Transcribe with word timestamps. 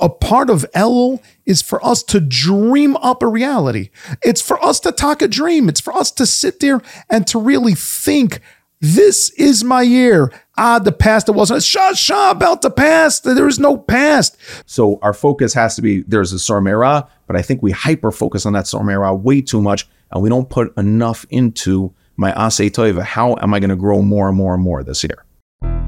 A 0.00 0.08
part 0.08 0.50
of 0.50 0.66
Elul 0.74 1.22
is 1.46 1.62
for 1.62 1.84
us 1.84 2.02
to 2.04 2.20
dream 2.20 2.96
up 2.96 3.22
a 3.22 3.26
reality. 3.26 3.90
It's 4.22 4.42
for 4.42 4.62
us 4.64 4.78
to 4.80 4.92
talk 4.92 5.22
a 5.22 5.28
dream. 5.28 5.68
It's 5.68 5.80
for 5.80 5.94
us 5.94 6.10
to 6.12 6.26
sit 6.26 6.60
there 6.60 6.82
and 7.08 7.26
to 7.28 7.38
really 7.38 7.74
think, 7.74 8.40
this 8.80 9.30
is 9.30 9.64
my 9.64 9.82
year. 9.82 10.32
Ah, 10.58 10.78
the 10.78 10.92
past, 10.92 11.28
it 11.28 11.32
wasn't. 11.32 11.62
Shah 11.62 11.94
shah 11.94 12.30
about 12.30 12.62
the 12.62 12.70
past. 12.70 13.24
There 13.24 13.48
is 13.48 13.58
no 13.58 13.76
past. 13.76 14.36
So 14.66 14.98
our 15.02 15.14
focus 15.14 15.54
has 15.54 15.76
to 15.76 15.82
be 15.82 16.02
there's 16.02 16.32
a 16.32 16.36
Sormera, 16.36 17.08
but 17.26 17.36
I 17.36 17.42
think 17.42 17.62
we 17.62 17.72
hyper 17.72 18.12
focus 18.12 18.46
on 18.46 18.52
that 18.52 18.66
Sormera 18.66 19.18
way 19.18 19.40
too 19.40 19.62
much, 19.62 19.88
and 20.10 20.22
we 20.22 20.28
don't 20.28 20.50
put 20.50 20.76
enough 20.76 21.24
into 21.30 21.94
my 22.16 22.30
Ase 22.32 22.70
Toiva. 22.70 23.02
How 23.02 23.36
am 23.40 23.54
I 23.54 23.60
going 23.60 23.70
to 23.70 23.76
grow 23.76 24.02
more 24.02 24.28
and 24.28 24.36
more 24.36 24.54
and 24.54 24.62
more 24.62 24.82
this 24.82 25.02
year? 25.02 25.25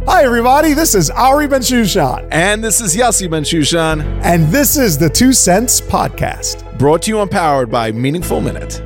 Hi, 0.07 0.25
everybody. 0.25 0.73
This 0.73 0.95
is 0.95 1.11
Ari 1.11 1.49
Bensoussan, 1.49 2.29
And 2.30 2.62
this 2.65 2.80
is 2.80 2.97
Yossi 2.97 3.29
Bensoussan, 3.29 4.03
and 4.25 4.48
this 4.48 4.77
is 4.77 4.97
the 4.97 5.09
Two 5.11 5.33
Cents 5.33 5.80
Podcast. 5.80 6.65
brought 6.79 7.02
to 7.02 7.11
you 7.11 7.20
and 7.20 7.30
powered 7.30 7.70
by 7.70 7.93
Meaningful 7.93 8.41
Minute. 8.41 8.80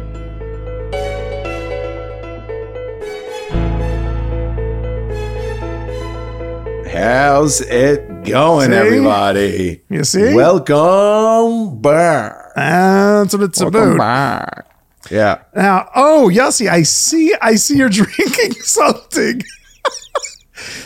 How's 6.87 7.62
it 7.62 8.06
going, 8.25 8.70
See? 8.70 8.77
everybody? 8.77 9.81
You 9.89 10.05
see? 10.05 10.34
Welcome 10.34 11.81
back. 11.81 12.34
That's 12.55 13.33
what 13.34 13.42
it's 13.45 13.61
Welcome 13.62 13.92
about. 13.95 13.98
back. 13.98 14.67
Yeah. 15.11 15.39
Now, 15.56 15.89
oh, 15.97 16.31
Yossi, 16.33 16.69
I 16.69 16.83
see. 16.83 17.34
I 17.41 17.55
see 17.55 17.79
you're 17.79 17.89
drinking 18.03 18.53
something. 18.61 19.42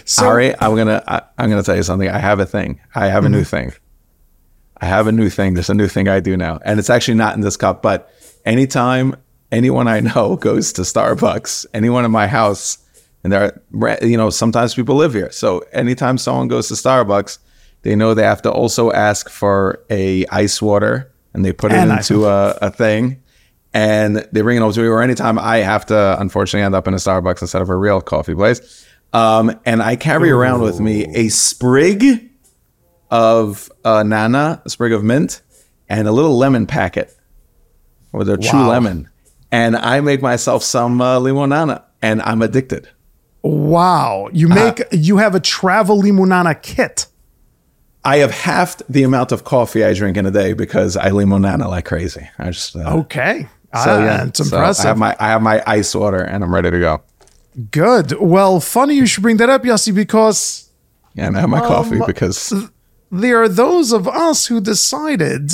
So, 0.04 0.26
Ari, 0.26 0.54
I'm 0.60 0.76
gonna 0.76 1.02
I, 1.06 1.22
I'm 1.38 1.50
gonna 1.50 1.62
tell 1.62 1.76
you 1.76 1.82
something. 1.82 2.08
I 2.08 2.18
have 2.18 2.40
a 2.40 2.46
thing. 2.46 2.80
I 2.94 3.08
have 3.08 3.24
a 3.24 3.28
new 3.28 3.42
mm-hmm. 3.42 3.70
thing. 3.70 3.72
I 4.78 4.86
have 4.86 5.06
a 5.06 5.12
new 5.12 5.30
thing. 5.30 5.54
There's 5.54 5.70
a 5.70 5.74
new 5.74 5.88
thing 5.88 6.08
I 6.08 6.20
do 6.20 6.36
now, 6.36 6.58
and 6.64 6.78
it's 6.78 6.90
actually 6.90 7.14
not 7.14 7.34
in 7.34 7.40
this 7.40 7.56
cup. 7.56 7.82
But 7.82 8.10
anytime 8.44 9.16
anyone 9.52 9.88
I 9.88 10.00
know 10.00 10.36
goes 10.40 10.72
to 10.74 10.82
Starbucks, 10.82 11.66
anyone 11.74 12.04
in 12.04 12.10
my 12.10 12.26
house, 12.26 12.78
and 13.24 13.32
there, 13.32 13.60
are, 13.74 13.98
you 14.02 14.16
know, 14.16 14.30
sometimes 14.30 14.74
people 14.74 14.94
live 14.96 15.12
here. 15.12 15.30
So 15.32 15.60
anytime 15.72 16.18
someone 16.18 16.48
goes 16.48 16.68
to 16.68 16.74
Starbucks, 16.74 17.38
they 17.82 17.96
know 17.96 18.14
they 18.14 18.22
have 18.22 18.42
to 18.42 18.52
also 18.52 18.92
ask 18.92 19.28
for 19.30 19.84
a 19.90 20.26
ice 20.26 20.60
water, 20.60 21.12
and 21.34 21.44
they 21.44 21.52
put 21.52 21.72
it 21.72 21.76
And 21.76 21.92
ice 21.92 22.10
into 22.10 22.26
a, 22.26 22.50
a 22.62 22.70
thing. 22.70 23.22
And 23.74 24.26
they 24.32 24.40
bring 24.40 24.56
it 24.56 24.60
over 24.60 24.72
to 24.72 24.80
me, 24.80 24.88
or 24.88 25.02
anytime 25.02 25.38
I 25.38 25.58
have 25.58 25.84
to, 25.86 26.16
unfortunately, 26.18 26.64
end 26.64 26.74
up 26.74 26.88
in 26.88 26.94
a 26.94 26.98
Starbucks 26.98 27.42
instead 27.42 27.60
of 27.62 27.68
a 27.68 27.76
real 27.76 28.00
coffee 28.00 28.34
place. 28.34 28.86
Um, 29.16 29.58
and 29.64 29.82
I 29.82 29.96
carry 29.96 30.30
around 30.30 30.60
with 30.60 30.78
me 30.78 31.04
a 31.14 31.28
sprig 31.28 32.28
of 33.10 33.70
uh, 33.84 34.02
nana, 34.02 34.60
a 34.64 34.68
sprig 34.70 34.92
of 34.92 35.02
mint, 35.04 35.42
and 35.88 36.06
a 36.06 36.12
little 36.12 36.36
lemon 36.36 36.66
packet 36.66 37.14
with 38.12 38.28
a 38.28 38.36
true 38.36 38.60
Wow. 38.60 38.68
lemon. 38.70 39.08
And 39.50 39.76
I 39.76 40.00
make 40.00 40.20
myself 40.20 40.62
some 40.62 41.00
uh, 41.00 41.18
limonana, 41.18 41.82
and 42.02 42.20
I'm 42.22 42.42
addicted. 42.42 42.88
wow, 43.42 44.28
you 44.32 44.48
make 44.48 44.82
you 44.92 45.18
have 45.18 45.34
a 45.34 45.40
travel 45.40 46.02
limonana 46.02 46.60
kit. 46.60 47.06
I 48.04 48.18
have 48.18 48.32
halved 48.32 48.82
the 48.88 49.02
amount 49.04 49.32
of 49.32 49.44
coffee 49.44 49.84
I 49.84 49.92
drink 49.94 50.16
in 50.16 50.26
a 50.26 50.30
day 50.30 50.52
because 50.52 50.96
I 50.96 51.10
limonana 51.10 51.68
like 51.68 51.84
crazy. 51.86 52.28
I 52.38 52.50
just 52.50 52.76
uh, 52.76 52.98
Okay, 53.02 53.42
so 53.42 53.48
Ah, 53.72 54.04
yeah, 54.04 54.24
it's 54.26 54.38
So 54.40 54.44
impressive. 54.56 54.84
I 54.84 54.88
have 54.88 54.98
my 54.98 55.16
I 55.20 55.28
have 55.28 55.42
my 55.42 55.62
ice 55.66 55.94
water, 55.94 56.22
and 56.22 56.42
I'm 56.44 56.52
ready 56.54 56.70
to 56.70 56.78
go. 56.80 57.02
Good. 57.70 58.12
Well, 58.20 58.60
funny 58.60 58.94
you 58.94 59.06
should 59.06 59.22
bring 59.22 59.38
that 59.38 59.48
up, 59.48 59.62
Yossi, 59.64 59.94
because 59.94 60.70
Yeah, 61.14 61.26
and 61.26 61.36
I 61.36 61.40
have 61.40 61.48
my 61.50 61.60
coffee 61.60 62.00
Um, 62.00 62.06
because 62.06 62.52
there 63.10 63.40
are 63.42 63.48
those 63.48 63.92
of 63.92 64.06
us 64.06 64.46
who 64.46 64.60
decided, 64.60 65.52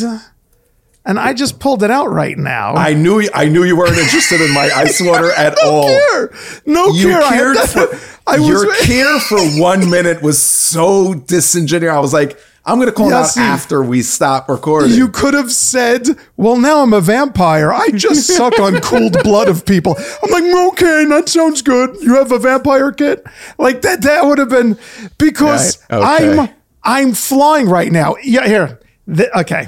and 1.05 1.19
I 1.21 1.33
just 1.33 1.61
pulled 1.61 1.83
it 1.83 1.91
out 1.91 2.11
right 2.11 2.37
now. 2.37 2.75
I 2.75 2.95
knew 2.95 3.29
I 3.35 3.47
knew 3.49 3.63
you 3.65 3.77
weren't 3.77 3.97
interested 3.99 4.41
in 4.41 4.53
my 4.53 4.71
ice 4.75 5.01
water 5.01 5.31
at 5.37 5.57
all. 5.63 5.87
care. 5.87 6.33
No 6.67 6.89
You 6.89 7.09
care. 7.09 7.23
I 7.23 7.29
cared 7.31 7.57
had 7.57 7.69
for 7.69 7.89
I 8.27 8.37
your 8.37 8.67
was 8.67 8.81
care 8.87 9.19
for 9.21 9.39
one 9.61 9.89
minute 9.91 10.23
was 10.23 10.41
so 10.43 11.15
disingenuous. 11.15 11.95
I 11.95 12.01
was 12.01 12.13
like, 12.13 12.39
I'm 12.65 12.79
gonna 12.79 12.93
call 12.93 13.11
Yossi, 13.11 13.39
out 13.39 13.55
after 13.55 13.83
we 13.83 14.03
stop 14.03 14.49
recording. 14.49 14.93
You 14.93 15.09
could 15.09 15.35
have 15.35 15.51
said, 15.51 16.07
"Well, 16.37 16.57
now 16.57 16.83
I'm 16.83 16.93
a 16.93 17.01
vampire. 17.01 17.73
I 17.73 17.89
just 17.89 18.27
suck 18.37 18.61
on 18.61 18.81
cooled 18.81 19.21
blood 19.25 19.49
of 19.49 19.67
people." 19.67 19.97
I'm 20.23 20.31
like, 20.31 20.45
"Okay, 20.73 21.05
that 21.07 21.29
sounds 21.29 21.61
good. 21.63 21.97
You 22.01 22.15
have 22.15 22.31
a 22.31 22.39
vampire 22.39 22.93
kit 22.93 23.27
like 23.59 23.83
that. 23.83 24.03
That 24.03 24.27
would 24.27 24.39
have 24.39 24.49
been 24.49 24.79
because 25.19 25.79
Right, 25.91 26.23
okay. 26.23 26.41
I'm 26.41 26.51
I'm 26.85 27.15
flying 27.15 27.69
right 27.69 27.91
now. 27.91 28.15
Yeah, 28.23 28.47
here. 28.47 28.79
The- 29.09 29.37
okay, 29.41 29.67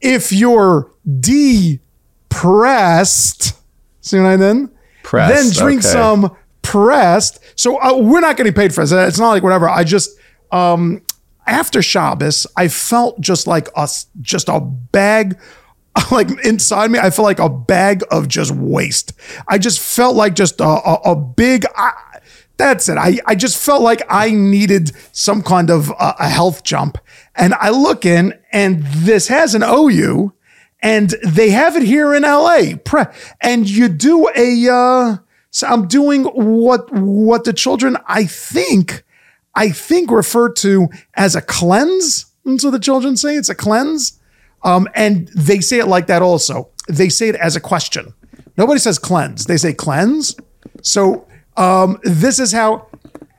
if 0.00 0.32
you're 0.32 0.90
depressed, 2.30 3.52
see 4.00 4.18
what 4.18 4.26
I 4.26 4.36
mean? 4.38 4.70
Pressed, 5.02 5.34
then 5.34 5.52
drink 5.52 5.80
okay. 5.80 5.88
some 5.92 6.34
pressed. 6.62 7.40
So 7.54 7.78
uh, 7.82 7.98
we're 7.98 8.20
not 8.20 8.38
getting 8.38 8.54
paid 8.54 8.72
for 8.74 8.80
this. 8.82 8.92
It's 8.92 9.18
not 9.18 9.28
like 9.28 9.42
whatever. 9.42 9.68
I 9.68 9.84
just 9.84 10.18
um 10.52 11.02
after 11.46 11.82
Shabbos, 11.82 12.46
I 12.56 12.68
felt 12.68 13.20
just 13.20 13.46
like 13.46 13.68
a 13.76 13.88
just 14.20 14.48
a 14.48 14.60
bag. 14.60 15.38
Like 16.12 16.30
inside 16.44 16.90
me, 16.92 17.00
I 17.00 17.10
felt 17.10 17.26
like 17.26 17.40
a 17.40 17.48
bag 17.48 18.04
of 18.12 18.28
just 18.28 18.52
waste. 18.52 19.12
I 19.48 19.58
just 19.58 19.80
felt 19.80 20.14
like 20.14 20.34
just 20.34 20.60
a, 20.60 20.64
a, 20.64 21.00
a 21.04 21.16
big. 21.16 21.66
I, 21.76 21.92
that's 22.56 22.88
it. 22.88 22.96
I, 22.96 23.18
I 23.26 23.34
just 23.34 23.58
felt 23.58 23.82
like 23.82 24.02
I 24.08 24.30
needed 24.30 24.92
some 25.12 25.42
kind 25.42 25.68
of 25.68 25.90
uh, 25.98 26.14
a 26.18 26.28
health 26.28 26.62
jump. 26.62 26.96
And 27.34 27.54
I 27.54 27.70
look 27.70 28.06
in, 28.06 28.38
and 28.52 28.84
this 28.84 29.28
has 29.28 29.54
an 29.54 29.62
OU, 29.64 30.32
and 30.80 31.14
they 31.26 31.50
have 31.50 31.76
it 31.76 31.82
here 31.82 32.14
in 32.14 32.22
LA. 32.22 32.74
And 33.40 33.68
you 33.68 33.88
do 33.88 34.28
a. 34.36 34.68
Uh, 34.70 35.16
so 35.50 35.66
I'm 35.66 35.88
doing 35.88 36.24
what 36.24 36.92
what 36.92 37.44
the 37.44 37.52
children 37.52 37.96
I 38.06 38.24
think 38.24 39.02
I 39.54 39.70
think 39.70 40.10
refer 40.10 40.50
to 40.54 40.88
as 41.14 41.34
a 41.34 41.42
cleanse. 41.42 42.26
That's 42.44 42.64
what 42.64 42.70
the 42.70 42.78
children 42.78 43.16
say. 43.16 43.36
It's 43.36 43.48
a 43.48 43.54
cleanse. 43.54 44.18
Um, 44.62 44.88
and 44.94 45.28
they 45.28 45.60
say 45.60 45.78
it 45.78 45.86
like 45.86 46.06
that 46.08 46.22
also. 46.22 46.68
They 46.88 47.08
say 47.08 47.28
it 47.28 47.36
as 47.36 47.56
a 47.56 47.60
question. 47.60 48.14
Nobody 48.56 48.78
says 48.78 48.98
cleanse. 48.98 49.46
They 49.46 49.56
say 49.56 49.72
cleanse. 49.72 50.36
So 50.82 51.26
um, 51.56 51.98
this 52.02 52.38
is 52.38 52.52
how. 52.52 52.86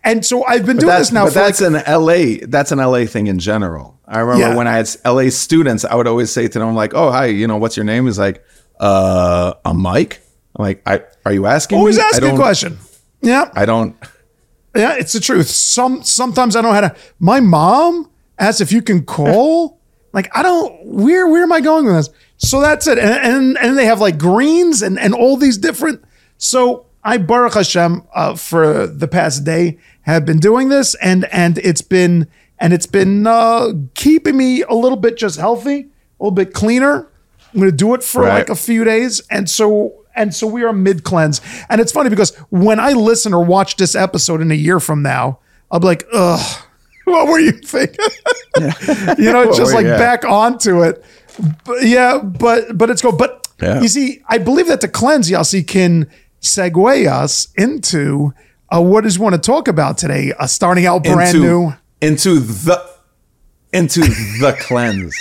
And 0.03 0.25
so 0.25 0.44
I've 0.45 0.66
been 0.66 0.77
doing 0.77 0.97
this 0.97 1.11
now 1.11 1.25
but 1.25 1.33
for 1.33 1.39
that's 1.39 1.61
like, 1.61 1.88
an 1.88 2.01
LA. 2.01 2.45
That's 2.47 2.71
an 2.71 2.79
LA 2.79 3.05
thing 3.05 3.27
in 3.27 3.38
general. 3.38 4.00
I 4.07 4.19
remember 4.19 4.50
Yeah. 4.50 4.55
when 4.55 4.67
I 4.67 4.73
had 4.77 4.89
LA 5.05 5.29
students, 5.29 5.85
I 5.85 5.94
would 5.95 6.07
always 6.07 6.31
say 6.31 6.47
to 6.47 6.59
them 6.59 6.73
like, 6.75 6.94
"Oh, 6.95 7.11
hi, 7.11 7.27
you 7.27 7.47
know, 7.47 7.57
what's 7.57 7.77
your 7.77 7.83
name?" 7.85 8.07
Is 8.07 8.17
like, 8.17 8.44
"Uh, 8.79 9.53
I'm 9.63 9.79
Mike." 9.79 10.21
I'm 10.55 10.66
like, 10.66 10.81
I, 10.88 11.03
"Are 11.25 11.31
you 11.31 11.45
asking 11.45 11.77
always 11.77 11.97
me?" 11.97 12.03
Ask 12.03 12.21
a 12.21 12.35
question. 12.35 12.79
Yeah. 13.21 13.51
I 13.55 13.66
don't. 13.66 13.95
Yeah, 14.75 14.95
it's 14.95 15.13
the 15.13 15.19
truth. 15.19 15.47
Some 15.47 16.03
sometimes 16.03 16.55
I 16.55 16.61
don't 16.61 16.71
know 16.73 16.81
how 16.81 16.87
to. 16.89 16.95
My 17.19 17.39
mom 17.39 18.09
asks 18.39 18.61
if 18.61 18.71
you 18.71 18.81
can 18.81 19.03
call. 19.05 19.79
Like 20.13 20.29
I 20.35 20.43
don't. 20.43 20.85
Where 20.85 21.27
where 21.27 21.43
am 21.43 21.51
I 21.51 21.61
going 21.61 21.85
with 21.85 21.95
this? 21.95 22.09
So 22.37 22.59
that's 22.61 22.87
it. 22.87 22.97
And 22.97 23.09
and, 23.11 23.57
and 23.59 23.77
they 23.77 23.85
have 23.85 23.99
like 23.99 24.17
greens 24.17 24.81
and 24.81 24.97
and 24.99 25.13
all 25.13 25.37
these 25.37 25.57
different. 25.57 26.03
So 26.37 26.85
I 27.03 27.17
Baruch 27.17 27.53
Hashem 27.55 28.03
uh, 28.13 28.35
for 28.35 28.87
the 28.87 29.07
past 29.07 29.43
day 29.43 29.77
have 30.03 30.25
been 30.25 30.39
doing 30.39 30.69
this 30.69 30.95
and 30.95 31.25
and 31.31 31.57
it's 31.59 31.81
been 31.81 32.27
and 32.59 32.73
it's 32.73 32.85
been 32.88 33.25
uh, 33.27 33.73
keeping 33.95 34.38
me 34.38 34.61
a 34.63 34.73
little 34.73 34.97
bit 34.97 35.17
just 35.17 35.39
healthy, 35.39 35.79
a 36.19 36.23
little 36.23 36.31
bit 36.35 36.53
cleaner. 36.53 37.07
I'm 37.53 37.59
gonna 37.59 37.71
do 37.71 37.93
it 37.93 38.03
for 38.03 38.21
Right. 38.23 38.35
like 38.39 38.49
a 38.49 38.55
few 38.55 38.83
days, 38.85 39.21
and 39.29 39.49
so 39.49 40.00
and 40.16 40.33
so 40.33 40.47
we 40.47 40.63
are 40.63 40.73
mid 40.73 41.03
cleanse. 41.03 41.41
And 41.69 41.79
it's 41.81 41.91
funny 41.91 42.09
because 42.09 42.35
when 42.49 42.79
I 42.79 42.94
listen 42.94 43.33
or 43.33 43.44
watch 43.44 43.75
this 43.77 43.95
episode 43.95 44.41
in 44.41 44.51
a 44.51 44.55
year 44.55 44.79
from 44.79 45.01
now, 45.01 45.39
I'll 45.69 45.79
be 45.79 45.88
like, 45.88 46.05
ugh, 46.13 46.63
what 47.05 47.27
were 47.27 47.39
you 47.39 47.51
thinking? 47.53 48.05
you 49.17 49.31
know, 49.31 49.45
What 49.47 49.57
just 49.57 49.73
like 49.73 49.85
yeah. 49.85 49.97
back 49.97 50.25
onto 50.25 50.83
it. 50.83 51.03
But 51.65 51.83
yeah, 51.83 52.19
but 52.19 52.77
but 52.77 52.89
it's 52.89 53.01
go. 53.01 53.12
But 53.12 53.47
Yeah. 53.62 53.81
you 53.81 53.88
see, 53.88 54.21
I 54.27 54.38
believe 54.38 54.68
that 54.68 54.81
the 54.81 54.88
cleanse, 54.88 55.30
Yossi, 55.30 55.65
can 55.65 56.09
segue 56.41 57.07
us 57.07 57.47
into 57.56 58.33
uh, 58.74 58.81
what 58.81 59.06
is 59.06 59.19
we 59.19 59.24
want 59.24 59.36
to 59.36 59.41
talk 59.41 59.68
about 59.68 59.97
today. 59.97 60.33
Uh, 60.38 60.47
starting 60.47 60.86
out 60.86 61.03
brand 61.03 61.36
into, 61.36 61.39
new. 61.39 61.74
into 62.01 62.39
the 62.39 62.89
into 63.74 64.01
the 64.01 64.56
cleanse 64.59 65.15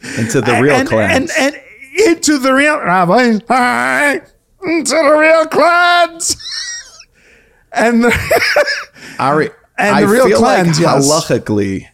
into 0.18 0.40
the 0.40 0.60
real 0.60 0.74
and, 0.74 0.88
cleanse 0.88 1.30
and 1.36 1.54
and 1.54 1.62
into 2.06 2.38
the 2.38 2.52
real 2.52 2.78
Rabbi, 2.78 3.38
hi, 3.48 4.14
into 4.62 4.90
the 4.94 5.16
real 5.18 5.46
cleanse. 5.46 6.36
and 7.72 8.04
the, 8.04 8.66
Ari, 9.18 9.50
and 9.78 9.96
I 9.96 10.00
the 10.02 10.08
real 10.08 10.26
feel 10.28 10.38
cleanse, 10.38 10.80
like 10.80 10.94
yes. 10.96 11.08
halachically 11.10 11.86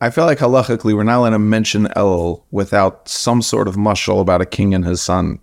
I 0.00 0.08
feel 0.10 0.24
like 0.24 0.38
halachically 0.38 0.94
we're 0.94 1.02
not 1.04 1.18
allowed 1.18 1.30
to 1.30 1.38
mention 1.38 1.88
El 1.94 2.46
without 2.50 3.08
some 3.08 3.42
sort 3.42 3.68
of 3.68 3.76
mushal 3.76 4.20
about 4.20 4.40
a 4.40 4.46
king 4.46 4.74
and 4.74 4.84
his 4.84 5.02
son 5.02 5.38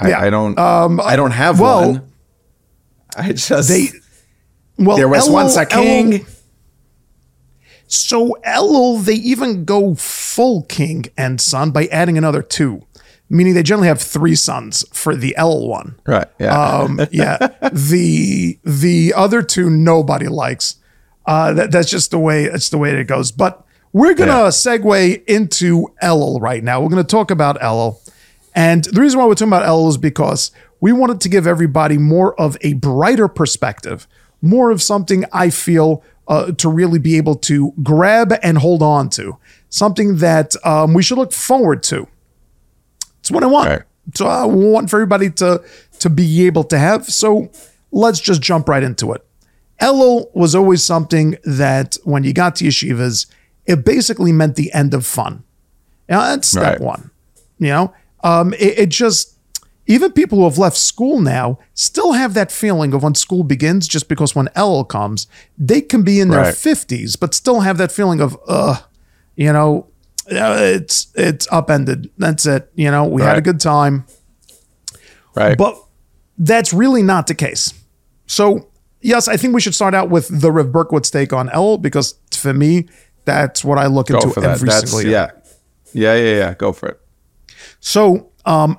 I, 0.00 0.08
Yeah. 0.10 0.20
I 0.20 0.30
don't 0.30 0.58
um, 0.58 1.00
I 1.00 1.14
don't 1.16 1.30
have 1.30 1.60
well, 1.60 1.92
one 1.92 2.12
I 3.16 3.32
just 3.32 3.68
they 3.68 3.88
well 4.78 4.96
there 4.96 5.08
was 5.08 5.28
Elul- 5.28 5.32
once 5.32 5.56
a 5.56 5.66
king 5.66 6.12
Elul- 6.12 6.29
So 7.92 8.36
Elul, 8.46 9.04
they 9.04 9.14
even 9.14 9.64
go 9.64 9.96
full 9.96 10.62
king 10.62 11.06
and 11.18 11.40
son 11.40 11.72
by 11.72 11.86
adding 11.86 12.16
another 12.16 12.40
two, 12.40 12.82
meaning 13.28 13.54
they 13.54 13.64
generally 13.64 13.88
have 13.88 14.00
three 14.00 14.36
sons 14.36 14.84
for 14.92 15.16
the 15.16 15.34
Elul 15.36 15.66
one. 15.68 15.96
Right. 16.06 16.28
Yeah. 16.38 16.56
Um, 16.56 17.00
yeah. 17.10 17.36
the 17.72 18.58
the 18.64 19.12
other 19.16 19.42
two 19.42 19.68
nobody 19.68 20.28
likes. 20.28 20.76
Uh, 21.26 21.52
that, 21.52 21.72
that's 21.72 21.90
just 21.90 22.12
the 22.12 22.18
way 22.20 22.44
it's 22.44 22.68
the 22.68 22.78
way 22.78 22.90
it 22.92 23.04
goes. 23.08 23.32
But 23.32 23.64
we're 23.92 24.14
gonna 24.14 24.30
Yeah. 24.44 24.48
segue 24.50 25.24
into 25.26 25.88
Elul 26.00 26.40
right 26.40 26.62
now. 26.62 26.80
We're 26.80 26.90
gonna 26.90 27.02
talk 27.02 27.32
about 27.32 27.58
Elul, 27.60 27.98
and 28.54 28.84
the 28.84 29.00
reason 29.00 29.18
why 29.18 29.26
we're 29.26 29.34
talking 29.34 29.48
about 29.48 29.66
Elul 29.66 29.88
is 29.88 29.96
because 29.98 30.52
we 30.80 30.92
wanted 30.92 31.20
to 31.22 31.28
give 31.28 31.44
everybody 31.44 31.98
more 31.98 32.40
of 32.40 32.56
a 32.60 32.74
brighter 32.74 33.26
perspective, 33.26 34.06
more 34.40 34.70
of 34.70 34.80
something 34.80 35.24
I 35.32 35.50
feel 35.50 36.04
uh, 36.30 36.52
to 36.52 36.70
really 36.70 36.98
be 36.98 37.16
able 37.18 37.34
to 37.34 37.74
grab 37.82 38.32
and 38.42 38.56
hold 38.56 38.82
on 38.82 39.10
to, 39.10 39.36
something 39.68 40.16
that 40.18 40.54
um, 40.64 40.94
we 40.94 41.02
should 41.02 41.18
look 41.18 41.32
forward 41.32 41.82
to. 41.82 42.06
It's 43.18 43.30
what 43.30 43.42
I 43.42 43.46
want. 43.46 43.68
Right. 43.68 43.82
So 44.14 44.26
I 44.26 44.44
want 44.46 44.88
for 44.88 44.96
everybody 44.96 45.28
to 45.32 45.62
to 45.98 46.08
be 46.08 46.46
able 46.46 46.64
to 46.64 46.78
have. 46.78 47.04
So 47.06 47.50
let's 47.92 48.20
just 48.20 48.40
jump 48.40 48.68
right 48.68 48.82
into 48.82 49.12
it. 49.12 49.26
Elul 49.80 50.26
was 50.34 50.54
always 50.54 50.82
something 50.82 51.36
that 51.44 51.96
when 52.04 52.24
you 52.24 52.32
got 52.32 52.56
to 52.56 52.64
yeshivas, 52.64 53.26
it 53.66 53.84
basically 53.84 54.32
meant 54.32 54.56
the 54.56 54.72
end 54.72 54.94
of 54.94 55.04
fun. 55.04 55.42
You 56.08 56.14
know, 56.16 56.22
that's 56.22 56.48
step 56.48 56.62
Right. 56.62 56.80
one. 56.80 57.10
You 57.58 57.68
know, 57.68 57.94
um, 58.24 58.54
it, 58.54 58.78
it 58.78 58.88
just 58.88 59.36
even 59.90 60.12
people 60.12 60.38
who 60.38 60.44
have 60.44 60.58
left 60.58 60.76
school 60.76 61.20
now 61.20 61.58
still 61.74 62.12
have 62.12 62.32
that 62.34 62.50
feeling 62.52 62.94
of 62.94 63.02
when 63.02 63.14
school 63.14 63.42
begins. 63.44 63.88
Just 63.88 64.08
because 64.08 64.34
when 64.36 64.46
Elul 64.56 64.84
comes, 64.88 65.26
they 65.58 65.80
can 65.80 66.02
be 66.02 66.20
in 66.20 66.28
their 66.30 66.42
Right. 66.42 66.54
fifties, 66.54 67.16
but 67.16 67.34
still 67.34 67.60
have 67.60 67.76
that 67.78 67.90
feeling 67.92 68.20
of, 68.20 68.36
uh, 68.48 68.76
you 69.36 69.52
know, 69.52 69.86
uh, 70.30 70.56
it's 70.76 71.08
it's 71.14 71.46
upended. 71.50 72.08
That's 72.18 72.46
it. 72.46 72.70
You 72.76 72.90
know, 72.90 73.04
we 73.04 73.22
had 73.22 73.36
a 73.38 73.40
good 73.42 73.60
time. 73.60 74.04
right. 75.36 75.58
But 75.58 75.74
that's 76.38 76.72
really 76.72 77.02
not 77.02 77.26
the 77.26 77.34
case. 77.34 77.74
So, 78.26 78.68
yes, 79.00 79.28
I 79.28 79.36
think 79.36 79.54
we 79.54 79.60
should 79.60 79.74
start 79.74 79.94
out 79.94 80.08
with 80.10 80.28
the 80.40 80.52
Rev 80.52 80.66
Berkowitz 80.68 81.10
take 81.10 81.32
on 81.32 81.48
L 81.50 81.78
because 81.78 82.14
for 82.32 82.54
me, 82.54 82.86
that's 83.24 83.64
what 83.64 83.78
I 83.78 83.86
look 83.86 84.08
go 84.08 84.18
into 84.18 84.40
that. 84.40 84.50
every 84.50 84.68
That's 84.68 84.90
single 84.90 85.02
year. 85.02 85.12
yeah. 85.12 85.30
Yeah. 85.92 86.14
Yeah. 86.14 86.36
Yeah. 86.38 86.54
Go 86.54 86.72
for 86.72 86.88
it. 86.90 87.00
So, 87.80 88.30
um, 88.44 88.78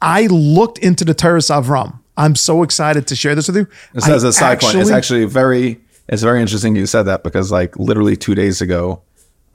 I 0.00 0.26
looked 0.26 0.78
into 0.78 1.04
the 1.04 1.14
Toras 1.14 1.50
Avram. 1.50 1.98
I'm 2.16 2.34
so 2.34 2.62
excited 2.62 3.06
to 3.08 3.16
share 3.16 3.34
this 3.34 3.46
with 3.46 3.56
you. 3.56 3.66
This 3.94 4.08
as 4.08 4.24
I 4.24 4.28
a 4.28 4.32
side 4.32 4.60
point. 4.60 4.74
It's 4.76 4.90
actually- 4.90 5.22
actually 5.22 5.24
very 5.26 5.80
it's 6.08 6.22
very 6.22 6.40
interesting 6.40 6.74
you 6.74 6.86
said 6.86 7.02
that 7.04 7.22
because 7.22 7.52
like 7.52 7.78
literally 7.78 8.16
two 8.16 8.34
days 8.34 8.62
ago, 8.62 9.02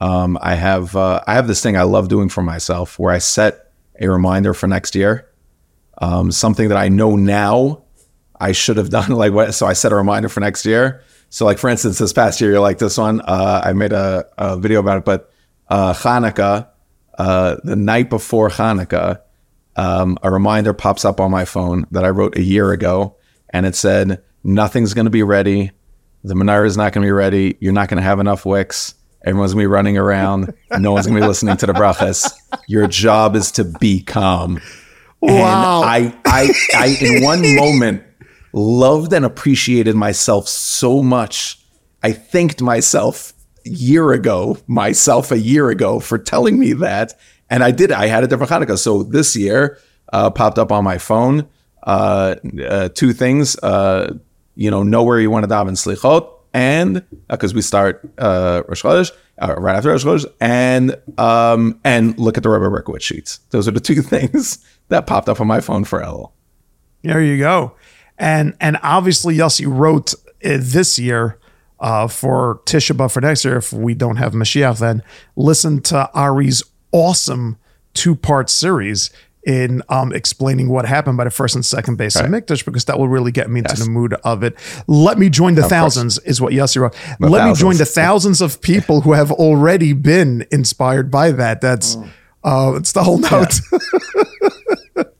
um, 0.00 0.38
I 0.40 0.54
have 0.54 0.94
uh, 0.96 1.20
I 1.26 1.34
have 1.34 1.48
this 1.48 1.62
thing 1.62 1.76
I 1.76 1.82
love 1.82 2.08
doing 2.08 2.28
for 2.28 2.42
myself 2.42 2.98
where 2.98 3.12
I 3.12 3.18
set 3.18 3.72
a 4.00 4.08
reminder 4.08 4.54
for 4.54 4.66
next 4.66 4.94
year. 4.94 5.28
Um, 5.98 6.32
something 6.32 6.68
that 6.68 6.78
I 6.78 6.88
know 6.88 7.16
now 7.16 7.82
I 8.40 8.52
should 8.52 8.76
have 8.76 8.90
done 8.90 9.10
like 9.22 9.32
what 9.32 9.52
so 9.54 9.66
I 9.66 9.72
set 9.72 9.92
a 9.92 9.96
reminder 9.96 10.28
for 10.28 10.40
next 10.40 10.64
year. 10.64 11.02
So 11.28 11.44
like 11.44 11.58
for 11.58 11.68
instance, 11.68 11.98
this 11.98 12.12
past 12.12 12.40
year, 12.40 12.52
you're 12.52 12.60
like 12.60 12.78
this 12.78 12.96
one, 12.96 13.20
uh, 13.20 13.62
I 13.64 13.72
made 13.72 13.92
a, 13.92 14.26
a 14.38 14.56
video 14.56 14.78
about 14.78 14.98
it, 14.98 15.04
but 15.04 15.32
uh, 15.68 15.92
Hanukkah, 15.92 16.68
uh, 17.18 17.56
the 17.64 17.74
night 17.74 18.08
before 18.10 18.48
Hanukkah, 18.50 19.20
um, 19.76 20.18
a 20.22 20.30
reminder 20.30 20.72
pops 20.72 21.04
up 21.04 21.20
on 21.20 21.30
my 21.30 21.44
phone 21.44 21.86
that 21.90 22.04
I 22.04 22.10
wrote 22.10 22.36
a 22.36 22.42
year 22.42 22.72
ago, 22.72 23.16
and 23.50 23.66
it 23.66 23.74
said, 23.74 24.22
"Nothing's 24.42 24.94
going 24.94 25.06
to 25.06 25.10
be 25.10 25.22
ready. 25.22 25.70
The 26.22 26.34
menorah 26.34 26.66
is 26.66 26.76
not 26.76 26.92
going 26.92 27.02
to 27.02 27.06
be 27.06 27.12
ready. 27.12 27.56
You're 27.60 27.72
not 27.72 27.88
going 27.88 27.98
to 27.98 28.02
have 28.02 28.20
enough 28.20 28.46
wicks. 28.46 28.94
Everyone's 29.26 29.54
going 29.54 29.62
to 29.62 29.68
be 29.68 29.72
running 29.72 29.98
around. 29.98 30.54
No 30.78 30.92
one's 30.92 31.06
going 31.06 31.16
to 31.16 31.22
be 31.22 31.26
listening 31.26 31.56
to 31.58 31.66
the 31.66 31.72
brachas. 31.72 32.30
Your 32.68 32.86
job 32.86 33.36
is 33.36 33.50
to 33.52 33.64
be 33.64 34.02
calm." 34.02 34.60
Wow. 35.20 35.82
And 35.82 36.14
I, 36.14 36.20
I, 36.26 36.52
I, 36.76 36.96
in 37.00 37.22
one 37.22 37.42
moment, 37.56 38.02
loved 38.52 39.12
and 39.12 39.24
appreciated 39.24 39.94
myself 39.94 40.48
so 40.48 41.02
much. 41.02 41.58
I 42.02 42.12
thanked 42.12 42.60
myself 42.60 43.32
year 43.64 44.12
ago, 44.12 44.58
myself 44.66 45.32
a 45.32 45.38
year 45.38 45.70
ago, 45.70 46.00
for 46.00 46.18
telling 46.18 46.58
me 46.58 46.74
that. 46.74 47.18
And 47.50 47.62
I 47.62 47.70
did. 47.70 47.92
I 47.92 48.06
had 48.06 48.24
a 48.24 48.26
different 48.26 48.50
Hanukkah. 48.50 48.78
So 48.78 49.02
this 49.02 49.36
year 49.36 49.78
uh, 50.12 50.30
popped 50.30 50.58
up 50.58 50.72
on 50.72 50.84
my 50.84 50.98
phone. 50.98 51.48
Uh, 51.82 52.36
uh, 52.66 52.88
two 52.88 53.12
things. 53.12 53.56
Uh, 53.58 54.14
you 54.54 54.70
know, 54.70 54.82
know 54.82 55.02
where 55.02 55.20
you 55.20 55.30
want 55.30 55.44
to 55.44 55.48
daven 55.48 55.72
slichot, 55.72 56.30
and 56.52 57.04
because 57.28 57.52
we 57.54 57.60
start 57.60 58.08
uh, 58.18 58.62
Rosh 58.68 58.84
Chodesh 58.84 59.10
uh, 59.42 59.54
right 59.58 59.76
after 59.76 59.90
Rosh 59.90 60.04
Chodesh, 60.04 60.26
and 60.40 60.96
um, 61.18 61.80
and 61.84 62.18
look 62.18 62.36
at 62.36 62.42
the 62.42 62.48
Rebbe 62.48 62.66
Berkowitz 62.66 63.02
sheets. 63.02 63.38
Those 63.50 63.68
are 63.68 63.72
the 63.72 63.80
two 63.80 64.02
things 64.02 64.64
that 64.88 65.06
popped 65.06 65.28
up 65.28 65.40
on 65.40 65.46
my 65.46 65.60
phone 65.60 65.84
for 65.84 66.00
Elul. 66.00 66.32
There 67.02 67.22
you 67.22 67.38
go. 67.38 67.74
And 68.18 68.56
and 68.60 68.78
obviously, 68.82 69.36
Yossi 69.36 69.66
wrote 69.68 70.14
uh, 70.44 70.58
this 70.60 70.98
year 70.98 71.38
uh, 71.80 72.06
for 72.06 72.60
Tisha 72.64 72.96
B'Av 72.96 73.12
for 73.12 73.20
next 73.20 73.44
year. 73.44 73.56
If 73.56 73.72
we 73.72 73.94
don't 73.94 74.16
have 74.16 74.32
Mashiach, 74.32 74.78
then 74.78 75.02
listen 75.36 75.82
to 75.82 76.10
Ari's 76.14 76.62
awesome 76.94 77.58
two 77.92 78.14
part 78.16 78.48
series 78.48 79.10
in 79.46 79.82
um, 79.90 80.12
explaining 80.12 80.68
what 80.70 80.86
happened 80.86 81.18
by 81.18 81.24
the 81.24 81.30
first 81.30 81.54
and 81.54 81.64
second 81.64 81.96
base 81.96 82.16
of 82.16 82.30
Right. 82.30 82.42
Mikdash, 82.42 82.64
because 82.64 82.86
that 82.86 82.98
will 82.98 83.08
really 83.08 83.30
get 83.30 83.50
me 83.50 83.60
into 83.60 83.76
the 83.76 83.90
mood 83.90 84.14
of 84.24 84.42
it. 84.42 84.56
Let 84.86 85.18
me 85.18 85.28
join 85.28 85.54
the 85.54 85.64
thousands, 85.68 86.18
is 86.20 86.40
what 86.40 86.54
Yossi 86.54 86.80
wrote. 86.80 86.96
The 87.20 87.28
Let 87.28 87.46
me 87.46 87.54
join 87.54 87.76
the 87.76 87.84
thousands 87.84 88.40
of 88.40 88.62
people 88.62 89.02
who 89.02 89.12
have 89.12 89.30
already 89.30 89.92
been 89.92 90.46
inspired 90.50 91.10
by 91.10 91.30
that. 91.32 91.60
That's 91.60 91.96
uh, 92.42 92.72
it's 92.76 92.92
the 92.92 93.02
whole 93.02 93.18
note. 93.18 93.60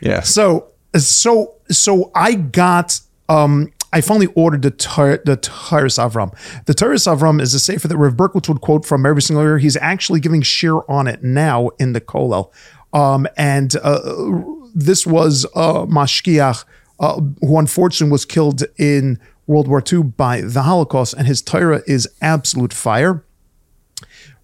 Yeah. 0.00 0.20
So 0.20 0.72
so 0.94 1.54
so 1.70 2.10
I 2.14 2.34
got 2.34 3.00
um 3.28 3.72
I 3.94 4.00
finally 4.00 4.26
ordered 4.34 4.62
the 4.62 4.72
Tar- 4.72 5.22
the 5.24 5.36
Toras 5.36 5.98
Avram. 5.98 6.34
The 6.64 6.74
Toras 6.74 7.06
Avram 7.06 7.40
is 7.40 7.54
a 7.54 7.60
sefer 7.60 7.86
that 7.86 7.96
Rev 7.96 8.14
Berkowitz 8.14 8.48
would 8.48 8.60
quote 8.60 8.84
from 8.84 9.06
every 9.06 9.22
single 9.22 9.44
year. 9.44 9.58
He's 9.58 9.76
actually 9.76 10.18
giving 10.18 10.42
shiur 10.42 10.84
on 10.88 11.06
it 11.06 11.22
now 11.22 11.70
in 11.78 11.92
the 11.92 12.00
Kollel. 12.00 12.52
Um, 12.92 13.28
and 13.36 13.76
uh, 13.76 14.00
this 14.74 15.06
was 15.06 15.46
uh, 15.54 15.86
Mashgiach, 15.86 16.64
uh, 16.98 17.20
who 17.40 17.56
unfortunately 17.56 18.10
was 18.10 18.24
killed 18.24 18.64
in 18.76 19.20
World 19.46 19.68
War 19.68 19.80
II 19.80 20.02
by 20.02 20.40
the 20.40 20.62
Holocaust, 20.62 21.14
and 21.14 21.28
his 21.28 21.40
Torah 21.40 21.82
is 21.86 22.08
absolute 22.20 22.72
fire. 22.72 23.24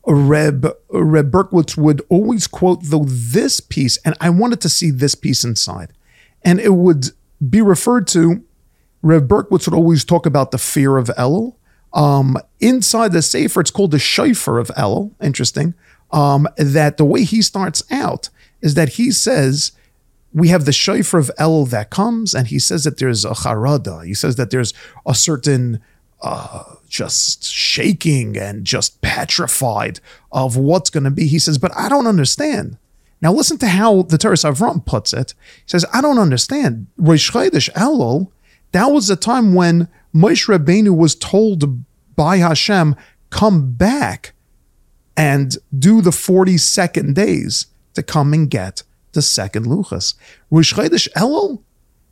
Reb 0.06 0.72
Reb 0.90 1.30
Berkowitz 1.30 1.76
would 1.76 2.02
always 2.08 2.46
quote 2.46 2.84
though 2.84 3.04
this 3.04 3.58
piece, 3.58 3.96
and 3.98 4.16
I 4.20 4.30
wanted 4.30 4.60
to 4.60 4.68
see 4.68 4.90
this 4.90 5.16
piece 5.16 5.42
inside, 5.42 5.92
and 6.42 6.60
it 6.60 6.74
would 6.74 7.10
be 7.48 7.60
referred 7.60 8.06
to. 8.08 8.44
Reb 9.02 9.28
Berkowitz 9.28 9.66
would 9.66 9.76
always 9.76 10.04
talk 10.04 10.26
about 10.26 10.50
the 10.50 10.58
fear 10.58 10.96
of 10.96 11.08
Elul. 11.18 11.54
Um, 11.92 12.36
inside 12.60 13.12
the 13.12 13.22
Sefer, 13.22 13.60
it's 13.60 13.70
called 13.70 13.90
the 13.90 13.98
Shofar 13.98 14.58
of 14.58 14.68
Elul. 14.68 15.12
Interesting. 15.22 15.74
Um, 16.12 16.48
that 16.56 16.96
the 16.96 17.04
way 17.04 17.24
he 17.24 17.40
starts 17.40 17.82
out 17.90 18.30
is 18.60 18.74
that 18.74 18.90
he 18.90 19.10
says 19.10 19.72
we 20.32 20.48
have 20.48 20.64
the 20.64 20.72
shofar 20.72 21.20
of 21.20 21.30
El 21.38 21.64
that 21.66 21.90
comes, 21.90 22.34
and 22.34 22.48
he 22.48 22.58
says 22.58 22.84
that 22.84 22.98
there's 22.98 23.24
a 23.24 23.30
charada. 23.30 24.04
He 24.04 24.14
says 24.14 24.36
that 24.36 24.50
there's 24.50 24.72
a 25.06 25.14
certain 25.14 25.80
uh, 26.22 26.64
just 26.88 27.44
shaking 27.44 28.36
and 28.36 28.64
just 28.64 29.00
petrified 29.00 30.00
of 30.30 30.56
what's 30.56 30.90
going 30.90 31.04
to 31.04 31.10
be. 31.10 31.26
He 31.26 31.38
says, 31.38 31.58
but 31.58 31.76
I 31.76 31.88
don't 31.88 32.06
understand. 32.06 32.78
Now 33.20 33.32
listen 33.32 33.58
to 33.58 33.68
how 33.68 34.02
the 34.02 34.16
Toras 34.16 34.48
Avram 34.48 34.84
puts 34.84 35.12
it. 35.12 35.34
He 35.56 35.68
says, 35.68 35.84
I 35.92 36.00
don't 36.00 36.18
understand. 36.18 36.86
Rosh 36.96 37.30
Chodesh 37.30 37.70
Elul, 37.72 38.28
that 38.72 38.86
was 38.86 39.08
the 39.08 39.16
time 39.16 39.54
when 39.54 39.88
Moshe 40.14 40.48
Rabbeinu 40.48 40.96
was 40.96 41.14
told 41.14 41.84
by 42.16 42.38
Hashem, 42.38 42.96
come 43.30 43.72
back 43.72 44.32
and 45.16 45.56
do 45.76 46.00
the 46.00 46.10
42nd 46.10 47.14
days 47.14 47.66
to 47.94 48.02
come 48.02 48.32
and 48.32 48.50
get 48.50 48.82
the 49.12 49.22
second 49.22 49.66
Luchas. 49.66 50.14
Rosh 50.50 50.74
Chodesh 50.74 51.08
Elul 51.16 51.62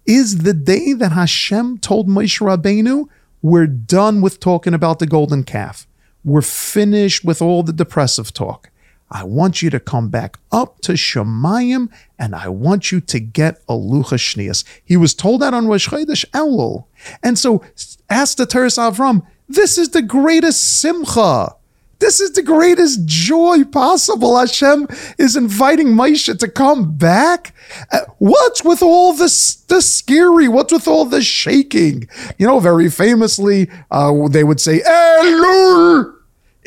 is 0.06 0.38
the 0.38 0.54
day 0.54 0.92
that 0.94 1.12
Hashem 1.12 1.78
told 1.78 2.08
Moshe 2.08 2.40
Rabbeinu, 2.40 3.08
we're 3.42 3.66
done 3.66 4.20
with 4.20 4.40
talking 4.40 4.74
about 4.74 4.98
the 4.98 5.06
golden 5.06 5.44
calf. 5.44 5.86
We're 6.24 6.42
finished 6.42 7.24
with 7.24 7.40
all 7.40 7.62
the 7.62 7.72
depressive 7.72 8.32
talk. 8.32 8.70
I 9.10 9.24
want 9.24 9.62
you 9.62 9.70
to 9.70 9.80
come 9.80 10.08
back 10.08 10.38
up 10.52 10.80
to 10.80 10.92
Shemayim 10.92 11.88
and 12.18 12.34
I 12.34 12.48
want 12.48 12.92
you 12.92 13.00
to 13.00 13.20
get 13.20 13.60
a 13.68 13.72
Lucha 13.72 14.18
Shnias. 14.18 14.64
He 14.84 14.96
was 14.96 15.14
told 15.14 15.42
that 15.42 15.54
on 15.54 15.66
Rosh 15.66 15.88
Chodesh 15.88 16.24
Elul. 16.30 16.84
And 17.22 17.38
so 17.38 17.62
ask 18.10 18.36
the 18.36 18.46
Toras 18.46 18.78
Avram, 18.78 19.26
this 19.48 19.78
is 19.78 19.90
the 19.90 20.02
greatest 20.02 20.80
simcha. 20.80 21.54
This 22.00 22.20
is 22.20 22.32
the 22.32 22.42
greatest 22.42 23.06
joy 23.06 23.64
possible. 23.64 24.38
Hashem 24.38 24.86
is 25.18 25.34
inviting 25.34 25.88
Moshe 25.88 26.38
to 26.38 26.48
come 26.48 26.96
back. 26.96 27.54
Uh, 27.90 28.00
what's 28.18 28.62
with 28.62 28.82
all 28.82 29.14
this, 29.14 29.56
the 29.56 29.82
scary? 29.82 30.46
What's 30.46 30.72
with 30.72 30.86
all 30.86 31.06
the 31.06 31.22
shaking? 31.22 32.08
You 32.38 32.46
know, 32.46 32.60
very 32.60 32.88
famously, 32.88 33.68
uh, 33.90 34.28
they 34.28 34.44
would 34.44 34.60
say, 34.60 34.80
Elul. 34.80 36.17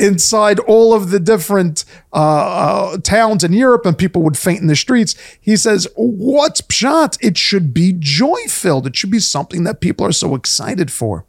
Inside 0.02 0.60
all 0.60 0.94
of 0.94 1.12
the 1.12 1.20
different 1.20 1.86
uh, 2.12 2.16
uh, 2.16 2.98
towns 2.98 3.44
in 3.44 3.54
Europe 3.54 3.86
and 3.86 3.98
people 3.98 4.22
would 4.24 4.38
faint 4.38 4.60
in 4.60 4.68
the 4.68 4.76
streets. 4.76 5.16
He 5.40 5.56
says, 5.56 5.88
What's 5.96 6.62
Pshat? 6.62 7.18
It 7.22 7.38
should 7.38 7.74
be 7.74 7.94
joy 7.98 8.48
filled. 8.48 8.88
It 8.88 8.96
should 8.96 9.12
be 9.12 9.20
something 9.20 9.64
that 9.64 9.80
people 9.80 10.06
are 10.06 10.12
so 10.12 10.36
excited 10.36 10.92
for. 10.92 11.26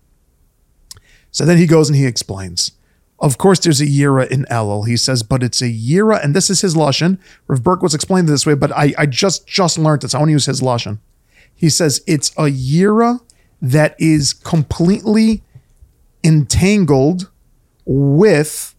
So 1.30 1.44
then 1.44 1.58
he 1.58 1.66
goes 1.66 1.88
and 1.88 1.96
he 1.96 2.06
explains. 2.06 2.72
Of 3.18 3.38
course, 3.38 3.60
there's 3.60 3.80
a 3.80 3.86
Yira 3.86 4.28
in 4.28 4.44
Elul. 4.50 4.88
He 4.88 4.96
says, 4.96 5.22
but 5.22 5.44
it's 5.44 5.62
a 5.62 5.70
Yira, 5.72 6.22
and 6.22 6.34
this 6.34 6.50
is 6.50 6.62
his 6.62 6.74
Lashon. 6.74 7.18
Rav 7.46 7.64
was 7.80 7.94
explained 7.94 8.28
this 8.28 8.44
way, 8.44 8.54
but 8.54 8.72
I, 8.72 8.92
I 8.98 9.06
just 9.06 9.46
just 9.46 9.78
learned 9.78 10.02
this. 10.02 10.12
I 10.12 10.18
want 10.18 10.30
to 10.30 10.32
use 10.32 10.46
his 10.46 10.60
Lashon. 10.60 10.98
He 11.54 11.70
says 11.70 12.02
it's 12.06 12.30
a 12.30 12.50
Yira 12.50 13.20
that 13.60 13.94
is 13.98 14.32
completely 14.32 15.44
entangled 16.24 17.30
with 17.84 18.74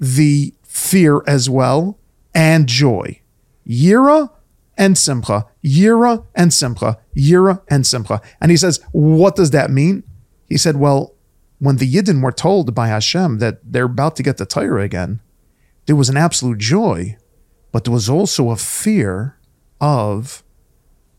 the 0.00 0.54
fear 0.62 1.22
as 1.26 1.50
well 1.50 1.98
and 2.34 2.66
joy. 2.68 3.20
Yira 3.66 4.30
and 4.76 4.96
Simcha, 4.96 5.46
Yira 5.64 6.24
and 6.34 6.54
Simcha, 6.54 6.98
Yira 7.16 7.60
and 7.68 7.86
Simcha. 7.86 8.22
And 8.40 8.50
he 8.50 8.56
says, 8.56 8.80
what 8.92 9.34
does 9.36 9.50
that 9.50 9.70
mean? 9.70 10.04
He 10.48 10.56
said, 10.56 10.76
well, 10.76 11.14
when 11.58 11.76
the 11.76 11.92
Yidden 11.92 12.22
were 12.22 12.32
told 12.32 12.74
by 12.74 12.88
Hashem 12.88 13.38
that 13.38 13.58
they're 13.64 13.84
about 13.84 14.14
to 14.16 14.22
get 14.22 14.36
the 14.36 14.46
Torah 14.46 14.82
again, 14.82 15.20
there 15.86 15.96
was 15.96 16.08
an 16.08 16.16
absolute 16.16 16.58
joy, 16.58 17.16
but 17.72 17.84
there 17.84 17.92
was 17.92 18.08
also 18.08 18.50
a 18.50 18.56
fear 18.56 19.36
of, 19.80 20.44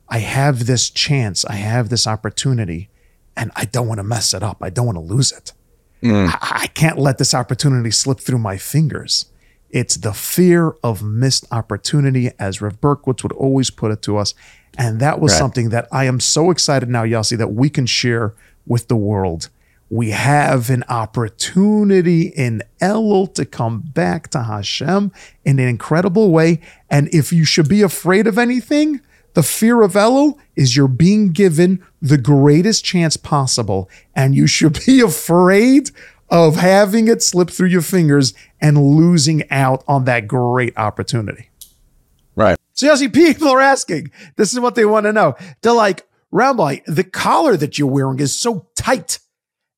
I 0.07 0.19
have 0.19 0.65
this 0.65 0.89
chance, 0.89 1.43
I 1.45 1.55
have 1.55 1.89
this 1.89 2.07
opportunity, 2.07 2.89
and 3.35 3.51
I 3.55 3.65
don't 3.65 3.87
want 3.87 3.99
to 3.99 4.03
mess 4.03 4.33
it 4.33 4.43
up. 4.43 4.57
I 4.61 4.69
don't 4.69 4.85
want 4.85 4.97
to 4.97 5.01
lose 5.03 5.31
it. 5.31 5.53
Mm. 6.01 6.29
I, 6.29 6.61
I 6.63 6.67
can't 6.67 6.97
let 6.97 7.17
this 7.17 7.33
opportunity 7.33 7.91
slip 7.91 8.19
through 8.19 8.39
my 8.39 8.57
fingers. 8.57 9.25
It's 9.69 9.97
the 9.97 10.13
fear 10.13 10.75
of 10.83 11.03
missed 11.03 11.45
opportunity, 11.51 12.31
as 12.39 12.61
Rev 12.61 12.81
Berkowitz 12.81 13.21
would 13.23 13.33
always 13.33 13.69
put 13.69 13.91
it 13.91 14.01
to 14.03 14.17
us. 14.17 14.33
And 14.77 14.99
that 14.99 15.19
was 15.19 15.33
right. 15.33 15.37
something 15.37 15.69
that 15.69 15.87
I 15.91 16.05
am 16.05 16.19
so 16.19 16.51
excited 16.51 16.89
now, 16.89 17.03
Yossi, 17.03 17.37
that 17.37 17.53
we 17.53 17.69
can 17.69 17.85
share 17.85 18.33
with 18.65 18.87
the 18.87 18.95
world 18.95 19.49
we 19.89 20.11
have 20.11 20.69
an 20.69 20.83
opportunity 20.87 22.27
in 22.27 22.61
Elul 22.79 23.33
to 23.33 23.45
come 23.45 23.81
back 23.81 24.29
to 24.29 24.43
Hashem 24.43 25.11
in 25.43 25.59
an 25.59 25.67
incredible 25.67 26.31
way. 26.31 26.61
And 26.89 27.13
if 27.13 27.33
you 27.33 27.43
should 27.43 27.67
be 27.67 27.81
afraid 27.81 28.27
of 28.27 28.37
anything, 28.37 29.01
the 29.33 29.43
fear 29.43 29.81
of 29.81 29.93
Elul 29.93 30.37
is 30.55 30.75
you're 30.75 30.87
being 30.87 31.31
given 31.31 31.83
the 32.01 32.17
greatest 32.17 32.83
chance 32.83 33.17
possible. 33.17 33.89
And 34.15 34.35
you 34.35 34.47
should 34.47 34.79
be 34.85 34.99
afraid 35.05 35.91
of 36.29 36.57
having 36.57 37.07
it 37.07 37.23
slip 37.23 37.49
through 37.49 37.69
your 37.69 37.81
fingers 37.81 38.33
and 38.61 38.77
losing 38.77 39.49
out 39.49 39.83
on 39.87 40.05
that 40.05 40.27
great 40.27 40.77
opportunity. 40.77 41.49
Right. 42.35 42.57
So, 42.73 42.85
you 42.85 42.97
see, 42.97 43.09
people 43.09 43.49
are 43.49 43.59
asking, 43.59 44.11
this 44.35 44.53
is 44.53 44.59
what 44.59 44.75
they 44.75 44.85
want 44.85 45.05
to 45.05 45.13
know. 45.13 45.35
They're 45.61 45.73
like, 45.73 46.07
Rabbi, 46.31 46.77
the 46.85 47.03
collar 47.03 47.57
that 47.57 47.77
you're 47.77 47.89
wearing 47.89 48.19
is 48.19 48.37
so 48.37 48.67
tight 48.75 49.19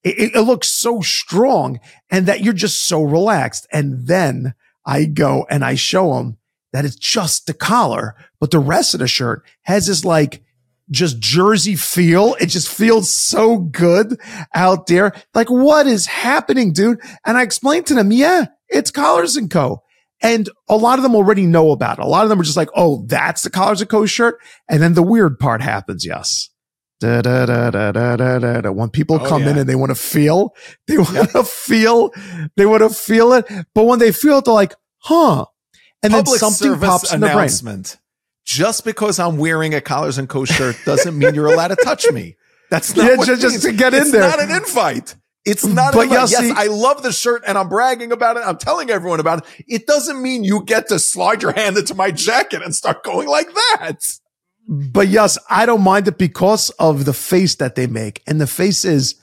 it, 0.04 0.36
it 0.36 0.42
looks 0.42 0.68
so 0.68 1.02
strong 1.02 1.80
and 2.10 2.26
that 2.26 2.42
you're 2.42 2.54
just 2.54 2.86
so 2.86 3.04
relaxed. 3.04 3.68
And 3.72 4.08
then 4.08 4.54
I 4.86 5.06
go 5.06 5.46
and 5.50 5.64
I 5.64 5.76
show 5.76 6.16
them 6.16 6.38
that 6.74 6.86
it's 6.86 6.96
just 6.96 7.48
the 7.48 7.54
collar, 7.54 8.16
but 8.40 8.52
the 8.52 8.60
rest 8.60 8.94
of 8.94 9.00
the 9.00 9.08
shirt 9.08 9.44
has 9.64 9.88
this 9.88 10.06
like 10.06 10.44
just 10.90 11.20
jersey 11.20 11.76
feel. 11.76 12.36
It 12.40 12.48
just 12.48 12.70
feels 12.70 13.12
so 13.12 13.58
good 13.58 14.20
out 14.54 14.88
there. 14.88 15.14
Like 15.34 15.50
what 15.50 15.88
is 15.88 16.06
happening, 16.06 16.74
dude? 16.74 17.00
And 17.26 17.38
I 17.38 17.44
explained 17.44 17.88
to 17.88 17.94
them, 17.94 18.12
yeah, 18.12 18.48
it's 18.68 18.92
Collars 18.92 19.38
and 19.38 19.50
Co. 19.50 19.84
And 20.24 20.50
a 20.70 20.78
lot 20.78 21.00
of 21.00 21.04
them 21.04 21.16
already 21.16 21.48
know 21.48 21.72
about 21.72 21.98
it. 21.98 22.06
A 22.06 22.08
lot 22.08 22.24
of 22.24 22.30
them 22.30 22.40
are 22.40 22.44
just 22.44 22.58
like, 22.58 22.70
oh, 22.76 23.04
that's 23.08 23.42
the 23.42 23.50
Collars 23.50 23.82
and 23.82 23.90
Co 23.90 24.06
shirt. 24.06 24.38
And 24.70 24.82
then 24.82 24.94
the 24.94 25.02
weird 25.02 25.40
part 25.40 25.62
happens. 25.62 26.06
Yes. 26.06 26.50
Da, 27.00 27.22
da, 27.24 27.48
da, 27.48 27.72
da, 27.72 27.92
da, 27.92 28.16
da, 28.16 28.62
da. 28.62 28.72
When 28.72 28.92
people 28.92 29.16
oh, 29.20 29.28
come 29.28 29.44
yeah. 29.44 29.52
in 29.52 29.58
and 29.58 29.68
they 29.68 29.76
want 29.76 29.90
to 29.90 29.96
feel, 29.96 30.54
they 30.88 30.98
want 30.98 31.16
to 31.16 31.30
yep. 31.34 31.46
feel, 31.48 32.14
they 32.56 32.68
want 32.68 32.84
to 32.84 32.90
feel 32.92 33.34
it. 33.34 33.48
But 33.74 33.86
when 33.86 33.98
they 33.98 34.12
feel 34.12 34.38
it, 34.38 34.46
they're 34.46 34.54
like, 34.54 34.76
huh. 35.00 35.46
And 36.04 36.12
Public 36.12 36.40
then 36.40 36.52
something 36.52 36.80
pops 36.80 37.14
in 37.14 37.20
the 37.20 37.30
brain. 37.30 37.84
Just 38.44 38.86
because 38.86 39.20
I'm 39.20 39.38
wearing 39.38 39.74
a 39.76 39.82
collars 39.82 40.18
and 40.18 40.28
co 40.28 40.46
shirt 40.46 40.76
doesn't 40.86 41.18
mean 41.18 41.36
you're 41.36 41.54
allowed 41.54 41.70
to 41.70 41.76
touch 41.76 42.10
me. 42.12 42.36
That's 42.72 42.96
not 42.96 43.06
yeah, 43.06 43.16
what 43.18 43.28
just, 43.28 43.42
just 43.42 43.64
to 43.64 43.74
get 43.74 43.94
in 43.94 44.02
it's 44.02 44.12
there. 44.12 44.24
It's 44.24 44.38
not 44.38 44.50
an 44.50 44.56
invite. 44.56 45.16
It's 45.44 45.66
not. 45.66 45.94
But 45.94 46.10
yes, 46.10 46.34
I 46.36 46.68
love 46.68 47.04
the 47.04 47.12
shirt 47.12 47.44
and 47.46 47.58
I'm 47.58 47.68
bragging 47.68 48.12
about 48.12 48.38
it. 48.38 48.44
I'm 48.46 48.58
telling 48.58 48.90
everyone 48.90 49.20
about 49.20 49.40
it. 49.40 49.66
It 49.68 49.88
doesn't 49.88 50.22
mean 50.22 50.44
you 50.44 50.64
get 50.64 50.88
to 50.88 51.00
slide 51.00 51.42
your 51.42 51.52
hand 51.52 51.78
into 51.78 51.96
my 51.96 52.12
jacket 52.12 52.62
and 52.64 52.74
start 52.74 53.04
going 53.04 53.28
like 53.28 53.48
that. 53.48 54.20
But 54.68 55.08
yes, 55.08 55.38
I 55.50 55.66
don't 55.66 55.82
mind 55.82 56.08
it 56.08 56.18
because 56.18 56.70
of 56.72 57.06
the 57.06 57.14
face 57.14 57.56
that 57.56 57.76
they 57.76 57.88
make. 57.88 58.22
And 58.26 58.40
the 58.40 58.48
face 58.48 58.86
is, 58.86 59.21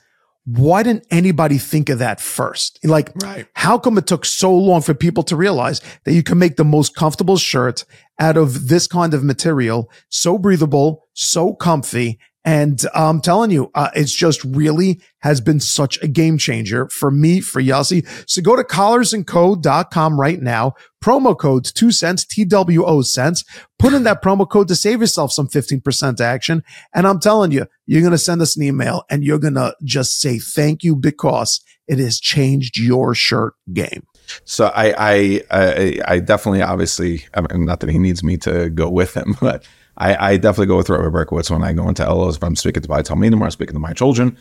why 0.55 0.81
didn't 0.81 1.05
anybody 1.11 1.57
think 1.59 1.89
of 1.89 1.99
that 1.99 2.19
first? 2.19 2.79
Like, 2.83 3.11
right. 3.23 3.45
how 3.53 3.77
come 3.77 3.97
it 3.97 4.07
took 4.07 4.25
so 4.25 4.53
long 4.53 4.81
for 4.81 4.93
people 4.93 5.21
to 5.23 5.35
realize 5.35 5.81
that 6.05 6.13
you 6.13 6.23
can 6.23 6.39
make 6.39 6.55
the 6.55 6.65
most 6.65 6.95
comfortable 6.95 7.37
shirt 7.37 7.85
out 8.19 8.35
of 8.35 8.67
this 8.67 8.87
kind 8.87 9.13
of 9.13 9.23
material, 9.23 9.91
so 10.09 10.37
breathable, 10.37 11.07
so 11.13 11.53
comfy, 11.53 12.19
and 12.45 12.81
I'm 12.93 13.19
telling 13.19 13.51
you, 13.51 13.69
uh, 13.75 13.89
it's 13.93 14.13
just 14.13 14.43
really 14.45 15.01
has 15.19 15.41
been 15.41 15.59
such 15.59 16.01
a 16.01 16.07
game 16.07 16.37
changer 16.37 16.87
for 16.87 17.11
me, 17.11 17.41
for 17.41 17.61
Yossi. 17.61 18.07
So 18.29 18.41
go 18.41 18.55
to 18.55 18.63
collarsandco.com 18.63 20.19
right 20.19 20.41
now. 20.41 20.73
Promo 21.03 21.37
code 21.37 21.65
two 21.65 21.91
cents, 21.91 22.25
TWO 22.25 23.01
cents. 23.01 23.43
Put 23.77 23.93
in 23.93 24.03
that 24.03 24.23
promo 24.23 24.49
code 24.49 24.69
to 24.69 24.75
save 24.75 25.01
yourself 25.01 25.33
some 25.33 25.49
15% 25.49 26.21
action. 26.21 26.63
And 26.93 27.05
I'm 27.05 27.19
telling 27.19 27.51
you, 27.51 27.65
you're 27.85 28.01
going 28.01 28.11
to 28.11 28.17
send 28.17 28.41
us 28.41 28.55
an 28.55 28.63
email 28.63 29.03
and 29.09 29.23
you're 29.23 29.39
going 29.39 29.55
to 29.55 29.75
just 29.83 30.19
say 30.21 30.39
thank 30.39 30.83
you 30.83 30.95
because 30.95 31.61
it 31.87 31.99
has 31.99 32.19
changed 32.19 32.77
your 32.77 33.13
shirt 33.13 33.53
game. 33.73 34.05
So 34.45 34.67
I, 34.67 34.93
I, 34.97 35.41
I, 35.51 35.99
I 36.07 36.19
definitely, 36.19 36.61
obviously, 36.61 37.25
I 37.33 37.41
mean, 37.41 37.65
not 37.65 37.81
that 37.81 37.89
he 37.89 37.97
needs 37.97 38.23
me 38.23 38.37
to 38.37 38.69
go 38.69 38.89
with 38.89 39.15
him, 39.15 39.35
but 39.41 39.65
I, 39.99 40.31
I 40.31 40.37
definitely 40.37 40.67
go 40.67 40.77
with 40.77 40.89
Rabbi 40.89 41.09
Berkowitz 41.09 41.51
when 41.51 41.63
I 41.63 41.73
go 41.73 41.87
into 41.89 42.03
Elul. 42.03 42.33
If 42.33 42.43
I'm 42.43 42.55
speaking 42.55 42.81
to 42.81 42.89
my 42.89 43.01
Talmidim 43.01 43.41
or 43.41 43.45
I'm 43.45 43.51
speaking 43.51 43.73
to 43.73 43.79
my 43.79 43.93
children, 43.93 44.37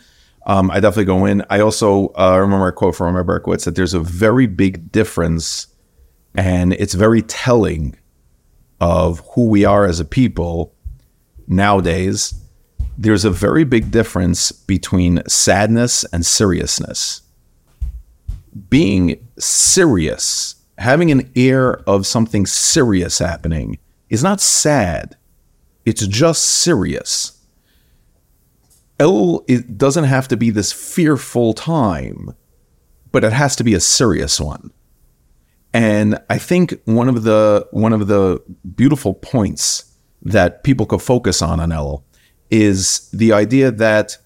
um, 0.46 0.70
I 0.70 0.74
definitely 0.74 1.06
go 1.06 1.24
in. 1.24 1.44
I 1.50 1.60
also 1.60 2.12
uh, 2.18 2.38
remember 2.40 2.68
a 2.68 2.72
quote 2.72 2.94
from 2.94 3.14
Rabbi 3.14 3.38
Berkowitz 3.38 3.64
that 3.64 3.74
there's 3.74 3.94
a 3.94 4.00
very 4.00 4.46
big 4.46 4.92
difference, 4.92 5.66
and 6.34 6.72
it's 6.74 6.94
very 6.94 7.22
telling 7.22 7.96
of 8.80 9.22
who 9.34 9.48
we 9.48 9.64
are 9.64 9.84
as 9.84 9.98
a 9.98 10.04
people 10.04 10.74
nowadays. 11.48 12.34
There's 12.96 13.24
a 13.24 13.30
very 13.30 13.64
big 13.64 13.90
difference 13.90 14.52
between 14.52 15.22
sadness 15.26 16.04
and 16.12 16.24
seriousness. 16.24 17.22
Being 18.70 19.26
serious, 19.38 20.54
having 20.78 21.10
an 21.10 21.30
air 21.34 21.80
of 21.88 22.06
something 22.06 22.46
serious 22.46 23.18
happening, 23.18 23.78
is 24.08 24.22
not 24.22 24.40
sad 24.40 25.16
it's 25.88 26.06
just 26.06 26.44
serious. 26.44 27.32
Elul 29.00 29.42
it 29.48 29.78
doesn't 29.78 30.04
have 30.04 30.28
to 30.28 30.36
be 30.36 30.50
this 30.50 30.70
fearful 30.70 31.54
time, 31.54 32.34
but 33.10 33.24
it 33.24 33.32
has 33.32 33.56
to 33.56 33.64
be 33.64 33.72
a 33.72 33.80
serious 33.80 34.38
one. 34.38 34.70
And 35.72 36.20
I 36.28 36.36
think 36.36 36.78
one 36.84 37.08
of 37.08 37.22
the 37.22 37.66
one 37.70 37.94
of 37.94 38.06
the 38.06 38.42
beautiful 38.76 39.14
points 39.14 39.90
that 40.20 40.62
people 40.62 40.84
could 40.84 41.00
focus 41.00 41.40
on 41.40 41.58
on 41.58 41.70
Elul 41.70 42.02
is 42.50 43.08
the 43.10 43.32
idea 43.32 43.70
that 43.70 44.18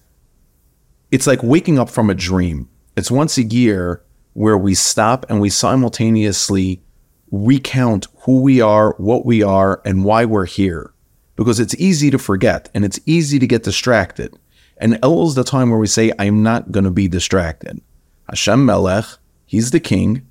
it's 1.11 1.27
like 1.27 1.43
waking 1.43 1.79
up 1.79 1.89
from 1.89 2.09
a 2.09 2.15
dream. 2.15 2.67
It's 2.97 3.09
once 3.11 3.37
a 3.37 3.43
year 3.43 4.03
where 4.33 4.57
we 4.57 4.73
stop 4.73 5.25
and 5.29 5.39
we 5.39 5.49
simultaneously 5.49 6.83
recount 7.31 8.07
who 8.25 8.41
we 8.41 8.59
are, 8.59 8.95
what 8.97 9.25
we 9.25 9.43
are, 9.43 9.81
and 9.85 10.03
why 10.03 10.25
we're 10.25 10.45
here 10.45 10.92
because 11.35 11.59
it's 11.59 11.75
easy 11.75 12.11
to 12.11 12.19
forget 12.19 12.69
and 12.73 12.85
it's 12.85 12.99
easy 13.05 13.39
to 13.39 13.47
get 13.47 13.63
distracted. 13.63 14.37
And 14.77 14.93
Elul 15.01 15.27
is 15.27 15.35
the 15.35 15.43
time 15.43 15.69
where 15.69 15.79
we 15.79 15.87
say, 15.87 16.11
I'm 16.19 16.43
not 16.43 16.71
going 16.71 16.83
to 16.83 16.91
be 16.91 17.07
distracted. 17.07 17.81
Hashem 18.29 18.65
Melech, 18.65 19.05
he's 19.45 19.71
the 19.71 19.79
king 19.79 20.27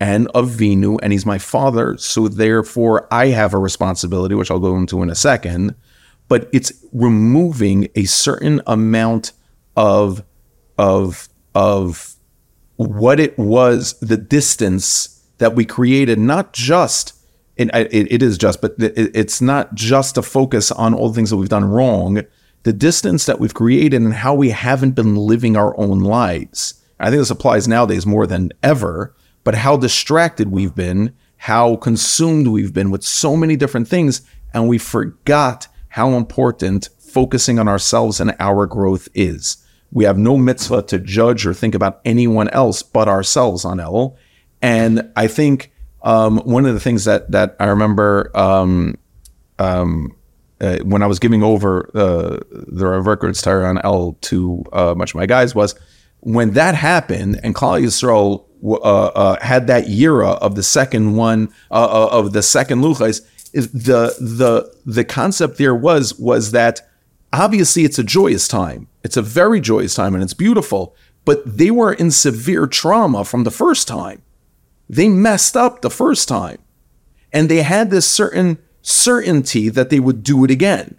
and 0.00 0.28
of 0.28 0.50
Avinu, 0.50 0.98
and 1.02 1.12
he's 1.12 1.26
my 1.26 1.38
father. 1.38 1.96
So 1.98 2.28
therefore, 2.28 3.08
I 3.12 3.28
have 3.28 3.52
a 3.52 3.58
responsibility, 3.58 4.34
which 4.34 4.50
I'll 4.50 4.60
go 4.60 4.76
into 4.76 5.02
in 5.02 5.10
a 5.10 5.14
second. 5.14 5.74
But 6.28 6.48
it's 6.52 6.72
removing 6.92 7.88
a 7.94 8.04
certain 8.04 8.60
amount 8.66 9.32
of 9.76 10.22
of 10.76 11.28
of 11.54 12.14
what 12.76 13.18
it 13.18 13.36
was, 13.38 13.98
the 13.98 14.16
distance 14.16 15.24
that 15.38 15.54
we 15.54 15.64
created, 15.64 16.18
not 16.18 16.52
just 16.52 17.14
it, 17.58 18.22
is 18.22 18.38
just, 18.38 18.60
but 18.60 18.74
it, 18.78 19.10
it's 19.14 19.40
not 19.40 19.74
just 19.74 20.16
a 20.16 20.22
focus 20.22 20.70
on 20.70 20.94
all 20.94 21.08
the 21.08 21.14
things 21.14 21.30
that 21.30 21.36
we've 21.36 21.48
done 21.48 21.64
wrong. 21.64 22.22
The 22.62 22.72
distance 22.72 23.26
that 23.26 23.40
we've 23.40 23.54
created 23.54 24.00
and 24.00 24.14
how 24.14 24.34
we 24.34 24.50
haven't 24.50 24.92
been 24.92 25.16
living 25.16 25.56
our 25.56 25.78
own 25.78 26.00
lives. 26.00 26.74
I 27.00 27.10
think 27.10 27.20
this 27.20 27.30
applies 27.30 27.68
nowadays 27.68 28.06
more 28.06 28.26
than 28.26 28.52
ever. 28.62 29.14
but 29.44 29.54
how 29.54 29.78
distracted 29.78 30.50
we've 30.50 30.74
been, 30.74 31.14
how 31.38 31.76
consumed 31.76 32.48
we've 32.48 32.74
been 32.74 32.90
with 32.90 33.02
so 33.02 33.34
many 33.34 33.56
different 33.56 33.88
things, 33.88 34.20
and 34.52 34.68
we 34.68 34.76
forgot 34.76 35.68
how 35.88 36.10
important 36.10 36.90
focusing 36.98 37.58
on 37.58 37.66
ourselves 37.66 38.20
and 38.20 38.36
our 38.38 38.66
growth 38.66 39.08
is. 39.14 39.56
We 39.90 40.04
have 40.04 40.18
no 40.18 40.36
mitzvah 40.36 40.82
to 40.82 40.98
judge 40.98 41.46
or 41.46 41.54
think 41.54 41.74
about 41.74 42.00
anyone 42.04 42.48
else 42.50 42.82
but 42.82 43.08
ourselves 43.08 43.64
on 43.64 43.78
Elul. 43.78 44.16
And 44.60 45.10
I 45.16 45.28
think 45.28 45.72
um, 46.02 46.38
one 46.38 46.66
of 46.66 46.74
the 46.74 46.80
things 46.80 47.04
that 47.04 47.30
that 47.30 47.56
I 47.58 47.66
remember 47.66 48.30
um, 48.34 48.96
um, 49.58 50.16
uh, 50.60 50.78
when 50.78 51.02
I 51.02 51.06
was 51.06 51.18
giving 51.18 51.42
over 51.42 51.90
uh, 51.94 52.38
the 52.50 52.86
records 52.86 53.42
tire 53.42 53.64
on 53.64 53.78
L 53.78 54.16
to 54.22 54.64
uh, 54.72 54.94
much 54.96 55.10
of 55.10 55.16
my 55.16 55.26
guys 55.26 55.54
was 55.54 55.74
when 56.20 56.52
that 56.52 56.74
happened 56.74 57.40
and 57.42 57.54
Klal 57.54 57.82
Yisrael 57.82 58.44
uh, 58.64 58.74
uh, 58.74 59.44
had 59.44 59.66
that 59.68 59.88
era 59.88 60.30
of 60.30 60.56
the 60.56 60.62
second 60.62 61.14
one 61.16 61.52
uh, 61.70 62.08
of 62.10 62.32
the 62.32 62.42
second 62.42 62.80
luchas. 62.80 63.24
The 63.52 64.14
the 64.20 64.74
the 64.84 65.04
concept 65.04 65.58
there 65.58 65.74
was 65.74 66.14
was 66.18 66.50
that 66.52 66.80
obviously 67.32 67.84
it's 67.84 67.98
a 67.98 68.04
joyous 68.04 68.48
time. 68.48 68.88
It's 69.04 69.16
a 69.16 69.22
very 69.22 69.60
joyous 69.60 69.94
time 69.94 70.14
and 70.14 70.22
it's 70.22 70.34
beautiful. 70.34 70.94
But 71.24 71.58
they 71.58 71.70
were 71.70 71.92
in 71.92 72.10
severe 72.10 72.66
trauma 72.66 73.24
from 73.24 73.44
the 73.44 73.50
first 73.50 73.86
time. 73.86 74.22
They 74.88 75.08
messed 75.08 75.56
up 75.56 75.82
the 75.82 75.90
first 75.90 76.28
time, 76.28 76.58
and 77.32 77.48
they 77.48 77.62
had 77.62 77.90
this 77.90 78.10
certain 78.10 78.58
certainty 78.82 79.68
that 79.68 79.90
they 79.90 80.00
would 80.00 80.22
do 80.22 80.44
it 80.44 80.50
again. 80.50 80.98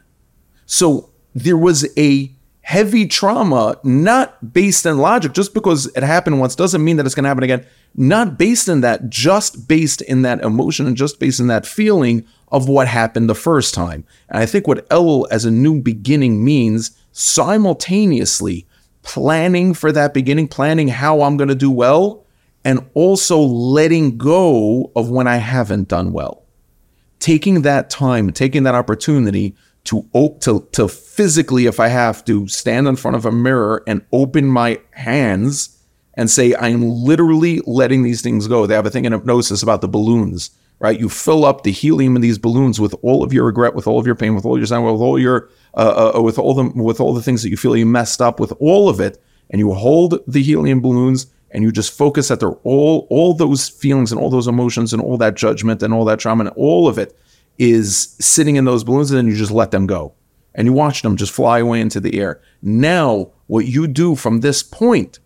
So 0.65 1.09
there 1.33 1.57
was 1.57 1.87
a 1.97 2.31
heavy 2.61 3.07
trauma, 3.07 3.79
not 3.83 4.53
based 4.53 4.85
in 4.85 4.99
logic, 4.99 5.33
just 5.33 5.55
because 5.55 5.87
it 5.95 6.03
happened 6.03 6.39
once 6.39 6.55
doesn't 6.55 6.83
mean 6.83 6.97
that 6.97 7.05
it's 7.07 7.15
going 7.15 7.23
to 7.23 7.29
happen 7.29 7.43
again. 7.43 7.65
Not 7.95 8.37
based 8.37 8.69
in 8.69 8.81
that, 8.81 9.09
just 9.09 9.67
based 9.67 10.03
in 10.03 10.21
that 10.21 10.43
emotion 10.43 10.85
and 10.85 10.95
just 10.95 11.19
based 11.19 11.39
in 11.39 11.47
that 11.47 11.65
feeling 11.65 12.27
of 12.49 12.69
what 12.69 12.87
happened 12.87 13.27
the 13.27 13.33
first 13.33 13.73
time. 13.73 14.05
And 14.29 14.37
I 14.37 14.45
think 14.45 14.67
what 14.67 14.87
Elul 14.89 15.27
as 15.31 15.45
a 15.45 15.51
new 15.51 15.81
beginning 15.81 16.45
means 16.45 16.91
simultaneously 17.11 18.67
planning 19.01 19.73
for 19.73 19.91
that 19.91 20.13
beginning, 20.13 20.47
planning 20.47 20.89
how 20.89 21.21
I'm 21.21 21.37
going 21.37 21.47
to 21.47 21.55
do 21.55 21.71
well, 21.71 22.23
and 22.65 22.89
also 22.93 23.39
letting 23.39 24.17
go 24.17 24.91
of 24.95 25.09
when 25.09 25.27
I 25.27 25.37
haven't 25.37 25.87
done 25.87 26.11
well 26.11 26.45
taking 27.19 27.61
that 27.61 27.89
time, 27.89 28.31
taking 28.31 28.63
that 28.63 28.75
opportunity 28.75 29.55
to 29.85 30.07
to 30.41 30.67
to 30.71 30.87
physically, 30.87 31.65
if 31.65 31.79
I 31.79 31.87
have 31.87 32.25
to, 32.25 32.47
stand 32.47 32.87
in 32.87 32.95
front 32.95 33.17
of 33.17 33.25
a 33.25 33.31
mirror 33.31 33.83
and 33.87 34.05
open 34.11 34.47
my 34.47 34.79
hands 34.91 35.77
and 36.15 36.29
say, 36.29 36.55
I'm 36.55 36.81
literally 36.81 37.61
letting 37.65 38.03
these 38.03 38.21
things 38.21 38.47
go. 38.47 38.65
They 38.65 38.75
have 38.75 38.85
a 38.85 38.89
thing 38.89 39.05
in 39.05 39.13
hypnosis 39.13 39.63
about 39.63 39.81
the 39.81 39.87
balloons, 39.87 40.51
right? 40.79 40.99
You 40.99 41.07
fill 41.07 41.45
up 41.45 41.63
the 41.63 41.71
helium 41.71 42.15
in 42.15 42.21
these 42.21 42.37
balloons 42.37 42.79
with 42.79 42.93
all 43.01 43.23
of 43.23 43.31
your 43.31 43.45
regret, 43.45 43.73
with 43.73 43.87
all 43.87 43.99
of 43.99 44.05
your 44.05 44.15
pain, 44.15 44.35
with 44.35 44.45
all 44.45 44.57
your 44.57 44.67
sorrow, 44.67 44.91
with 44.91 45.01
all 45.01 45.19
your 45.19 45.49
uh, 45.75 46.13
uh, 46.15 46.21
with 46.21 46.37
all 46.39 46.53
the 46.53 46.71
with 46.81 46.99
all 46.99 47.13
the 47.13 47.21
things 47.21 47.43
that 47.43 47.49
you 47.49 47.57
feel 47.57 47.75
you 47.75 47.85
messed 47.85 48.21
up, 48.21 48.39
with 48.39 48.53
all 48.59 48.89
of 48.89 48.99
it, 48.99 49.21
and 49.49 49.59
you 49.59 49.73
hold 49.73 50.19
the 50.27 50.43
helium 50.43 50.81
balloons 50.81 51.27
and 51.51 51.63
you 51.63 51.71
just 51.71 51.97
focus 51.97 52.27
that 52.27 52.39
they're 52.39 52.59
all 52.63 53.07
all 53.09 53.33
those 53.33 53.69
feelings 53.69 54.11
and 54.11 54.21
all 54.21 54.29
those 54.29 54.47
emotions 54.47 54.93
and 54.93 55.01
all 55.01 55.17
that 55.17 55.35
judgment 55.35 55.81
and 55.81 55.93
all 55.93 56.05
that 56.05 56.19
trauma 56.19 56.45
and 56.45 56.53
all 56.55 56.87
of 56.87 56.97
it 56.97 57.17
is 57.57 58.15
sitting 58.19 58.55
in 58.55 58.65
those 58.65 58.83
balloons 58.83 59.11
and 59.11 59.17
then 59.17 59.27
you 59.27 59.35
just 59.35 59.51
let 59.51 59.71
them 59.71 59.85
go. 59.85 60.13
And 60.55 60.65
you 60.65 60.73
watch 60.73 61.01
them 61.01 61.15
just 61.15 61.33
fly 61.33 61.59
away 61.59 61.81
into 61.81 61.99
the 61.99 62.19
air. 62.19 62.41
Now 62.61 63.31
what 63.47 63.65
you 63.65 63.87
do 63.87 64.15
from 64.15 64.39
this 64.39 64.63
point 64.63 65.19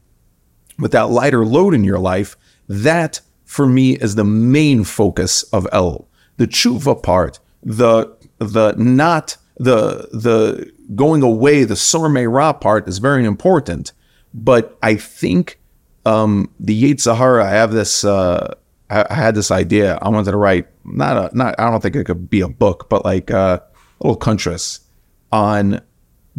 with 0.80 0.92
that 0.92 1.10
lighter 1.10 1.46
load 1.46 1.74
in 1.74 1.84
your 1.84 2.00
life 2.00 2.36
that 2.68 3.22
for 3.46 3.68
me 3.68 3.94
is 3.98 4.16
the 4.16 4.24
main 4.24 4.84
focus 4.84 5.44
of 5.44 5.68
el 5.72 6.08
the 6.38 6.48
tshuva 6.48 7.02
part 7.04 7.40
the 7.62 8.16
the 8.40 8.74
not 8.78 9.38
the 9.58 10.10
the 10.12 10.72
going 10.96 11.22
away 11.22 11.64
the 11.64 11.76
sorme 11.76 12.32
ra 12.32 12.52
part 12.54 12.88
is 12.88 12.98
very 12.98 13.26
important. 13.26 13.92
But 14.34 14.78
i 14.82 14.96
think 14.96 15.60
um, 16.06 16.50
the 16.60 16.82
Yetzer 16.82 17.16
Hara, 17.16 17.46
I 17.46 17.52
have 17.52 17.72
this. 17.72 18.04
Uh, 18.04 18.56
I, 18.90 19.06
I, 19.10 19.14
had 19.14 19.36
this 19.36 19.52
idea. 19.52 19.98
I 20.02 20.10
wanted 20.10 20.32
to 20.32 20.38
write 20.38 20.68
not 20.86 21.34
a 21.34 21.38
not. 21.38 21.56
I 21.60 21.70
don't 21.70 21.82
think 21.82 21.96
it 21.96 22.06
could 22.06 22.30
be 22.30 22.42
a 22.42 22.50
book, 22.50 22.90
but 22.90 23.06
like 23.06 23.32
uh, 23.32 23.60
a 24.02 24.04
little 24.04 24.18
contrast 24.18 24.84
on 25.32 25.82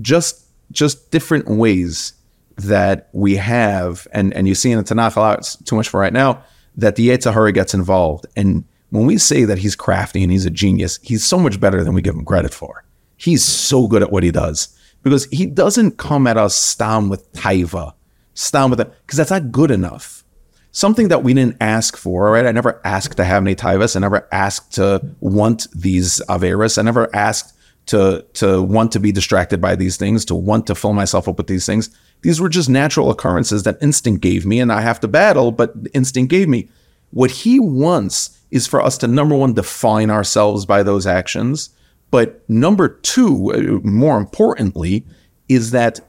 just 0.00 0.44
just 0.70 1.10
different 1.10 1.48
ways 1.48 2.12
that 2.56 3.08
we 3.12 3.36
have, 3.36 4.06
and 4.12 4.34
and 4.34 4.46
you 4.46 4.54
see 4.54 4.70
in 4.70 4.78
the 4.78 4.84
Tanakh 4.84 5.16
a 5.16 5.20
lot. 5.20 5.38
It's 5.38 5.56
too 5.56 5.76
much 5.76 5.88
for 5.88 6.00
right 6.00 6.12
now. 6.12 6.42
That 6.76 6.96
the 6.96 7.08
Yetzer 7.08 7.32
Hara 7.32 7.52
gets 7.52 7.72
involved, 7.72 8.26
and 8.36 8.64
when 8.90 9.06
we 9.06 9.16
say 9.16 9.44
that 9.44 9.58
he's 9.58 9.74
crafty 9.74 10.22
and 10.22 10.30
he's 10.30 10.44
a 10.44 10.50
genius, 10.50 10.98
he's 11.02 11.24
so 11.24 11.38
much 11.38 11.58
better 11.58 11.82
than 11.82 11.94
we 11.94 12.02
give 12.02 12.14
him 12.14 12.24
credit 12.24 12.52
for. 12.52 12.84
He's 13.16 13.44
so 13.44 13.86
good 13.86 14.02
at 14.02 14.12
what 14.12 14.22
he 14.22 14.30
does 14.30 14.76
because 15.02 15.26
he 15.26 15.46
doesn't 15.46 15.98
come 15.98 16.26
at 16.26 16.36
us 16.36 16.74
down 16.74 17.08
with 17.08 17.32
taiva 17.32 17.94
stand 18.34 18.70
with 18.70 18.80
it 18.80 18.92
because 19.06 19.16
that's 19.16 19.30
not 19.30 19.50
good 19.50 19.70
enough. 19.70 20.24
Something 20.72 21.08
that 21.08 21.22
we 21.22 21.34
didn't 21.34 21.56
ask 21.60 21.96
for, 21.96 22.32
right? 22.32 22.46
I 22.46 22.52
never 22.52 22.80
asked 22.84 23.16
to 23.18 23.24
have 23.24 23.44
any 23.44 23.54
tivus. 23.54 23.94
I 23.94 24.00
never 24.00 24.28
asked 24.32 24.72
to 24.74 25.08
want 25.20 25.68
these 25.72 26.20
averas. 26.28 26.78
I 26.78 26.82
never 26.82 27.14
asked 27.14 27.54
to 27.86 28.24
to 28.34 28.62
want 28.62 28.92
to 28.92 29.00
be 29.00 29.12
distracted 29.12 29.60
by 29.60 29.76
these 29.76 29.96
things, 29.96 30.24
to 30.26 30.34
want 30.34 30.66
to 30.66 30.74
fill 30.74 30.92
myself 30.92 31.28
up 31.28 31.38
with 31.38 31.46
these 31.46 31.66
things. 31.66 31.90
These 32.22 32.40
were 32.40 32.48
just 32.48 32.68
natural 32.68 33.10
occurrences 33.10 33.62
that 33.64 33.78
instinct 33.82 34.22
gave 34.22 34.46
me, 34.46 34.58
and 34.58 34.72
I 34.72 34.80
have 34.80 35.00
to 35.00 35.08
battle, 35.08 35.52
but 35.52 35.74
instinct 35.92 36.30
gave 36.30 36.48
me. 36.48 36.68
What 37.10 37.30
he 37.30 37.60
wants 37.60 38.40
is 38.50 38.66
for 38.66 38.80
us 38.80 38.98
to 38.98 39.06
number 39.06 39.36
one 39.36 39.52
define 39.52 40.10
ourselves 40.10 40.66
by 40.66 40.82
those 40.82 41.06
actions, 41.06 41.70
but 42.10 42.48
number 42.48 42.88
two, 42.88 43.52
uh, 43.52 43.86
more 43.86 44.16
importantly, 44.16 45.04
is 45.48 45.70
that 45.72 46.00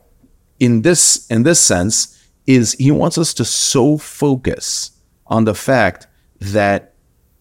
in 0.59 0.81
this 0.81 1.27
in 1.27 1.43
this 1.43 1.59
sense 1.59 2.14
is 2.47 2.73
he 2.73 2.91
wants 2.91 3.17
us 3.17 3.34
to 3.36 3.45
so 3.45 3.97
focus 3.97 4.91
on 5.27 5.45
the 5.45 5.55
fact 5.55 6.08
that 6.39 6.93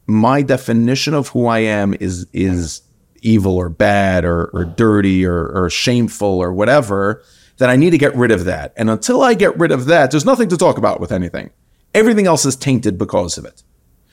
my 0.07 0.43
definition 0.43 1.15
of 1.15 1.29
who 1.29 1.47
I 1.47 1.61
am 1.61 1.95
is 1.95 2.27
is 2.33 2.83
evil 3.23 3.57
or 3.57 3.71
bad 3.71 4.25
or, 4.25 4.51
or 4.53 4.65
dirty 4.65 5.25
or, 5.25 5.49
or 5.49 5.71
shameful 5.71 6.29
or 6.29 6.53
whatever 6.53 7.23
that 7.57 7.71
I 7.71 7.77
need 7.77 7.91
to 7.91 7.99
get 7.99 8.15
rid 8.15 8.31
of 8.31 8.45
that. 8.45 8.75
And 8.77 8.91
until 8.91 9.23
I 9.23 9.33
get 9.33 9.59
rid 9.59 9.73
of 9.73 9.87
that, 9.87 10.11
there's 10.11 10.27
nothing 10.27 10.49
to 10.51 10.57
talk 10.57 10.77
about 10.77 11.01
with 11.01 11.11
anything. 11.11 11.51
Everything 11.95 12.27
else 12.27 12.45
is 12.45 12.57
tainted 12.57 12.99
because 12.99 13.39
of 13.39 13.45
it. 13.45 13.63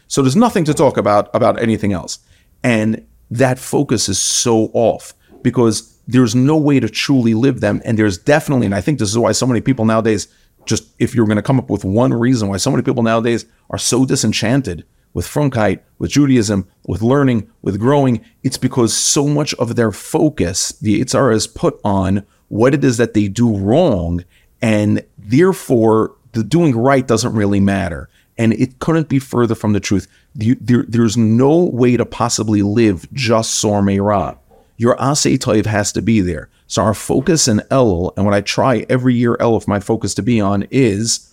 So 0.08 0.22
there's 0.22 0.36
nothing 0.36 0.64
to 0.66 0.74
talk 0.74 0.98
about 0.98 1.30
about 1.34 1.62
anything 1.62 1.94
else. 1.94 2.20
And 2.64 3.06
that 3.30 3.60
focus 3.60 4.08
is 4.10 4.20
so 4.20 4.70
off 4.74 5.14
because 5.42 5.98
there's 6.08 6.36
no 6.36 6.58
way 6.58 6.80
to 6.80 6.90
truly 6.90 7.34
live 7.34 7.62
them. 7.62 7.82
And 7.86 7.98
there's 7.98 8.18
definitely, 8.18 8.66
and 8.66 8.76
I 8.76 8.82
think 8.82 9.00
this 9.00 9.10
is 9.10 9.18
why 9.18 9.32
so 9.32 9.48
many 9.48 9.62
people 9.62 9.86
nowadays 9.86 10.28
just 10.66 10.94
if 11.00 11.16
you're 11.16 11.26
going 11.26 11.38
to 11.38 11.42
come 11.42 11.60
up 11.60 11.70
with 11.70 11.84
one 11.84 12.14
reason 12.14 12.50
why 12.50 12.58
so 12.58 12.72
many 12.72 12.84
people 12.84 13.04
nowadays 13.04 13.46
are 13.70 13.78
so 13.78 14.06
disenchanted 14.06 14.86
with 15.14 15.28
Frumkeit, 15.28 15.82
with 15.98 16.12
Judaism, 16.12 16.68
with 16.86 17.02
learning, 17.02 17.50
with 17.62 17.80
growing, 17.80 18.24
it's 18.44 18.58
because 18.58 18.96
so 18.96 19.28
much 19.28 19.54
of 19.56 19.76
their 19.76 19.92
focus, 19.92 20.70
the 20.80 21.02
Yetzer 21.02 21.14
Hara, 21.14 21.36
is 21.36 21.48
put 21.48 21.80
on 21.84 22.26
what 22.48 22.74
it 22.74 22.84
is 22.84 22.98
that 22.98 23.14
they 23.14 23.28
do 23.28 23.56
wrong, 23.58 24.24
and 24.62 25.06
therefore 25.18 26.16
the 26.34 26.44
doing 26.44 26.76
right 26.76 27.06
doesn't 27.06 27.34
really 27.34 27.60
matter. 27.60 28.10
And 28.38 28.54
it 28.54 28.80
couldn't 28.80 29.10
be 29.10 29.20
further 29.20 29.56
from 29.56 29.74
the 29.74 29.80
truth. 29.80 30.08
There, 30.34 30.86
there's 30.88 31.18
no 31.18 31.64
way 31.66 31.98
to 31.98 32.06
possibly 32.06 32.62
live 32.62 33.12
just 33.14 33.56
Sor 33.56 33.82
Meirah. 33.82 34.38
Your 34.82 34.96
Asay 34.96 35.38
Toiv 35.38 35.68
has 35.68 35.92
to 35.92 36.02
be 36.02 36.22
there. 36.22 36.50
So 36.66 36.82
our 36.82 36.96
focus 36.96 37.48
in 37.48 37.60
Elul, 37.70 38.14
and 38.18 38.26
what 38.26 38.34
I 38.34 38.42
try 38.42 38.84
every 38.90 39.14
year 39.14 39.38
Elul, 39.38 39.68
my 39.68 39.80
focus 39.80 40.16
to 40.16 40.24
be 40.24 40.42
on 40.42 40.66
is, 40.72 41.32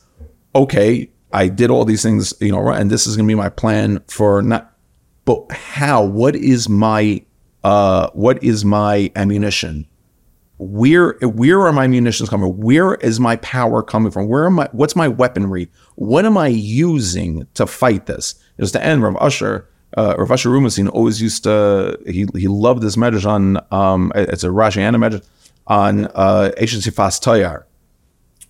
okay, 0.54 1.10
I 1.32 1.48
did 1.48 1.70
all 1.70 1.86
these 1.86 2.02
things, 2.02 2.34
you 2.42 2.52
know, 2.52 2.68
and 2.68 2.90
this 2.90 3.06
is 3.06 3.16
going 3.16 3.26
to 3.26 3.30
be 3.30 3.34
my 3.34 3.48
plan 3.48 4.02
for 4.06 4.42
not, 4.42 4.76
but 5.24 5.50
how? 5.50 6.04
What 6.04 6.36
is 6.36 6.68
my, 6.68 7.24
uh, 7.64 8.10
what 8.12 8.44
is 8.44 8.66
my 8.66 9.10
ammunition? 9.16 9.88
Where, 10.58 11.16
where 11.22 11.62
are 11.62 11.72
my 11.72 11.86
munitions 11.86 12.28
coming? 12.28 12.52
from? 12.52 12.60
Where 12.60 12.96
is 12.96 13.18
my 13.18 13.36
power 13.36 13.82
coming 13.82 14.12
from? 14.12 14.28
Where 14.28 14.44
am 14.44 14.60
I? 14.60 14.68
What's 14.72 14.94
my 14.94 15.08
weaponry? 15.08 15.70
What 15.94 16.26
am 16.26 16.36
I 16.36 16.48
using 16.48 17.46
to 17.54 17.66
fight 17.66 18.04
this? 18.04 18.34
Just 18.60 18.74
the 18.74 18.84
end, 18.84 19.02
Rav 19.02 19.16
Usher, 19.16 19.70
uh, 19.96 20.14
Rav 20.18 20.30
Asher 20.30 20.50
Rubenstein 20.50 20.88
always 20.88 21.20
used 21.20 21.44
to, 21.44 21.98
he, 22.06 22.26
he 22.34 22.48
loved 22.48 22.82
this 22.82 22.96
medrash 22.96 23.26
on, 23.26 23.58
um, 23.70 24.12
it's 24.14 24.44
a 24.44 24.48
Rashi 24.48 24.78
and 24.78 24.96
a 24.96 24.98
medrash 24.98 25.26
on 25.66 26.06
uh, 26.06 26.50
Sifas 26.56 27.20
Tayar, 27.20 27.64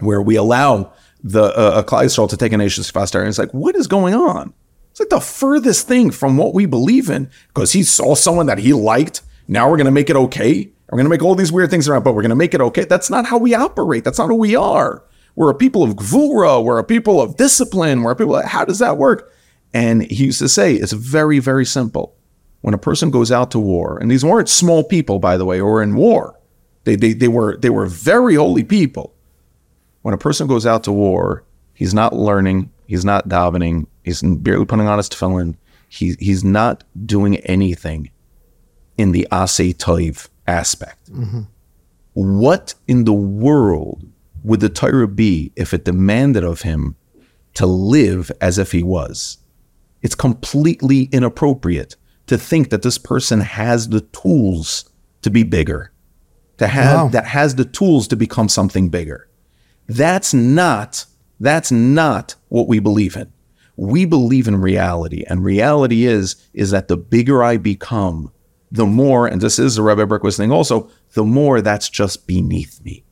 where 0.01 0.23
we 0.23 0.37
allow 0.37 0.93
the 1.23 1.45
uh, 1.45 1.83
a 1.87 2.29
to 2.29 2.37
take 2.37 2.53
an 2.53 2.61
Sifas 2.61 3.13
Tayar. 3.13 3.21
And 3.21 3.29
it's 3.29 3.39
like, 3.39 3.53
what 3.53 3.77
is 3.77 3.87
going 3.87 4.15
on? 4.15 4.53
It's 4.91 5.01
like 5.01 5.11
the 5.11 5.21
furthest 5.21 5.87
thing 5.87 6.11
from 6.11 6.37
what 6.37 6.55
we 6.55 6.67
believe 6.67 7.09
in 7.09 7.31
because 7.49 7.73
he 7.73 7.83
saw 7.83 8.15
someone 8.15 8.47
that 8.47 8.59
he 8.59 8.73
liked. 8.73 9.23
Now 9.47 9.71
we're 9.71 9.77
going 9.77 9.87
to 9.87 9.93
make 9.93 10.11
it 10.11 10.17
okay. 10.17 10.71
We're 10.91 10.97
going 10.97 11.05
to 11.05 11.11
make 11.11 11.23
all 11.23 11.35
these 11.35 11.53
weird 11.53 11.71
things 11.71 11.89
around, 11.89 12.03
but 12.03 12.15
we're 12.15 12.23
going 12.23 12.31
to 12.31 12.37
make 12.37 12.55
it 12.55 12.61
okay. 12.61 12.85
That's 12.85 13.11
not 13.11 13.27
how 13.27 13.39
we 13.39 13.55
operate. 13.55 14.05
That's 14.05 14.19
not 14.19 14.29
who 14.29 14.37
we 14.37 14.57
are. 14.57 15.05
we're 15.37 15.51
a 15.51 15.55
people 15.55 15.85
of 15.85 15.95
gvura, 15.95 16.65
we're 16.65 16.79
a 16.79 16.85
people 16.85 17.21
of 17.21 17.37
discipline, 17.37 18.03
we're 18.03 18.11
a 18.11 18.17
people. 18.17 18.37
Of, 18.37 18.47
how 18.47 18.65
does 18.65 18.81
that 18.81 18.97
work? 18.97 19.33
And 19.75 20.03
he 20.03 20.27
used 20.27 20.39
to 20.39 20.49
say, 20.49 20.75
it's 20.75 20.93
very, 20.93 21.39
very 21.39 21.65
simple. 21.65 22.15
When 22.61 22.75
a 22.75 22.79
person 22.79 23.11
goes 23.11 23.31
out 23.31 23.51
to 23.53 23.59
war, 23.59 23.99
and 23.99 24.11
these 24.11 24.25
weren't 24.25 24.49
small 24.49 24.83
people, 24.83 25.19
by 25.19 25.37
the 25.37 25.45
way, 25.45 25.61
or 25.61 25.83
in 25.83 25.95
war. 25.95 26.39
They, 26.85 26.97
they, 26.97 27.13
they 27.13 27.29
were 27.29 27.57
they 27.57 27.71
were 27.71 27.87
very 27.87 28.35
holy 28.35 28.65
people. 28.65 29.15
When 30.03 30.15
a 30.15 30.19
person 30.19 30.47
goes 30.47 30.67
out 30.67 30.85
to 30.85 30.93
war, 30.93 31.45
he's 31.75 31.95
not 31.95 32.15
learning, 32.15 32.71
he's 32.87 33.05
not 33.05 33.29
davening, 33.29 33.87
he's 34.05 34.23
barely 34.23 34.65
putting 34.65 34.89
on 34.89 34.97
his 34.97 35.09
tefillin, 35.09 35.57
he, 35.89 36.17
he's 36.19 36.43
not 36.43 36.85
doing 37.05 37.37
anything 37.39 38.11
in 38.97 39.13
the 39.13 39.29
asay 39.31 39.77
toiv 39.77 40.29
aspect. 40.47 41.13
Mm-hmm. 41.13 41.43
What 42.15 42.75
in 42.87 43.05
the 43.05 43.13
world 43.13 44.03
would 44.43 44.61
the 44.61 44.69
Torah 44.69 45.09
be 45.09 45.53
if 45.57 45.73
it 45.73 45.85
demanded 45.85 46.43
of 46.43 46.63
him 46.63 46.97
to 47.55 47.67
live 47.67 48.33
as 48.41 48.59
if 48.59 48.73
he 48.73 48.83
was? 48.83 49.39
It's 50.03 50.15
completely 50.15 51.05
inappropriate 51.13 51.97
to 52.27 52.39
think 52.39 52.71
that 52.71 52.83
this 52.83 52.99
person 52.99 53.41
has 53.41 53.89
the 53.89 54.01
tools 54.01 54.89
to 55.23 55.31
be 55.31 55.43
bigger, 55.43 55.93
to 56.59 56.67
have 56.69 56.97
wow. 56.97 57.09
that 57.09 57.27
has 57.27 57.55
the 57.55 57.65
tools 57.65 58.09
to 58.09 58.17
become 58.17 58.49
something 58.49 58.89
bigger. 58.89 59.29
That's 59.87 60.35
not 60.35 61.07
that's 61.41 61.71
not 61.71 62.35
what 62.49 62.69
we 62.69 62.79
believe 62.79 63.17
in 63.17 63.33
we 63.79 64.05
believe 64.05 64.49
in 64.49 64.61
reality 64.61 65.25
and 65.29 65.45
reality 65.45 66.05
is 66.05 66.35
is 66.53 66.73
that 66.73 66.89
the 66.89 66.97
bigger 66.97 67.45
i 67.45 67.57
become 67.57 68.31
the 68.73 68.85
more 68.85 69.27
and 69.27 69.41
this 69.41 69.59
is 69.59 69.77
the 69.77 69.83
rabbi 69.83 70.03
Berkowitz 70.03 70.37
thing 70.37 70.51
also 70.51 70.91
the 71.15 71.25
more 71.25 71.61
that's 71.61 71.89
just 71.89 72.27
beneath 72.27 72.85
me 72.85 73.05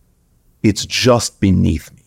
it's 0.65 0.85
just 0.85 1.41
beneath 1.41 1.93
me 1.95 2.03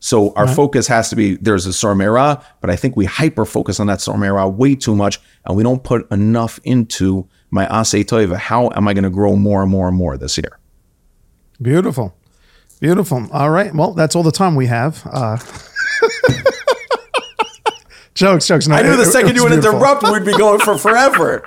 so 0.00 0.32
our 0.34 0.46
right. 0.46 0.56
focus 0.56 0.86
has 0.86 1.10
to 1.10 1.16
be 1.16 1.36
there's 1.36 1.66
a 1.66 1.70
sormera 1.70 2.42
but 2.60 2.70
i 2.70 2.76
think 2.76 2.96
we 2.96 3.04
hyper 3.04 3.44
focus 3.44 3.80
on 3.80 3.86
that 3.86 3.98
sormera 3.98 4.52
way 4.52 4.74
too 4.74 4.94
much 4.94 5.20
and 5.44 5.56
we 5.56 5.62
don't 5.62 5.84
put 5.84 6.10
enough 6.10 6.60
into 6.64 7.28
my 7.50 7.66
asay 7.66 8.04
toiva 8.04 8.36
how 8.36 8.70
am 8.76 8.88
i 8.88 8.94
going 8.94 9.04
to 9.04 9.10
grow 9.10 9.36
more 9.36 9.62
and 9.62 9.70
more 9.70 9.88
and 9.88 9.96
more 9.96 10.16
this 10.16 10.36
year 10.36 10.58
beautiful 11.60 12.14
beautiful 12.80 13.26
all 13.32 13.50
right 13.50 13.74
well 13.74 13.92
that's 13.92 14.14
all 14.14 14.22
the 14.22 14.32
time 14.32 14.54
we 14.54 14.66
have 14.66 15.02
uh 15.06 15.36
jokes, 18.18 18.46
jokes. 18.46 18.68
No, 18.68 18.74
I 18.74 18.82
knew 18.82 18.96
the 18.96 19.04
second 19.04 19.36
you 19.36 19.44
would 19.44 19.52
interrupt, 19.52 20.02
we'd 20.02 20.24
be 20.24 20.36
going 20.36 20.60
for 20.60 20.76
forever. 20.76 21.44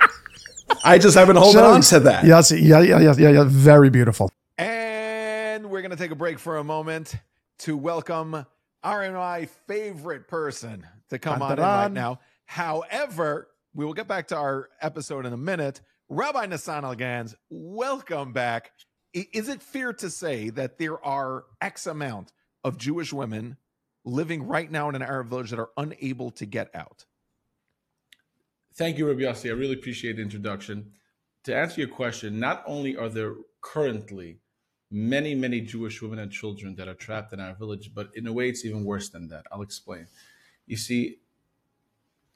I 0.84 0.98
just 0.98 1.16
haven't 1.16 1.36
jokes. 1.36 1.56
on 1.56 1.80
to 1.82 2.00
that. 2.00 2.24
Yes, 2.24 2.50
yeah, 2.50 2.80
yeah, 2.80 2.98
yeah, 2.98 3.14
yeah, 3.16 3.30
yeah. 3.30 3.44
Very 3.46 3.90
beautiful. 3.90 4.30
And 4.58 5.70
we're 5.70 5.82
gonna 5.82 5.96
take 5.96 6.10
a 6.10 6.16
break 6.16 6.38
for 6.38 6.56
a 6.56 6.64
moment 6.64 7.14
to 7.62 7.76
welcome 7.76 8.44
our 8.82 9.12
my 9.12 9.46
favorite 9.68 10.26
person 10.26 10.84
to 11.08 11.16
come 11.16 11.40
on 11.40 11.52
in 11.52 11.58
right 11.60 11.92
now. 11.92 12.18
However, 12.44 13.46
we 13.72 13.84
will 13.84 13.94
get 13.94 14.08
back 14.08 14.26
to 14.28 14.36
our 14.36 14.68
episode 14.80 15.26
in 15.26 15.32
a 15.32 15.36
minute. 15.36 15.80
Rabbi 16.08 16.46
Nassan 16.46 16.82
Algans, 16.82 17.36
welcome 17.50 18.32
back. 18.32 18.72
Is 19.14 19.48
it 19.48 19.62
fair 19.62 19.92
to 19.92 20.10
say 20.10 20.50
that 20.50 20.78
there 20.78 21.00
are 21.04 21.44
X 21.60 21.86
amount 21.86 22.32
of 22.64 22.78
Jewish 22.78 23.12
women 23.12 23.56
living 24.04 24.42
right 24.42 24.68
now 24.68 24.88
in 24.88 24.96
an 24.96 25.02
Arab 25.02 25.28
village 25.28 25.50
that 25.50 25.60
are 25.60 25.70
unable 25.76 26.32
to 26.32 26.46
get 26.46 26.68
out? 26.74 27.04
Thank 28.74 28.98
you, 28.98 29.06
Rabbi 29.06 29.20
Yossi. 29.20 29.50
I 29.50 29.52
really 29.52 29.74
appreciate 29.74 30.16
the 30.16 30.22
introduction. 30.22 30.90
To 31.44 31.54
answer 31.54 31.80
your 31.80 31.90
question, 31.90 32.40
not 32.40 32.64
only 32.66 32.96
are 32.96 33.08
there 33.08 33.34
currently 33.60 34.40
many, 34.92 35.34
many 35.34 35.62
Jewish 35.62 36.02
women 36.02 36.18
and 36.18 36.30
children 36.30 36.74
that 36.76 36.86
are 36.86 36.94
trapped 36.94 37.32
in 37.32 37.40
our 37.40 37.54
village, 37.54 37.92
but 37.94 38.10
in 38.14 38.26
a 38.26 38.32
way, 38.32 38.48
it's 38.48 38.64
even 38.64 38.84
worse 38.84 39.08
than 39.08 39.28
that. 39.28 39.46
I'll 39.50 39.62
explain. 39.62 40.06
You 40.66 40.76
see, 40.76 41.18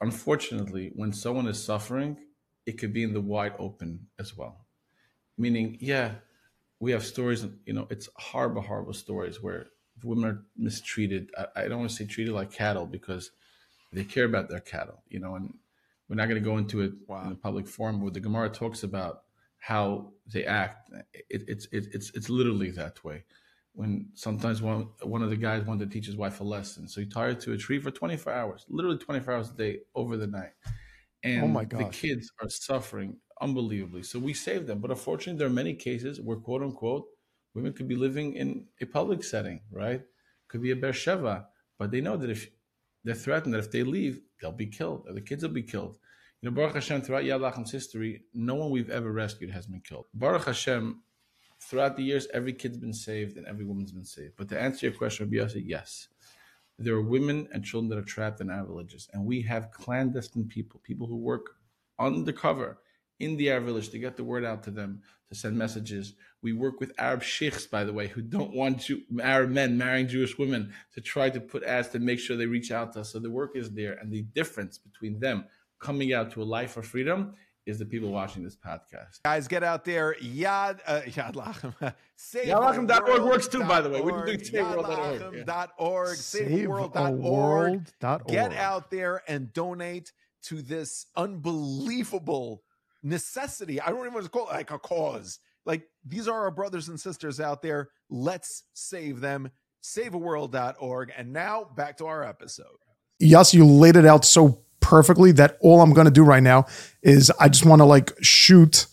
unfortunately, 0.00 0.90
when 0.94 1.12
someone 1.12 1.46
is 1.46 1.62
suffering, 1.62 2.16
it 2.64 2.78
could 2.78 2.94
be 2.94 3.02
in 3.02 3.12
the 3.12 3.20
wide 3.20 3.52
open 3.58 4.06
as 4.18 4.36
well. 4.36 4.66
Meaning, 5.36 5.76
yeah, 5.80 6.12
we 6.80 6.92
have 6.92 7.04
stories, 7.04 7.46
you 7.66 7.74
know, 7.74 7.86
it's 7.90 8.08
horrible, 8.16 8.62
horrible 8.62 8.94
stories 8.94 9.42
where 9.42 9.66
women 10.02 10.24
are 10.24 10.42
mistreated. 10.56 11.30
I, 11.36 11.64
I 11.64 11.68
don't 11.68 11.78
want 11.78 11.90
to 11.90 11.96
say 11.96 12.06
treated 12.06 12.32
like 12.32 12.50
cattle 12.50 12.86
because 12.86 13.30
they 13.92 14.04
care 14.04 14.24
about 14.24 14.48
their 14.48 14.60
cattle, 14.60 15.02
you 15.08 15.20
know, 15.20 15.34
and 15.34 15.54
we're 16.08 16.16
not 16.16 16.28
going 16.28 16.42
to 16.42 16.48
go 16.48 16.56
into 16.56 16.80
it 16.80 16.92
wow. 17.06 17.26
in 17.26 17.32
a 17.32 17.36
public 17.36 17.68
forum 17.68 18.02
but 18.02 18.14
the 18.14 18.20
Gemara 18.20 18.48
talks 18.48 18.82
about 18.82 19.22
how 19.66 20.12
they 20.32 20.44
act. 20.44 20.90
It, 21.28 21.42
it's 21.48 21.66
it, 21.72 21.88
it's 21.92 22.12
it's 22.14 22.30
literally 22.30 22.70
that 22.70 23.02
way. 23.02 23.24
When 23.72 24.10
sometimes 24.14 24.62
one 24.62 24.88
one 25.02 25.22
of 25.24 25.30
the 25.30 25.36
guys 25.36 25.64
wanted 25.64 25.90
to 25.90 25.92
teach 25.92 26.06
his 26.06 26.16
wife 26.16 26.40
a 26.40 26.44
lesson, 26.44 26.86
so 26.86 27.00
he 27.00 27.06
tied 27.06 27.34
her 27.34 27.34
to 27.34 27.52
a 27.52 27.56
tree 27.56 27.80
for 27.80 27.90
24 27.90 28.32
hours, 28.32 28.64
literally 28.68 28.98
24 28.98 29.34
hours 29.34 29.50
a 29.50 29.54
day 29.54 29.80
over 29.96 30.16
the 30.16 30.28
night, 30.28 30.52
and 31.24 31.42
oh 31.42 31.48
my 31.48 31.64
the 31.64 31.84
kids 31.86 32.30
are 32.40 32.48
suffering 32.48 33.16
unbelievably. 33.40 34.04
So 34.04 34.20
we 34.20 34.34
save 34.34 34.68
them, 34.68 34.78
but 34.78 34.92
unfortunately, 34.92 35.38
there 35.38 35.48
are 35.48 35.62
many 35.62 35.74
cases 35.74 36.20
where 36.20 36.36
quote 36.36 36.62
unquote 36.62 37.06
Women 37.54 37.72
could 37.72 37.88
be 37.88 37.96
living 37.96 38.34
in 38.34 38.66
a 38.80 38.86
public 38.86 39.24
setting, 39.24 39.60
right? 39.72 40.02
Could 40.46 40.62
be 40.62 40.70
a 40.70 40.76
Beersheba, 40.76 41.46
but 41.78 41.90
they 41.90 42.02
know 42.02 42.16
that 42.16 42.30
if 42.30 42.50
they're 43.02 43.14
threatened 43.14 43.54
that 43.54 43.64
if 43.64 43.72
they 43.72 43.82
leave, 43.82 44.20
they'll 44.40 44.52
be 44.52 44.66
killed, 44.66 45.06
or 45.08 45.14
the 45.14 45.20
kids 45.20 45.42
will 45.42 45.50
be 45.50 45.62
killed. 45.62 45.98
You 46.42 46.50
know, 46.50 46.54
Baruch 46.54 46.74
Hashem, 46.74 47.02
throughout 47.02 47.24
Yad 47.24 47.40
L'achim's 47.40 47.72
history, 47.72 48.22
no 48.34 48.54
one 48.54 48.70
we've 48.70 48.90
ever 48.90 49.10
rescued 49.10 49.50
has 49.50 49.66
been 49.66 49.80
killed. 49.80 50.06
Baruch 50.12 50.44
Hashem, 50.44 51.00
throughout 51.60 51.96
the 51.96 52.02
years, 52.02 52.28
every 52.32 52.52
kid's 52.52 52.76
been 52.76 52.92
saved 52.92 53.36
and 53.36 53.46
every 53.46 53.64
woman's 53.64 53.92
been 53.92 54.04
saved. 54.04 54.34
But 54.36 54.48
to 54.50 54.60
answer 54.60 54.86
your 54.86 54.94
question, 54.94 55.26
Rabbi 55.26 55.44
Yossi, 55.44 55.62
yes. 55.66 56.08
There 56.78 56.94
are 56.94 57.02
women 57.02 57.48
and 57.52 57.64
children 57.64 57.88
that 57.88 57.98
are 57.98 58.02
trapped 58.02 58.42
in 58.42 58.50
our 58.50 58.66
villages, 58.66 59.08
and 59.14 59.24
we 59.24 59.40
have 59.42 59.70
clandestine 59.70 60.46
people, 60.46 60.80
people 60.84 61.06
who 61.06 61.16
work 61.16 61.52
undercover 61.98 62.78
in 63.18 63.38
the 63.38 63.50
Arab 63.50 63.64
village 63.64 63.88
to 63.88 63.98
get 63.98 64.16
the 64.16 64.24
word 64.24 64.44
out 64.44 64.62
to 64.64 64.70
them, 64.70 65.00
to 65.30 65.34
send 65.34 65.56
messages. 65.56 66.12
We 66.42 66.52
work 66.52 66.80
with 66.80 66.92
Arab 66.98 67.22
sheikhs, 67.22 67.66
by 67.66 67.84
the 67.84 67.94
way, 67.94 68.08
who 68.08 68.20
don't 68.20 68.54
want 68.54 68.80
Jew- 68.80 69.02
Arab 69.22 69.50
men 69.50 69.78
marrying 69.78 70.06
Jewish 70.06 70.36
women 70.36 70.74
to 70.94 71.00
try 71.00 71.30
to 71.30 71.40
put 71.40 71.64
ads 71.64 71.88
to 71.88 71.98
make 71.98 72.18
sure 72.18 72.36
they 72.36 72.46
reach 72.46 72.70
out 72.70 72.92
to 72.92 73.00
us. 73.00 73.12
So 73.12 73.18
the 73.18 73.30
work 73.30 73.56
is 73.56 73.70
there. 73.70 73.94
And 73.94 74.12
the 74.12 74.22
difference 74.22 74.76
between 74.76 75.18
them 75.18 75.46
coming 75.78 76.12
out 76.12 76.32
to 76.32 76.42
a 76.42 76.44
life 76.44 76.76
of 76.76 76.86
freedom 76.86 77.34
is 77.66 77.78
the 77.78 77.84
people 77.84 78.10
watching 78.10 78.42
this 78.44 78.56
podcast. 78.56 79.22
Guys, 79.24 79.48
get 79.48 79.64
out 79.64 79.84
there. 79.84 80.14
Yad, 80.22 80.78
uh, 80.86 81.00
Yad 81.06 81.34
L'achim. 81.34 81.74
YadLachem.org 82.16 83.22
works 83.22 83.48
too, 83.48 83.64
by 83.64 83.80
the 83.80 83.90
way. 83.90 84.00
We're 84.00 84.24
doing 84.24 84.38
SaveWorld.org. 84.38 86.16
SaveWorld.org. 86.16 88.26
Get 88.28 88.52
out 88.54 88.90
there 88.90 89.22
and 89.26 89.52
donate 89.52 90.12
to 90.44 90.62
this 90.62 91.06
unbelievable 91.16 92.62
necessity. 93.02 93.80
I 93.80 93.88
don't 93.88 93.98
even 94.00 94.12
want 94.12 94.26
to 94.26 94.30
call 94.30 94.48
it 94.48 94.54
like 94.54 94.70
a 94.70 94.78
cause. 94.78 95.40
Like 95.64 95.88
these 96.04 96.28
are 96.28 96.42
our 96.42 96.52
brothers 96.52 96.88
and 96.88 97.00
sisters 97.00 97.40
out 97.40 97.62
there. 97.62 97.88
Let's 98.08 98.62
save 98.74 99.20
them. 99.20 99.50
SaveAworld.org. 99.82 101.12
And 101.16 101.32
now 101.32 101.64
back 101.64 101.96
to 101.98 102.06
our 102.06 102.22
episode. 102.22 102.66
Yes, 103.18 103.52
you 103.54 103.64
laid 103.64 103.96
it 103.96 104.06
out 104.06 104.24
so 104.24 104.65
perfectly 104.86 105.32
that 105.32 105.58
all 105.60 105.80
I'm 105.80 105.92
going 105.92 106.04
to 106.04 106.12
do 106.12 106.22
right 106.22 106.42
now 106.42 106.64
is 107.02 107.32
I 107.40 107.48
just 107.48 107.66
want 107.66 107.80
to 107.80 107.84
like 107.84 108.12
shoot 108.22 108.86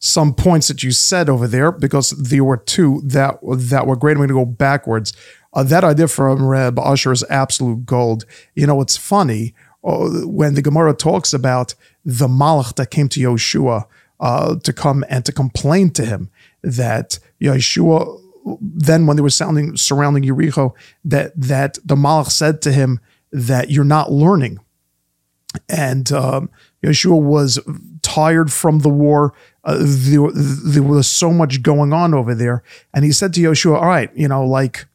some 0.00 0.34
points 0.34 0.66
that 0.66 0.82
you 0.82 0.90
said 0.90 1.28
over 1.28 1.46
there 1.46 1.70
because 1.70 2.10
there 2.10 2.42
were 2.42 2.56
two 2.56 3.00
that 3.04 3.38
that 3.42 3.86
were 3.86 3.94
great. 3.94 4.12
I'm 4.12 4.18
going 4.18 4.28
to 4.30 4.34
go 4.34 4.44
backwards. 4.44 5.12
Uh, 5.52 5.62
that 5.62 5.84
idea 5.84 6.08
from 6.08 6.44
Reb 6.44 6.76
Usher 6.80 7.12
is 7.12 7.24
absolute 7.30 7.86
gold. 7.86 8.24
You 8.56 8.66
know, 8.66 8.80
it's 8.80 8.96
funny 8.96 9.54
uh, 9.84 10.08
when 10.26 10.54
the 10.54 10.62
Gemara 10.62 10.92
talks 10.92 11.32
about 11.32 11.76
the 12.04 12.26
Malach 12.26 12.74
that 12.74 12.90
came 12.90 13.08
to 13.10 13.20
Yehoshua 13.20 13.86
uh, 14.18 14.56
to 14.56 14.72
come 14.72 15.04
and 15.08 15.24
to 15.24 15.30
complain 15.30 15.90
to 15.90 16.04
him 16.04 16.30
that 16.62 17.20
Yehoshua, 17.40 18.20
then 18.60 19.06
when 19.06 19.16
they 19.16 19.22
were 19.22 19.30
sounding, 19.30 19.76
surrounding 19.76 20.24
Yericho, 20.24 20.74
that, 21.04 21.32
that 21.40 21.78
the 21.84 21.94
Malach 21.94 22.30
said 22.32 22.60
to 22.62 22.72
him 22.72 22.98
that 23.30 23.70
you're 23.70 23.84
not 23.84 24.10
learning. 24.10 24.58
And 25.68 26.10
um, 26.12 26.50
Yehoshua 26.82 27.20
was 27.20 27.58
tired 28.02 28.52
from 28.52 28.80
the 28.80 28.88
war. 28.88 29.34
Uh, 29.64 29.76
there, 29.80 30.28
there 30.32 30.82
was 30.82 31.06
so 31.06 31.32
much 31.32 31.62
going 31.62 31.92
on 31.92 32.14
over 32.14 32.34
there. 32.34 32.62
And 32.94 33.04
he 33.04 33.12
said 33.12 33.34
to 33.34 33.40
Yehoshua, 33.40 33.76
all 33.76 33.86
right, 33.86 34.10
you 34.14 34.28
know, 34.28 34.44
like, 34.44 34.86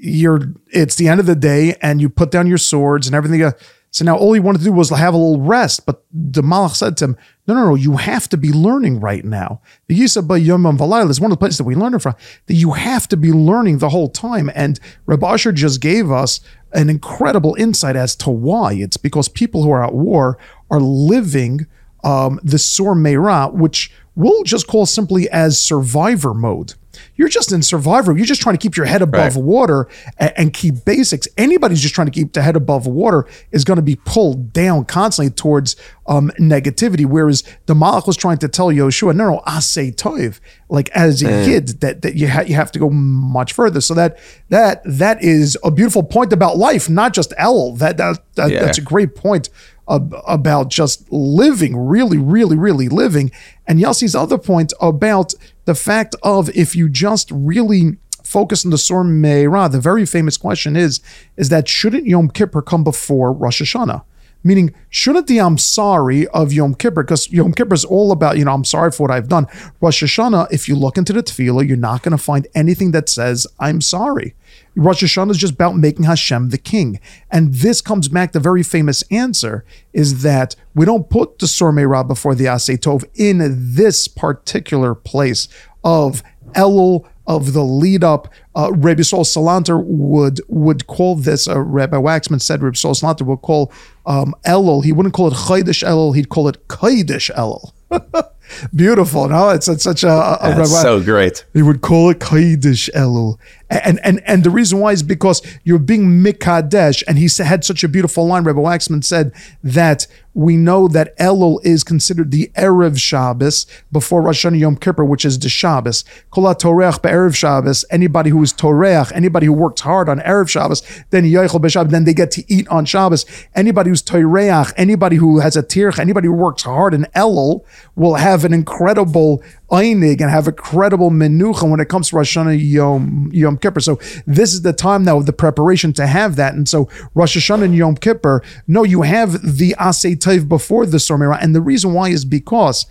you're 0.00 0.54
it's 0.68 0.94
the 0.94 1.08
end 1.08 1.18
of 1.18 1.26
the 1.26 1.34
day 1.34 1.74
and 1.82 2.00
you 2.00 2.08
put 2.08 2.30
down 2.30 2.46
your 2.46 2.56
swords 2.56 3.08
and 3.08 3.16
everything 3.16 3.52
so 3.90 4.04
now 4.04 4.16
all 4.16 4.32
he 4.32 4.40
wanted 4.40 4.58
to 4.58 4.64
do 4.64 4.72
was 4.72 4.90
have 4.90 5.14
a 5.14 5.16
little 5.16 5.40
rest. 5.40 5.86
But 5.86 6.04
the 6.12 6.42
Malach 6.42 6.76
said 6.76 6.96
to 6.98 7.06
him, 7.06 7.16
No, 7.48 7.54
no, 7.54 7.68
no, 7.70 7.74
you 7.76 7.96
have 7.96 8.28
to 8.28 8.36
be 8.36 8.52
learning 8.52 9.00
right 9.00 9.24
now. 9.24 9.62
The 9.86 9.98
Yisab 9.98 10.44
Yom 10.44 10.66
is 11.10 11.20
one 11.20 11.32
of 11.32 11.36
the 11.36 11.40
places 11.40 11.56
that 11.56 11.64
we 11.64 11.74
learn 11.74 11.94
it 11.94 12.02
from, 12.02 12.14
that 12.44 12.54
you 12.54 12.72
have 12.72 13.08
to 13.08 13.16
be 13.16 13.32
learning 13.32 13.78
the 13.78 13.88
whole 13.88 14.10
time. 14.10 14.50
And 14.54 14.78
Reb 15.06 15.24
Asher 15.24 15.52
just 15.52 15.80
gave 15.80 16.10
us 16.10 16.40
an 16.74 16.90
incredible 16.90 17.54
insight 17.58 17.96
as 17.96 18.14
to 18.16 18.28
why. 18.28 18.74
It's 18.74 18.98
because 18.98 19.30
people 19.30 19.62
who 19.62 19.70
are 19.70 19.82
at 19.82 19.94
war 19.94 20.36
are 20.70 20.80
living 20.80 21.66
um, 22.04 22.38
the 22.42 22.58
Sur 22.58 22.94
Meira, 22.94 23.50
which 23.50 23.92
we'll 24.14 24.42
just 24.42 24.66
call 24.66 24.84
simply 24.84 25.26
as 25.30 25.58
survivor 25.58 26.34
mode. 26.34 26.74
You're 27.16 27.28
just 27.28 27.52
in 27.52 27.62
survival. 27.62 28.16
You're 28.16 28.26
just 28.26 28.40
trying 28.42 28.56
to 28.56 28.60
keep 28.62 28.76
your 28.76 28.86
head 28.86 29.02
above 29.02 29.36
Right. 29.36 29.44
water 29.44 29.88
and, 30.18 30.32
and 30.36 30.52
keep 30.52 30.84
basics. 30.84 31.26
Anybody 31.36 31.72
who's 31.74 31.82
just 31.82 31.94
trying 31.94 32.06
to 32.06 32.12
keep 32.12 32.32
the 32.32 32.42
head 32.42 32.56
above 32.56 32.86
water 32.86 33.26
is 33.52 33.64
going 33.64 33.76
to 33.76 33.82
be 33.82 33.96
pulled 33.96 34.52
down 34.52 34.84
constantly 34.84 35.30
towards 35.32 35.76
um, 36.06 36.30
negativity. 36.40 37.04
Whereas 37.06 37.42
the 37.66 37.74
Malach 37.74 38.06
was 38.06 38.16
trying 38.16 38.38
to 38.38 38.48
tell 38.48 38.68
Yoshua, 38.68 39.14
no, 39.14 39.30
no, 39.30 39.42
asay 39.46 39.94
toiv, 39.94 40.40
like 40.68 40.88
as 40.90 41.22
a 41.22 41.26
kid, 41.44 41.80
that 41.80 42.02
that 42.02 42.14
you 42.14 42.28
ha- 42.28 42.40
you 42.42 42.54
have 42.54 42.72
to 42.72 42.78
go 42.78 42.88
much 42.90 43.52
further. 43.52 43.80
So 43.80 43.94
that 43.94 44.18
that 44.48 44.80
that 44.84 45.22
is 45.22 45.56
a 45.64 45.70
beautiful 45.70 46.02
point 46.02 46.32
about 46.32 46.56
life, 46.56 46.88
not 46.88 47.12
just 47.14 47.32
El. 47.36 47.72
That 47.76 47.96
that, 47.98 48.18
that 48.36 48.50
Yeah. 48.50 48.60
that's 48.64 48.78
a 48.78 48.82
great 48.82 49.14
point 49.14 49.50
ab- 49.88 50.14
about 50.26 50.70
just 50.70 51.10
living, 51.12 51.76
really, 51.76 52.18
really, 52.18 52.56
really 52.56 52.88
living. 52.88 53.30
And 53.66 53.78
Yossi's 53.78 54.14
other 54.14 54.38
point 54.38 54.72
about 54.80 55.34
the 55.64 55.74
fact 55.74 56.14
of 56.22 56.48
if 56.50 56.74
you 56.74 56.88
just 56.88 57.30
really 57.30 57.98
focus 58.22 58.64
on 58.64 58.70
the 58.70 58.78
Sor 58.78 59.04
Meirah, 59.04 59.72
the 59.72 59.80
very 59.80 60.04
famous 60.04 60.36
question 60.36 60.76
is, 60.76 61.00
is 61.36 61.48
that 61.48 61.68
shouldn't 61.68 62.06
Yom 62.06 62.28
Kippur 62.28 62.62
come 62.62 62.84
before 62.84 63.32
Rosh 63.32 63.62
Hashanah? 63.62 64.02
Meaning, 64.44 64.72
shouldn't 64.88 65.26
the 65.26 65.40
I'm 65.40 65.58
sorry 65.58 66.26
of 66.28 66.52
Yom 66.52 66.74
Kippur, 66.74 67.02
because 67.02 67.30
Yom 67.32 67.52
Kippur 67.52 67.74
is 67.74 67.84
all 67.84 68.12
about, 68.12 68.38
you 68.38 68.44
know, 68.44 68.52
I'm 68.52 68.64
sorry 68.64 68.92
for 68.92 69.04
what 69.04 69.10
I've 69.10 69.28
done. 69.28 69.46
Rosh 69.80 70.02
Hashanah, 70.02 70.48
if 70.52 70.68
you 70.68 70.76
look 70.76 70.96
into 70.96 71.12
the 71.12 71.22
tefillah, 71.22 71.66
you're 71.66 71.76
not 71.76 72.02
going 72.02 72.16
to 72.16 72.22
find 72.22 72.46
anything 72.54 72.92
that 72.92 73.08
says, 73.08 73.46
I'm 73.58 73.80
sorry. 73.80 74.34
Rosh 74.78 75.02
Hashanah 75.02 75.32
is 75.32 75.38
just 75.38 75.54
about 75.54 75.76
making 75.76 76.04
Hashem 76.04 76.50
the 76.50 76.58
king. 76.58 77.00
And 77.30 77.52
this 77.52 77.80
comes 77.80 78.06
back, 78.08 78.30
the 78.30 78.40
very 78.40 78.62
famous 78.62 79.02
answer 79.10 79.64
is 79.92 80.22
that 80.22 80.54
we 80.74 80.86
don't 80.86 81.10
put 81.10 81.40
the 81.40 81.48
Sor 81.48 81.72
Meirah 81.72 82.06
before 82.06 82.36
the 82.36 82.44
Asay 82.44 82.78
Tov 82.78 83.04
in 83.14 83.74
this 83.74 84.06
particular 84.06 84.94
place 84.94 85.48
of 85.82 86.22
Elul, 86.52 87.08
of 87.26 87.52
the 87.54 87.64
lead 87.64 88.04
up. 88.04 88.32
Uh, 88.54 88.70
Rabbi 88.72 89.02
Sol 89.02 89.24
Salanter 89.24 89.82
would 89.84 90.40
would 90.48 90.86
call 90.86 91.16
this, 91.16 91.48
uh, 91.48 91.60
Rabbi 91.60 91.96
Waxman 91.96 92.40
said 92.40 92.62
Rabbi 92.62 92.76
Sol 92.76 92.94
Salanter 92.94 93.22
would 93.22 93.42
call 93.42 93.72
um, 94.06 94.34
Elul, 94.46 94.84
he 94.84 94.92
wouldn't 94.92 95.14
call 95.14 95.28
it 95.28 95.34
Chaydish 95.34 95.82
Elul, 95.82 96.14
he'd 96.14 96.28
call 96.28 96.48
it 96.48 96.68
Kaidish 96.68 97.30
Elul. 97.34 97.72
Beautiful, 98.74 99.28
no? 99.28 99.50
It's, 99.50 99.68
it's 99.68 99.84
such 99.84 100.04
a, 100.04 100.08
a 100.08 100.38
a 100.40 100.54
That's 100.54 100.80
so 100.80 101.02
great. 101.02 101.44
He 101.52 101.62
would 101.62 101.80
call 101.80 102.10
it 102.10 102.18
Kaidish 102.18 102.90
Elul. 102.94 103.38
And, 103.70 104.00
and 104.02 104.22
and 104.26 104.44
the 104.44 104.50
reason 104.50 104.78
why 104.78 104.92
is 104.92 105.02
because 105.02 105.42
you're 105.62 105.78
being 105.78 106.22
Mikadesh. 106.22 107.02
And 107.06 107.18
he 107.18 107.28
had 107.42 107.64
such 107.64 107.84
a 107.84 107.88
beautiful 107.88 108.26
line. 108.26 108.44
Rebbe 108.44 108.60
Waxman 108.60 109.04
said 109.04 109.32
that 109.62 110.06
we 110.38 110.56
know 110.56 110.86
that 110.86 111.18
Elul 111.18 111.58
is 111.64 111.82
considered 111.82 112.30
the 112.30 112.48
Erev 112.54 112.96
Shabbos 112.96 113.66
before 113.90 114.22
Rosh 114.22 114.46
Hashanah 114.46 114.60
Yom 114.60 114.76
Kippur, 114.76 115.04
which 115.04 115.24
is 115.24 115.36
the 115.36 115.48
Shabbos. 115.48 116.04
Kol 116.30 116.44
be'erev 116.44 117.34
Shabbos. 117.34 117.84
Anybody 117.90 118.30
who 118.30 118.40
is 118.44 118.52
Toreach, 118.52 119.10
anybody 119.12 119.46
who 119.46 119.52
works 119.52 119.80
hard 119.80 120.08
on 120.08 120.20
Erev 120.20 120.48
Shabbos, 120.48 120.82
then 121.10 121.24
Yoichel 121.24 121.60
B'Shabbos, 121.60 121.90
then 121.90 122.04
they 122.04 122.14
get 122.14 122.30
to 122.32 122.44
eat 122.46 122.68
on 122.68 122.84
Shabbos. 122.84 123.26
Anybody 123.56 123.90
who's 123.90 124.02
Toreach, 124.02 124.72
anybody 124.76 125.16
who 125.16 125.40
has 125.40 125.56
a 125.56 125.62
Tirch, 125.62 125.98
anybody 125.98 126.28
who 126.28 126.34
works 126.34 126.62
hard 126.62 126.94
in 126.94 127.04
Elul 127.16 127.64
will 127.96 128.14
have 128.14 128.44
an 128.44 128.54
incredible 128.54 129.42
einig 129.70 130.20
and 130.20 130.30
have 130.30 130.48
a 130.48 130.52
credible 130.52 131.10
menucha 131.10 131.68
when 131.68 131.80
it 131.80 131.88
comes 131.88 132.10
to 132.10 132.16
Rosh 132.16 132.36
Hashanah 132.36 132.58
Yom, 132.70 133.30
Yom 133.32 133.58
Kippur. 133.58 133.80
So 133.80 133.98
this 134.26 134.52
is 134.52 134.62
the 134.62 134.72
time 134.72 135.04
now 135.04 135.18
of 135.18 135.26
the 135.26 135.32
preparation 135.32 135.92
to 135.94 136.06
have 136.06 136.36
that. 136.36 136.54
And 136.54 136.68
so 136.68 136.88
Rosh 137.14 137.36
Hashanah 137.36 137.64
and 137.64 137.74
Yom 137.74 137.96
Kippur, 137.96 138.42
no, 138.66 138.84
you 138.84 139.02
have 139.02 139.56
the 139.56 139.74
Asay 139.78 140.16
Taiv 140.16 140.48
before 140.48 140.86
the 140.86 140.98
Sor 140.98 141.32
And 141.34 141.54
the 141.54 141.60
reason 141.60 141.92
why 141.92 142.08
is 142.08 142.24
because 142.24 142.86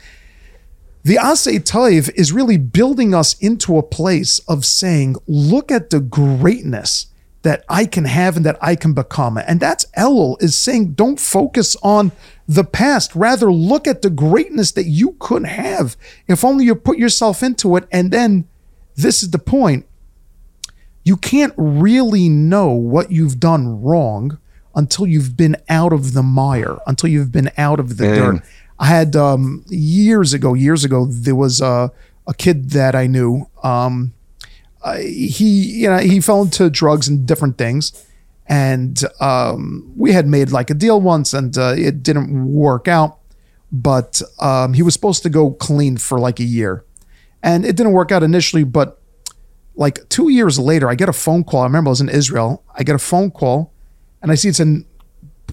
the 1.04 1.16
Asay 1.16 1.60
Taiv 1.60 2.12
is 2.16 2.32
really 2.32 2.58
building 2.58 3.14
us 3.14 3.34
into 3.40 3.78
a 3.78 3.84
place 3.84 4.40
of 4.48 4.66
saying, 4.66 5.16
look 5.26 5.72
at 5.72 5.90
the 5.90 6.00
greatness 6.00 7.08
that 7.48 7.64
I 7.70 7.86
can 7.86 8.04
have 8.04 8.36
and 8.36 8.46
that 8.46 8.58
I 8.62 8.76
can 8.76 8.92
become. 8.92 9.38
And 9.38 9.62
that's 9.62 9.86
Elul 9.98 10.36
is 10.44 10.54
saying, 10.54 10.96
don't 10.96 11.18
focus 11.18 11.78
on 11.82 12.12
the 12.46 12.66
past. 12.66 13.16
Rather, 13.16 13.50
look 13.50 13.88
at 13.88 14.02
the 14.02 14.10
greatness 14.10 14.74
that 14.74 14.84
you 14.84 15.16
could 15.20 15.46
have 15.46 15.96
if 16.28 16.44
only 16.44 16.66
you 16.66 16.76
put 16.76 16.98
yourself 16.98 17.42
into 17.42 17.78
it. 17.78 17.88
And 17.90 18.12
then 18.12 18.50
this 18.98 19.24
is 19.24 19.32
the 19.32 19.40
point. 19.40 19.86
You 21.06 21.16
can't 21.16 21.54
really 21.56 22.28
know 22.28 22.72
what 22.72 23.14
you've 23.14 23.40
done 23.40 23.82
wrong 23.82 24.40
until 24.76 25.08
you've 25.08 25.38
been 25.38 25.56
out 25.70 25.94
of 25.94 26.12
the 26.12 26.24
mire, 26.24 26.80
until 26.86 27.10
you've 27.10 27.32
been 27.32 27.50
out 27.58 27.80
of 27.80 27.96
the 27.96 28.08
dirt. 28.14 28.44
I 28.78 28.88
had 28.88 29.16
um, 29.16 29.64
years 29.70 30.34
ago, 30.34 30.54
years 30.54 30.84
ago, 30.84 31.06
there 31.10 31.34
was 31.34 31.62
a, 31.62 31.94
a 32.28 32.34
kid 32.34 32.72
that 32.72 32.94
I 32.94 33.08
knew. 33.08 33.50
Um, 33.64 34.14
uh, 34.84 34.98
he, 34.98 35.82
you 35.82 35.90
know, 35.90 35.98
he 35.98 36.20
fell 36.20 36.42
into 36.42 36.70
drugs 36.70 37.08
and 37.08 37.28
different 37.28 37.58
things, 37.58 38.06
and 38.48 39.02
um, 39.20 39.92
we 39.96 40.14
had 40.14 40.28
made 40.28 40.52
like 40.52 40.70
a 40.70 40.74
deal 40.74 41.02
once, 41.02 41.34
and 41.34 41.58
uh, 41.58 41.74
it 41.78 42.04
didn't 42.04 42.54
work 42.54 42.88
out. 42.88 43.20
But 43.72 44.22
um, 44.40 44.74
he 44.74 44.82
was 44.82 44.94
supposed 44.94 45.24
to 45.24 45.30
go 45.30 45.52
clean 45.52 45.98
for 45.98 46.20
like 46.20 46.40
a 46.40 46.46
year, 46.46 46.86
and 47.44 47.66
it 47.66 47.76
didn't 47.76 47.92
work 47.94 48.12
out 48.12 48.24
initially. 48.24 48.64
But 48.64 49.02
like 49.76 50.08
two 50.10 50.30
years 50.30 50.58
later, 50.58 50.90
I 50.90 50.96
get 50.96 51.10
a 51.10 51.14
phone 51.14 51.44
call. 51.44 51.62
I 51.62 51.66
remember 51.66 51.90
I 51.90 51.92
was 51.92 52.02
in 52.02 52.10
Israel. 52.10 52.64
I 52.76 52.84
get 52.84 52.96
a 52.96 53.00
phone 53.00 53.32
call, 53.32 53.74
and 54.22 54.32
I 54.32 54.36
see 54.36 54.50
it's 54.50 54.60
in 54.60 54.86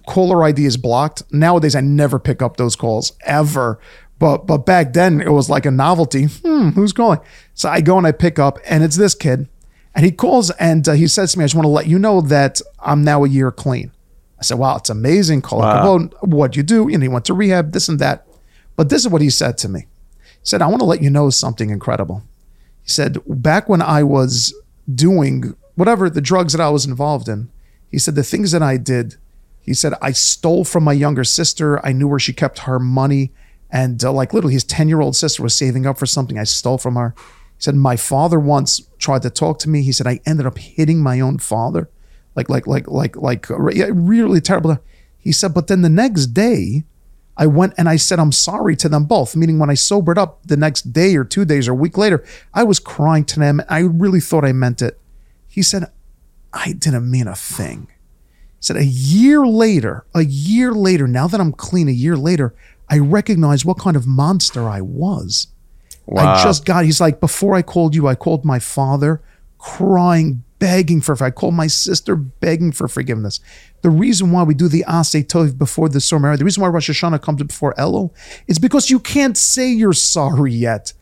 caller 0.07 0.45
ID 0.45 0.65
is 0.65 0.77
blocked. 0.77 1.23
Nowadays, 1.33 1.75
I 1.75 1.81
never 1.81 2.19
pick 2.19 2.43
up 2.43 2.57
those 2.57 2.77
calls 2.77 3.13
ever. 3.25 3.79
But 4.19 4.47
but 4.47 4.65
back 4.65 4.93
then, 4.93 5.21
it 5.21 5.31
was 5.31 5.51
like 5.51 5.67
a 5.67 5.71
novelty. 5.71 6.25
Hmm, 6.25 6.71
who's 6.71 6.93
calling? 6.93 7.21
So 7.55 7.69
I 7.69 7.81
go 7.81 7.99
and 7.99 8.07
I 8.07 8.13
pick 8.13 8.39
up, 8.39 8.59
and 8.67 8.85
it's 8.85 8.97
this 8.97 9.15
kid, 9.15 9.49
and 9.95 10.05
he 10.05 10.13
calls 10.13 10.51
and 10.53 10.89
uh, 10.89 10.93
he 10.93 11.09
says 11.09 11.33
to 11.33 11.39
me, 11.39 11.45
"I 11.45 11.47
just 11.47 11.55
want 11.55 11.65
to 11.67 11.71
let 11.71 11.87
you 11.87 11.99
know 11.99 12.21
that 12.21 12.61
I'm 12.79 13.03
now 13.05 13.25
a 13.25 13.29
year 13.29 13.51
clean." 13.51 13.91
I 14.39 14.43
said, 14.43 14.59
"Wow, 14.59 14.77
it's 14.77 14.91
amazing, 14.91 15.43
Kol 15.43 15.61
hakavod. 15.61 16.13
What 16.29 16.57
you 16.57 16.63
do? 16.63 16.89
You 16.89 16.99
know, 16.99 17.03
he 17.03 17.09
went 17.09 17.25
to 17.27 17.35
rehab, 17.35 17.73
this 17.73 17.89
and 17.89 17.99
that." 17.99 18.27
But 18.77 18.89
this 18.89 19.03
is 19.05 19.09
what 19.09 19.23
he 19.23 19.31
said 19.31 19.59
to 19.59 19.69
me. 19.69 19.81
He 19.81 20.45
said, 20.45 20.63
"I 20.63 20.67
want 20.67 20.81
to 20.81 20.87
let 20.87 21.03
you 21.03 21.11
know 21.11 21.31
something 21.31 21.71
incredible." 21.71 22.23
He 22.83 22.91
said, 22.91 23.19
"Back 23.27 23.69
when 23.69 23.83
I 23.83 24.03
was 24.03 24.55
doing 24.93 25.55
whatever 25.75 26.09
the 26.09 26.21
drugs 26.21 26.53
that 26.53 26.63
I 26.63 26.71
was 26.71 26.87
involved 26.87 27.29
in, 27.29 27.49
he 27.91 27.99
said 27.99 28.15
the 28.15 28.23
things 28.23 28.53
that 28.53 28.63
I 28.63 28.77
did." 28.77 29.17
He 29.65 29.73
said, 29.73 29.95
I 30.03 30.13
stole 30.13 30.65
from 30.65 30.85
my 30.85 30.93
younger 30.93 31.25
sister. 31.25 31.85
I 31.85 31.93
knew 31.93 32.07
where 32.07 32.19
she 32.19 32.35
kept 32.35 32.61
her 32.61 32.79
money. 32.79 33.33
And 33.71 34.03
uh, 34.05 34.13
like 34.13 34.33
literally, 34.33 34.55
his 34.55 34.65
10 34.65 34.89
year 34.89 35.01
old 35.01 35.17
sister 35.17 35.43
was 35.43 35.55
saving 35.55 35.87
up 35.87 35.99
for 35.99 36.07
something. 36.07 36.39
I 36.39 36.45
stole 36.45 36.79
from 36.79 36.97
her. 36.97 37.15
He 37.17 37.63
said, 37.63 37.75
My 37.75 37.97
father 37.97 38.39
once 38.39 38.81
tried 38.99 39.23
to 39.23 39.31
talk 39.31 39.59
to 39.61 39.69
me. 39.69 39.83
He 39.83 39.93
said, 39.93 40.07
I 40.07 40.21
ended 40.27 40.47
up 40.47 40.59
hitting 40.59 41.01
my 41.03 41.21
own 41.21 41.39
father. 41.39 41.91
Like, 42.35 42.49
like, 42.49 42.67
like, 42.67 42.89
like, 42.89 43.17
like, 43.17 43.51
uh, 43.51 43.59
really 43.59 44.41
terrible. 44.41 44.79
He 45.19 45.33
said, 45.33 45.55
But 45.55 45.67
then 45.67 45.83
the 45.83 45.89
next 45.89 46.27
day, 46.29 46.85
I 47.37 47.47
went 47.47 47.75
and 47.77 47.89
I 47.89 47.97
said, 47.97 48.21
I'm 48.21 48.33
sorry 48.33 48.77
to 48.77 48.89
them 48.89 49.07
both. 49.07 49.35
Meaning, 49.35 49.59
when 49.59 49.71
I 49.71 49.75
sobered 49.75 50.19
up 50.19 50.47
the 50.47 50.57
next 50.57 50.93
day 50.93 51.17
or 51.17 51.25
two 51.25 51.45
days 51.45 51.67
or 51.67 51.73
a 51.73 51.77
week 51.77 51.99
later, 51.99 52.25
I 52.53 52.63
was 52.63 52.79
crying 52.79 53.25
to 53.27 53.41
them. 53.41 53.61
I 53.69 53.81
really 53.81 54.21
thought 54.21 54.45
I 54.45 54.53
meant 54.53 54.83
it. 54.83 55.01
He 55.49 55.63
said, 55.63 55.91
I 56.53 56.73
didn't 56.73 57.11
mean 57.11 57.27
a 57.27 57.35
thing 57.35 57.89
He 57.89 58.61
said 58.61 58.77
a 58.77 58.85
year 58.85 59.45
later, 59.47 60.07
a 60.15 60.25
year 60.25 60.73
later, 60.73 61.09
now 61.09 61.27
that 61.27 61.41
I'm 61.41 61.53
clean, 61.53 61.89
a 61.89 61.93
year 61.93 62.17
later, 62.17 62.55
I 62.89 62.99
recognize 62.99 63.65
what 63.65 63.79
kind 63.79 63.97
of 63.97 64.07
monster 64.07 64.69
I 64.69 64.81
was. 64.81 65.49
I 66.17 66.43
just 66.43 66.65
got, 66.67 66.85
he's 66.85 67.01
like, 67.01 67.19
before 67.19 67.55
I 67.55 67.63
called 67.63 67.95
you, 67.95 68.07
I 68.07 68.15
called 68.15 68.45
my 68.45 68.59
father 68.59 69.23
crying, 69.59 70.45
begging 70.59 71.01
for, 71.01 71.23
I 71.25 71.31
called 71.31 71.55
my 71.55 71.67
sister 71.67 72.15
begging 72.15 72.73
for 72.73 72.89
forgiveness. 72.89 73.41
The 73.81 73.91
reason 73.91 74.31
why 74.31 74.43
we 74.43 74.55
do 74.55 74.69
the 74.69 74.85
Asay 74.87 75.27
Tov 75.27 75.57
before 75.57 75.89
the 75.89 76.01
Sor 76.01 76.19
Meirah, 76.19 76.39
the 76.39 76.45
reason 76.45 76.63
why 76.63 76.69
Rosh 76.69 76.91
Hashanah 76.91 77.23
comes 77.23 77.43
before 77.43 77.75
Elul 77.75 78.13
is 78.47 78.59
because 78.59 78.91
you 78.91 79.01
can't 79.01 79.37
say 79.37 79.71
you're 79.71 79.95
sorry 79.95 80.53
yet. 80.53 80.93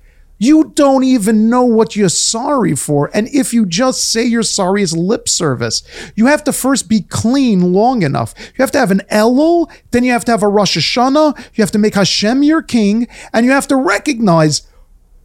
You 0.43 0.73
don't 0.75 1.05
even 1.05 1.49
know 1.49 1.63
what 1.63 1.95
you're 1.95 2.09
sorry 2.09 2.75
for. 2.75 3.13
And 3.15 3.29
if 3.29 3.55
you 3.55 3.65
just 3.65 4.11
say 4.11 4.25
you're 4.25 4.43
sorry, 4.43 4.83
it's 4.83 4.93
lip 4.93 5.29
service. 5.29 5.85
You 6.17 6.27
have 6.27 6.43
to 6.43 6.53
first 6.53 6.89
be 6.89 7.03
clean 7.03 7.73
long 7.73 8.03
enough. 8.03 8.35
You 8.37 8.63
have 8.63 8.73
to 8.73 8.81
have 8.81 8.91
an 8.91 9.03
Elul, 9.09 9.71
then 9.93 10.03
you 10.03 10.11
have 10.11 10.25
to 10.25 10.33
have 10.33 10.43
a 10.43 10.49
Rosh 10.49 10.77
Hashanah, 10.77 11.39
you 11.55 11.63
have 11.63 11.71
to 11.71 11.79
make 11.79 11.95
Hashem 11.95 12.43
your 12.43 12.61
king, 12.61 13.07
and 13.33 13.47
you 13.47 13.53
have 13.53 13.69
to 13.69 13.77
recognize, 13.77 14.63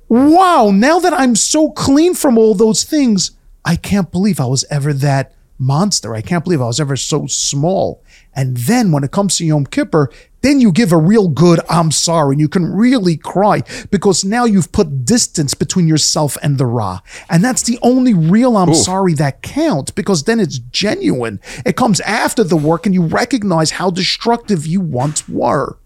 wow, 0.08 0.70
now 0.72 1.00
that 1.00 1.14
I'm 1.14 1.36
so 1.36 1.72
clean 1.72 2.14
from 2.14 2.38
all 2.38 2.54
those 2.54 2.84
things, 2.84 3.32
I 3.66 3.76
can't 3.76 4.12
believe 4.12 4.40
I 4.40 4.46
was 4.46 4.66
ever 4.70 4.94
that 4.94 5.34
monster. 5.58 6.14
I 6.14 6.22
can't 6.22 6.44
believe 6.44 6.62
I 6.62 6.68
was 6.68 6.80
ever 6.80 6.96
so 6.96 7.26
small. 7.26 8.04
And 8.38 8.56
then 8.56 8.92
when 8.92 9.04
it 9.04 9.10
comes 9.10 9.36
to 9.38 9.46
Yom 9.46 9.66
Kippur, 9.66 10.12
then 10.42 10.62
you 10.62 10.72
give 10.72 10.92
a 10.92 10.98
real 10.98 11.28
good 11.28 11.60
I'm 11.70 11.90
sorry 11.90 12.36
and 12.36 12.40
you 12.40 12.48
can 12.48 12.72
really 12.72 13.18
cry 13.18 13.64
because 13.90 14.24
now 14.24 14.46
you've 14.46 14.72
put 14.72 15.06
distance 15.06 15.56
between 15.56 15.88
yourself 15.88 16.38
and 16.44 16.60
the 16.60 16.68
Ra. 16.68 17.00
And 17.32 17.44
that's 17.44 17.64
the 17.64 17.80
only 17.82 18.14
real 18.14 18.56
I'm 18.56 18.76
sorry 18.76 19.16
that 19.16 19.42
counts 19.42 19.90
because 19.90 20.24
then 20.26 20.40
it's 20.40 20.60
genuine. 20.60 21.42
It 21.66 21.76
comes 21.76 22.00
after 22.02 22.44
the 22.44 22.56
work 22.56 22.86
and 22.86 22.94
you 22.94 23.04
recognize 23.08 23.72
how 23.72 23.90
destructive 23.90 24.68
you 24.68 24.82
once 24.82 25.28
were. 25.28 25.80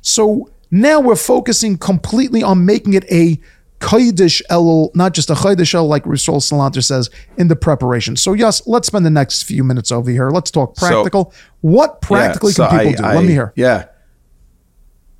So 0.00 0.50
now 0.70 1.00
we're 1.00 1.16
focusing 1.16 1.76
completely 1.78 2.44
on 2.44 2.64
making 2.64 2.94
it 2.94 3.04
a 3.10 3.40
Kodesh 3.82 4.40
Elul, 4.50 4.94
not 4.94 5.12
just 5.12 5.28
a 5.30 5.34
Kodesh 5.34 5.74
Elul, 5.74 5.88
like 5.88 6.06
Rasul 6.06 6.36
Salanter 6.40 6.82
says, 6.82 7.10
in 7.36 7.48
the 7.48 7.56
preparation. 7.56 8.16
So, 8.16 8.32
yes, 8.32 8.62
let's 8.66 8.86
spend 8.86 9.04
the 9.04 9.10
next 9.10 9.42
few 9.42 9.64
minutes 9.64 9.90
over 9.92 10.10
here. 10.10 10.30
Let's 10.30 10.50
talk 10.50 10.76
practical. 10.76 11.34
what 11.60 12.00
practically 12.00 12.50
Yeah, 12.52 12.54
so 12.54 12.68
can 12.68 12.78
people 12.86 13.04
I- 13.04 13.08
do? 13.10 13.12
I- 13.12 13.14
Let 13.20 13.24
me 13.24 13.32
hear. 13.32 13.52
Yeah. 13.56 13.86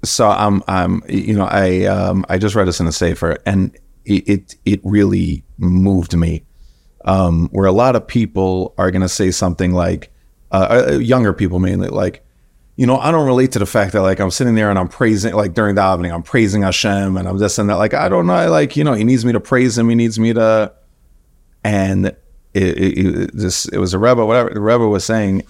So 0.04 0.28
I'm, 0.28 0.62
I'm, 0.66 1.02
you 1.08 1.34
know, 1.36 1.44
I, 1.44 1.84
um, 1.84 2.24
I 2.28 2.38
just 2.38 2.54
read 2.54 2.66
this 2.66 2.80
in 2.80 2.86
a 2.88 2.92
sefer, 2.92 3.38
and 3.46 3.76
it, 4.04 4.28
it, 4.28 4.54
it 4.64 4.80
really 4.82 5.44
moved 5.58 6.16
me. 6.16 6.44
Um, 7.04 7.48
where 7.52 7.66
a 7.66 7.72
lot 7.72 7.96
of 7.96 8.06
people 8.06 8.74
are 8.78 8.90
going 8.92 9.02
to 9.02 9.08
say 9.08 9.30
something 9.32 9.72
like, 9.72 10.12
uh, 10.52 10.84
uh, 10.90 10.92
younger 10.98 11.32
people 11.32 11.58
mainly, 11.58 11.88
like, 11.88 12.24
you 12.76 12.86
know, 12.86 12.96
I 12.96 13.10
don't 13.10 13.26
relate 13.26 13.52
to 13.52 13.58
the 13.58 13.66
fact 13.66 13.92
that 13.92 14.02
like 14.02 14.18
I'm 14.18 14.30
sitting 14.30 14.54
there 14.54 14.70
and 14.70 14.78
I'm 14.78 14.88
praising, 14.88 15.34
like 15.34 15.54
during 15.54 15.74
the 15.74 15.82
davening, 15.82 16.12
I'm 16.12 16.22
praising 16.22 16.62
Hashem, 16.62 17.16
and 17.16 17.28
I'm 17.28 17.38
this 17.38 17.58
and 17.58 17.68
that. 17.68 17.76
Like 17.76 17.94
I 17.94 18.08
don't 18.08 18.26
know, 18.26 18.50
like 18.50 18.76
you 18.76 18.84
know, 18.84 18.94
He 18.94 19.04
needs 19.04 19.24
me 19.24 19.32
to 19.32 19.40
praise 19.40 19.76
Him. 19.76 19.88
He 19.88 19.94
needs 19.94 20.18
me 20.18 20.32
to, 20.32 20.72
and 21.64 22.06
it, 22.06 22.16
it, 22.54 22.98
it 22.98 23.30
this 23.34 23.66
it 23.66 23.78
was 23.78 23.92
a 23.94 23.98
rebbe, 23.98 24.24
whatever 24.24 24.50
the 24.50 24.60
rebbe 24.60 24.86
was 24.86 25.04
saying. 25.04 25.42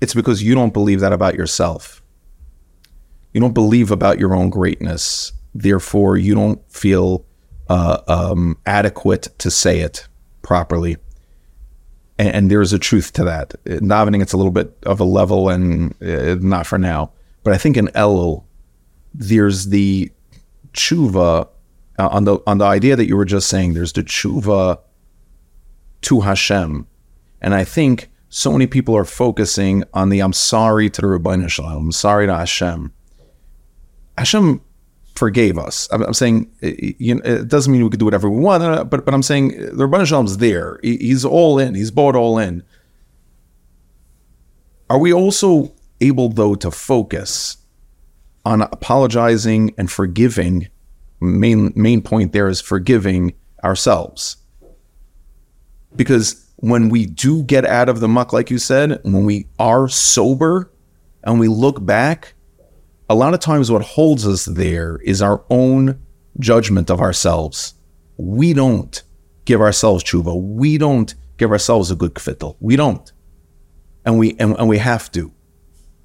It's 0.00 0.14
because 0.14 0.42
you 0.42 0.56
don't 0.56 0.72
believe 0.72 0.98
that 1.00 1.12
about 1.12 1.36
yourself. 1.36 2.02
You 3.32 3.40
don't 3.40 3.54
believe 3.54 3.92
about 3.92 4.18
your 4.18 4.34
own 4.34 4.50
greatness. 4.50 5.32
Therefore, 5.54 6.16
you 6.16 6.34
don't 6.34 6.60
feel 6.70 7.24
uh, 7.68 8.00
um, 8.08 8.58
adequate 8.66 9.28
to 9.38 9.50
say 9.50 9.78
it 9.78 10.08
properly. 10.42 10.96
And, 12.22 12.36
and 12.36 12.50
there's 12.50 12.72
a 12.72 12.78
truth 12.78 13.12
to 13.14 13.24
that. 13.24 13.54
In 13.66 13.88
davening, 13.88 14.22
it's 14.22 14.32
a 14.32 14.36
little 14.36 14.52
bit 14.52 14.76
of 14.84 15.00
a 15.00 15.04
level, 15.04 15.48
and 15.48 15.92
uh, 16.00 16.36
not 16.40 16.68
for 16.68 16.78
now. 16.78 17.10
But 17.42 17.52
I 17.52 17.58
think 17.58 17.76
in 17.76 17.88
Elul, 17.88 18.44
there's 19.12 19.66
the 19.66 20.12
tshuva 20.72 21.48
uh, 21.98 22.08
on 22.08 22.24
the 22.24 22.38
on 22.46 22.58
the 22.58 22.64
idea 22.64 22.94
that 22.94 23.08
you 23.08 23.16
were 23.16 23.24
just 23.24 23.48
saying. 23.48 23.74
There's 23.74 23.92
the 23.92 24.04
tshuva 24.04 24.78
to 26.02 26.20
Hashem, 26.20 26.86
and 27.40 27.54
I 27.54 27.64
think 27.64 28.08
so 28.28 28.52
many 28.52 28.68
people 28.68 28.96
are 28.96 29.04
focusing 29.04 29.82
on 29.92 30.08
the 30.08 30.20
I'm 30.20 30.32
sorry 30.32 30.88
to 30.90 31.00
the 31.00 31.08
Ribbono 31.08 31.48
Shel 31.48 31.64
Olam, 31.64 31.76
I'm 31.76 31.92
sorry 31.92 32.26
to 32.26 32.34
Hashem. 32.34 32.92
Hashem 34.16 34.60
forgave 35.14 35.58
us. 35.58 35.88
I'm, 35.92 36.02
I'm 36.02 36.14
saying 36.14 36.50
uh, 36.62 36.70
you 36.98 37.14
know, 37.14 37.22
it 37.24 37.48
doesn't 37.48 37.72
mean 37.72 37.84
we 37.84 37.90
could 37.90 37.98
do 37.98 38.04
whatever 38.04 38.30
we 38.30 38.40
want, 38.40 38.62
uh, 38.62 38.84
but 38.84 39.04
but 39.04 39.14
I'm 39.14 39.22
saying 39.22 39.48
the 39.48 39.86
Ribbono 39.86 40.06
Shel 40.06 40.18
Olam's 40.18 40.38
there. 40.38 40.78
He's 40.82 41.24
all 41.24 41.58
in. 41.58 41.74
He's 41.74 41.90
bought 41.90 42.16
all 42.16 42.38
in. 42.38 42.62
Are 44.90 44.98
we 44.98 45.12
also 45.12 45.74
able 46.00 46.28
though 46.28 46.54
to 46.56 46.70
focus 46.70 47.56
on 48.44 48.62
apologizing 48.62 49.74
and 49.78 49.90
forgiving? 49.90 50.68
Main 51.20 51.72
main 51.76 52.02
point 52.02 52.32
there 52.32 52.48
is 52.48 52.60
forgiving 52.60 53.34
ourselves 53.62 54.38
because 55.96 56.44
when 56.56 56.88
we 56.88 57.06
do 57.06 57.42
get 57.42 57.64
out 57.64 57.88
of 57.88 58.00
the 58.00 58.08
muck, 58.08 58.32
like 58.32 58.50
you 58.50 58.58
said, 58.58 59.00
when 59.02 59.24
we 59.24 59.46
are 59.58 59.88
sober 59.88 60.70
and 61.24 61.40
we 61.40 61.48
look 61.48 61.84
back, 61.84 62.34
a 63.08 63.14
lot 63.14 63.34
of 63.34 63.40
times 63.40 63.70
what 63.70 63.82
holds 63.82 64.26
us 64.26 64.44
there 64.46 64.98
is 65.04 65.20
our 65.22 65.44
own 65.50 66.00
judgment 66.38 66.90
of 66.90 67.00
ourselves. 67.00 67.74
We 68.16 68.52
don't 68.54 69.02
give 69.44 69.60
ourselves 69.60 70.02
tshuva. 70.04 70.40
We 70.40 70.78
don't 70.78 71.14
give 71.36 71.50
ourselves 71.50 71.90
a 71.90 71.96
good 71.96 72.14
kvittel. 72.14 72.56
We 72.60 72.76
don't. 72.76 73.10
And 74.04 74.18
we 74.18 74.36
and, 74.38 74.56
and 74.58 74.68
we 74.68 74.78
have 74.78 75.10
to. 75.12 75.32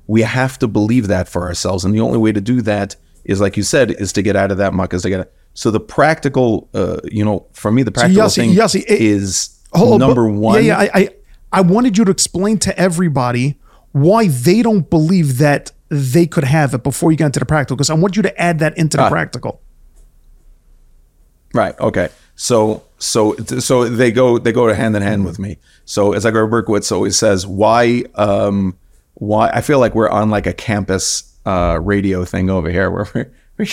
We 0.07 0.21
have 0.21 0.57
to 0.60 0.67
believe 0.67 1.07
that 1.07 1.27
for 1.27 1.43
ourselves. 1.43 1.83
And 1.86 1.93
the 1.93 1.99
only 1.99 2.17
way 2.17 2.31
to 2.31 2.41
do 2.41 2.62
that 2.63 2.95
is, 3.25 3.41
like 3.41 3.57
you 3.57 3.63
said, 3.63 3.91
is 3.91 4.13
to 4.13 4.21
get 4.21 4.36
out 4.36 4.51
of 4.51 4.57
that 4.57 4.73
muck, 4.73 4.93
is 4.93 5.01
to 5.03 5.10
get 5.10 5.33
so 5.53 5.71
the 5.71 5.79
practical, 5.79 6.69
uh, 6.73 6.99
you 7.05 7.25
know, 7.25 7.47
for 7.53 7.71
me, 7.71 7.83
the 7.83 7.91
practical 7.91 8.23
Yossi- 8.25 8.36
thing 8.36 8.51
Yossi, 8.51 8.81
it- 8.81 8.89
is 9.01 9.60
on, 9.73 9.99
number 9.99 10.27
but- 10.29 10.38
one. 10.39 10.63
Yeah, 10.65 10.81
yeah. 10.83 10.89
I, 10.93 10.99
I 10.99 11.10
I 11.51 11.62
wanted 11.62 11.97
you 11.97 12.05
to 12.05 12.12
explain 12.12 12.57
to 12.60 12.77
everybody 12.79 13.60
why 13.91 14.27
they 14.27 14.62
don't 14.62 14.89
believe 14.89 15.38
that 15.39 15.71
they 15.89 16.26
could 16.28 16.43
have 16.43 16.73
it 16.73 16.84
before 16.84 17.12
you 17.12 17.17
get 17.17 17.28
into 17.28 17.39
the 17.39 17.45
practical, 17.45 17.76
because 17.78 17.89
I 17.89 17.93
want 17.95 18.15
you 18.15 18.21
to 18.23 18.41
add 18.41 18.60
that 18.60 18.78
into 18.78 18.97
the 18.97 19.04
Ah. 19.04 19.10
practical. 19.10 19.62
Right. 21.54 21.80
Okay. 21.80 22.10
So 22.36 22.84
so 23.00 23.36
so 23.38 23.86
they 23.88 24.12
go 24.12 24.38
they 24.38 24.52
go 24.52 24.71
hand 24.73 24.95
in 24.95 25.02
hand 25.02 25.26
with 25.26 25.39
me. 25.39 25.58
So 25.86 26.13
as 26.13 26.26
Edgar 26.26 26.47
Berkowitz 26.47 26.91
always 26.91 27.17
says, 27.17 27.47
why 27.47 28.04
um 28.15 28.78
why 29.15 29.50
I 29.50 29.62
feel 29.62 29.80
like 29.80 29.95
we're 29.95 30.10
on 30.10 30.30
like 30.30 30.45
a 30.45 30.54
campus 30.54 31.34
uh 31.45 31.80
radio 31.82 32.26
thing 32.26 32.50
over 32.50 32.69
here 32.69 32.91
where 32.91 33.08
we're, 33.15 33.32
we 33.58 33.69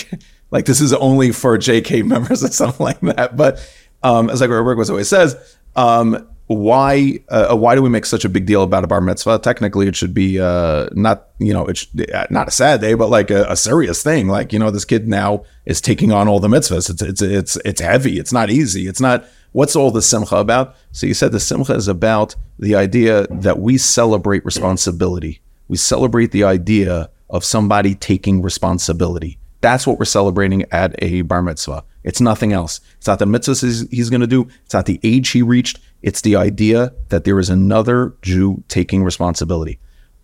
like 0.51 0.65
this 0.65 0.79
is 0.81 0.93
only 0.93 1.31
for 1.31 1.57
JK 1.57 2.05
members 2.05 2.43
or 2.43 2.47
something 2.47 2.83
like 2.83 2.99
that. 3.01 3.35
But 3.37 3.59
um 4.03 4.29
as 4.29 4.41
Edgar 4.41 4.63
Berkowitz 4.63 4.89
always 4.89 5.09
says, 5.09 5.35
um 5.75 6.27
why 6.47 7.19
uh, 7.29 7.55
why 7.55 7.73
do 7.73 7.81
we 7.81 7.89
make 7.89 8.05
such 8.05 8.23
a 8.23 8.29
big 8.29 8.45
deal 8.45 8.61
about 8.61 8.83
a 8.83 8.87
bar 8.87 9.01
mitzvah? 9.01 9.39
Technically, 9.39 9.87
it 9.87 9.95
should 9.95 10.13
be 10.13 10.39
uh, 10.39 10.87
not 10.93 11.29
you 11.39 11.51
know 11.53 11.65
it's 11.65 11.87
not 12.29 12.47
a 12.47 12.51
sad 12.51 12.81
day, 12.81 12.93
but 12.93 13.09
like 13.09 13.31
a, 13.31 13.45
a 13.49 13.55
serious 13.55 14.03
thing. 14.03 14.27
Like 14.27 14.53
you 14.53 14.59
know, 14.59 14.69
this 14.69 14.85
kid 14.85 15.07
now 15.07 15.43
is 15.65 15.81
taking 15.81 16.11
on 16.11 16.27
all 16.27 16.39
the 16.39 16.47
mitzvahs. 16.47 16.89
It's 16.89 17.01
it's 17.01 17.21
it's 17.21 17.55
it's 17.57 17.81
heavy. 17.81 18.19
It's 18.19 18.31
not 18.31 18.49
easy. 18.49 18.87
It's 18.87 19.01
not. 19.01 19.25
What's 19.53 19.75
all 19.75 19.89
the 19.89 20.01
simcha 20.01 20.35
about? 20.35 20.75
So 20.91 21.07
you 21.07 21.13
said 21.13 21.31
the 21.31 21.39
simcha 21.39 21.73
is 21.73 21.87
about 21.87 22.35
the 22.59 22.75
idea 22.75 23.25
that 23.27 23.59
we 23.59 23.77
celebrate 23.77 24.45
responsibility. 24.45 25.41
We 25.67 25.77
celebrate 25.77 26.31
the 26.31 26.43
idea 26.43 27.09
of 27.29 27.43
somebody 27.43 27.95
taking 27.95 28.41
responsibility. 28.41 29.39
That's 29.61 29.87
what 29.87 29.97
we're 29.97 30.05
celebrating 30.05 30.65
at 30.71 30.93
a 31.01 31.23
bar 31.23 31.41
mitzvah. 31.41 31.83
It's 32.03 32.21
nothing 32.21 32.53
else. 32.53 32.81
It's 32.97 33.07
not 33.07 33.17
the 33.17 33.25
mitzvahs 33.25 33.63
he's, 33.63 33.89
he's 33.89 34.09
going 34.11 34.21
to 34.21 34.27
do. 34.27 34.47
It's 34.63 34.75
not 34.75 34.85
the 34.85 34.99
age 35.01 35.29
he 35.29 35.41
reached. 35.41 35.79
It's 36.05 36.21
the 36.21 36.35
idea 36.35 36.93
that 37.09 37.23
there 37.23 37.39
is 37.39 37.49
another 37.49 38.15
Jew 38.21 38.63
taking 38.67 39.03
responsibility. 39.03 39.79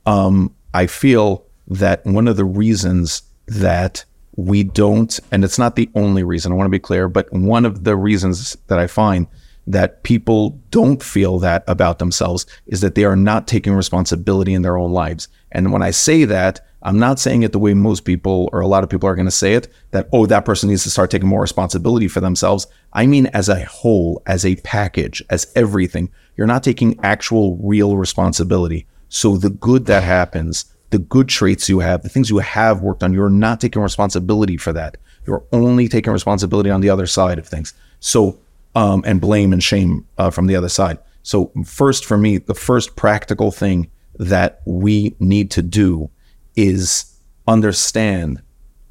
Um, 0.06 0.54
I 0.76 0.86
feel 0.86 1.44
that 1.68 2.06
one 2.06 2.28
of 2.28 2.38
the 2.38 2.46
reasons 2.46 3.24
that 3.48 4.06
we 4.36 4.64
don't, 4.64 5.20
and 5.32 5.44
it's 5.44 5.58
not 5.58 5.76
the 5.76 5.90
only 5.96 6.22
reason, 6.22 6.52
I 6.52 6.56
want 6.56 6.68
to 6.68 6.70
be 6.72 6.78
clear, 6.78 7.08
but 7.08 7.34
one 7.34 7.66
of 7.66 7.84
the 7.84 7.96
reasons 7.96 8.56
that 8.68 8.78
I 8.78 8.86
find 8.86 9.26
that 9.72 10.04
people 10.04 10.60
don't 10.70 11.02
feel 11.02 11.40
that 11.40 11.64
about 11.68 12.00
themselves 12.00 12.46
is 12.68 12.82
that 12.82 12.96
they 12.96 13.06
are 13.06 13.16
not 13.16 13.48
taking 13.48 13.74
responsibility 13.74 14.54
in 14.54 14.62
their 14.62 14.78
own 14.78 14.92
lives. 14.92 15.28
And 15.52 15.72
when 15.72 15.82
I 15.82 15.92
say 15.92 16.26
that, 16.26 16.62
I'm 16.84 16.98
not 16.98 17.20
saying 17.20 17.44
it 17.44 17.52
the 17.52 17.60
way 17.60 17.74
most 17.74 18.06
people 18.06 18.50
or 18.52 18.62
a 18.62 18.68
lot 18.68 18.84
of 18.84 18.90
people 18.90 19.08
are 19.08 19.16
going 19.16 19.28
to 19.28 19.32
say 19.32 19.54
it 19.54 19.68
that, 19.92 20.10
oh, 20.12 20.26
that 20.26 20.46
person 20.46 20.70
needs 20.70 20.84
to 20.84 20.90
start 20.90 21.12
taking 21.12 21.30
more 21.30 21.42
responsibility 21.42 22.08
for 22.08 22.22
themselves. 22.22 22.66
I 22.94 23.06
mean, 23.06 23.28
as 23.28 23.50
a 23.50 23.66
whole, 23.66 24.22
as 24.26 24.46
a 24.46 24.56
package, 24.58 25.24
as 25.30 25.52
everything, 25.56 26.10
you're 26.36 26.48
not 26.48 26.64
taking 26.64 27.00
actual 27.04 27.58
real 27.58 27.98
responsibility. 27.98 28.88
So 29.10 29.38
the 29.38 29.52
good 29.52 29.86
that 29.86 30.04
happens, 30.04 30.66
the 30.90 31.00
good 31.00 31.30
traits 31.30 31.70
you 31.70 31.80
have, 31.80 32.02
the 32.02 32.10
things 32.10 32.30
you 32.30 32.40
have 32.40 32.82
worked 32.82 33.04
on, 33.04 33.14
you're 33.14 33.30
not 33.30 33.62
taking 33.62 33.82
responsibility 33.82 34.58
for 34.58 34.74
that. 34.74 34.98
You're 35.28 35.44
only 35.52 35.88
taking 35.88 36.14
responsibility 36.14 36.72
on 36.72 36.82
the 36.82 36.90
other 36.90 37.06
side 37.06 37.38
of 37.38 37.48
things. 37.48 37.74
So, 38.00 38.40
um, 38.76 39.04
and 39.06 39.22
blame 39.22 39.54
and 39.54 39.64
shame 39.64 40.06
uh, 40.18 40.30
from 40.30 40.48
the 40.48 40.56
other 40.56 40.70
side. 40.70 40.98
So, 41.24 41.52
first 41.66 42.06
for 42.06 42.18
me, 42.18 42.38
the 42.38 42.56
first 42.56 42.96
practical 42.96 43.52
thing 43.52 43.90
that 44.18 44.62
we 44.66 45.16
need 45.20 45.52
to 45.52 45.62
do 45.62 46.10
is 46.56 47.06
understand 47.48 48.42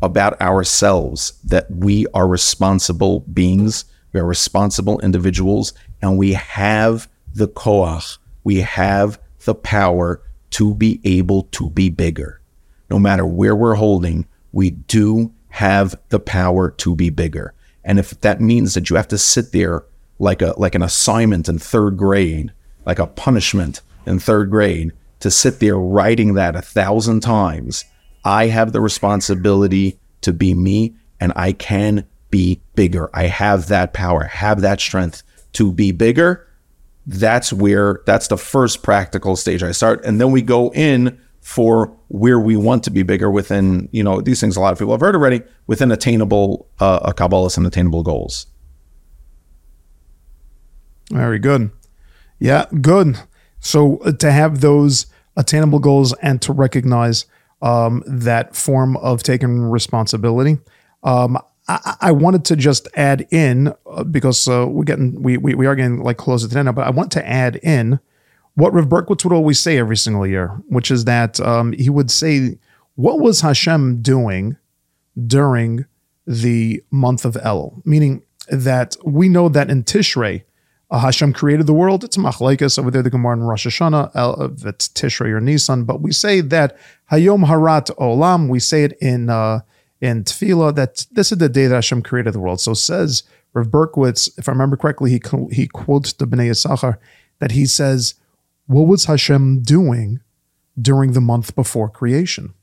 about 0.03 0.41
ourselves 0.41 1.33
that 1.45 1.71
we 1.71 2.07
are 2.15 2.27
responsible 2.27 3.21
beings, 3.21 3.85
we 4.13 4.21
are 4.21 4.27
responsible 4.27 4.99
individuals, 5.01 5.73
and 6.01 6.17
we 6.17 6.33
have 6.33 7.09
the 7.35 7.49
koach, 7.49 8.19
we 8.45 8.57
have 8.57 9.21
the 9.45 9.55
power 9.55 10.23
to 10.51 10.75
be 10.75 11.01
able 11.05 11.45
to 11.53 11.71
be 11.71 11.91
bigger. 11.91 12.41
No 12.91 12.99
matter 12.99 13.25
where 13.25 13.55
we're 13.55 13.75
holding, 13.75 14.27
we 14.53 14.71
do 14.71 15.33
have 15.49 15.95
the 16.09 16.21
power 16.21 16.71
to 16.71 16.95
be 16.95 17.11
bigger. 17.11 17.55
And 17.85 17.99
if 17.99 18.21
that 18.21 18.41
means 18.41 18.75
that 18.75 18.91
you 18.91 18.97
have 18.97 19.09
to 19.09 19.19
sit 19.19 19.53
there 19.53 19.85
like 20.19 20.43
a 20.43 20.55
like 20.59 20.75
an 20.75 20.83
assignment 20.83 21.49
in 21.49 21.59
third 21.59 21.97
grade, 21.97 22.53
like 22.85 22.99
a 22.99 23.07
punishment 23.07 23.81
in 24.07 24.19
third 24.19 24.51
grade, 24.51 24.93
to 25.21 25.31
sit 25.31 25.61
there 25.61 25.79
writing 25.79 26.35
that 26.35 26.57
a 26.57 26.63
thousand 26.63 27.21
times, 27.21 27.85
I 28.25 28.47
have 28.47 28.73
the 28.73 28.81
responsibility 28.81 29.99
to 30.23 30.33
be 30.33 30.55
me 30.55 30.95
and 31.21 31.33
I 31.37 31.53
can 31.53 32.07
be 32.31 32.61
bigger. 32.75 33.11
I 33.15 33.25
have 33.25 33.69
that 33.69 33.93
power, 33.93 34.25
have 34.25 34.61
that 34.61 34.81
strength 34.81 35.23
to 35.55 35.73
be 35.73 35.93
bigger. 35.93 36.47
That's 37.07 37.53
where 37.53 38.01
that's 38.07 38.29
the 38.29 38.37
first 38.37 38.83
practical 38.83 39.37
stage 39.37 39.63
I 39.63 39.73
start. 39.73 40.05
And 40.05 40.21
then 40.21 40.31
we 40.31 40.43
go 40.43 40.71
in 40.73 41.19
for 41.51 41.93
where 42.07 42.39
we 42.39 42.57
want 42.57 42.85
to 42.85 42.93
be 42.93 43.03
bigger 43.03 43.29
within, 43.29 43.89
you 43.91 44.05
know, 44.05 44.21
these 44.21 44.41
things 44.41 44.57
a 44.57 44.61
lot 44.61 44.73
of 44.73 44.79
people 44.79 44.95
have 44.95 45.01
heard 45.01 45.17
already, 45.17 45.43
within 45.67 45.91
attainable 45.91 46.69
uh, 46.79 47.01
a 47.03 47.13
Kabbalist 47.13 47.57
and 47.57 47.67
attainable 47.67 48.05
goals. 48.05 48.47
Very 51.11 51.41
good. 51.41 51.73
Yeah, 52.39 52.67
good. 52.81 53.19
So 53.59 53.97
uh, 53.97 54.13
to 54.13 54.31
have 54.31 54.61
those 54.61 55.07
attainable 55.37 55.81
goals 55.81 56.13
and 56.23 56.41
to 56.43 56.53
recognize 56.53 57.27
um, 57.63 58.05
that 58.07 58.55
form 58.55 58.97
of 58.99 59.25
taking 59.25 59.63
responsibility. 59.63 60.59
Um, 61.03 61.37
I, 61.67 61.97
I 62.01 62.13
wanted 62.13 62.45
to 62.45 62.55
just 62.55 62.87
add 62.95 63.27
in 63.33 63.75
uh, 63.87 64.05
because 64.05 64.47
uh, 64.47 64.67
we're 64.69 64.85
getting 64.85 65.21
we, 65.21 65.37
we 65.37 65.57
we 65.57 65.67
are 65.67 65.75
getting 65.75 66.01
like 66.05 66.17
closer 66.17 66.47
to 66.47 66.55
the 66.55 66.61
end, 66.61 66.67
now, 66.67 66.73
but 66.73 66.87
I 66.87 66.91
want 66.91 67.11
to 67.13 67.29
add 67.29 67.57
in 67.57 67.99
what 68.61 68.75
Rav 68.75 68.87
Berkowitz 68.87 69.25
would 69.25 69.33
always 69.33 69.59
say 69.59 69.79
every 69.79 69.97
single 69.97 70.27
year, 70.27 70.49
which 70.69 70.91
is 70.91 71.05
that 71.07 71.41
um, 71.41 71.73
he 71.73 71.89
would 71.89 72.11
say, 72.11 72.59
"What 72.95 73.21
was 73.21 73.41
Hashem 73.41 74.03
doing 74.03 74.57
during 75.27 75.87
the 76.27 76.83
month 76.91 77.25
of 77.25 77.37
El? 77.43 77.83
Meaning 77.85 78.23
that 78.49 78.97
we 79.05 79.29
know 79.29 79.49
that 79.49 79.71
in 79.71 79.85
Tishrei, 79.85 80.43
uh, 80.91 80.99
Hashem 80.99 81.33
created 81.33 81.67
the 81.67 81.73
world. 81.73 82.05
It's 82.05 82.17
machlekes 82.17 82.79
over 82.79 82.91
there. 82.91 83.03
The 83.03 83.11
Gemara 83.11 83.37
in 83.37 83.43
Rosh 83.45 83.67
Hashanah, 83.67 84.11
uh, 84.15 84.49
that's 84.53 84.89
Tishrei 84.89 85.31
or 85.31 85.41
Nisan. 85.41 85.85
But 85.85 86.01
we 86.01 86.13
say 86.13 86.41
that 86.41 86.77
Hayom 87.11 87.47
Harat 87.47 87.95
Olam. 87.97 88.49
We 88.49 88.61
say 88.61 88.85
it 88.85 88.93
in 89.01 89.31
uh, 89.31 89.61
in 90.01 90.25
Tefillah 90.25 90.75
that 90.75 91.07
this 91.13 91.33
is 91.33 91.39
the 91.39 91.49
day 91.49 91.67
that 91.67 91.75
Hashem 91.75 92.03
created 92.03 92.35
the 92.35 92.41
world. 92.41 92.61
So 92.61 92.75
says 92.75 93.23
Rev 93.55 93.69
Berkowitz, 93.69 94.39
if 94.39 94.49
I 94.49 94.53
remember 94.53 94.77
correctly, 94.77 95.11
he 95.11 95.21
he 95.51 95.67
quotes 95.67 96.13
the 96.13 96.27
Bnei 96.27 96.51
Yisachar 96.51 96.99
that 97.39 97.53
he 97.53 97.67
says, 97.67 98.15
"What 98.71 98.87
was 98.87 99.05
Hashem 99.07 99.63
doing 99.63 100.21
during 100.81 101.13
the 101.13 101.21
month 101.21 101.55
before 101.55 101.89
creation? 101.89 102.55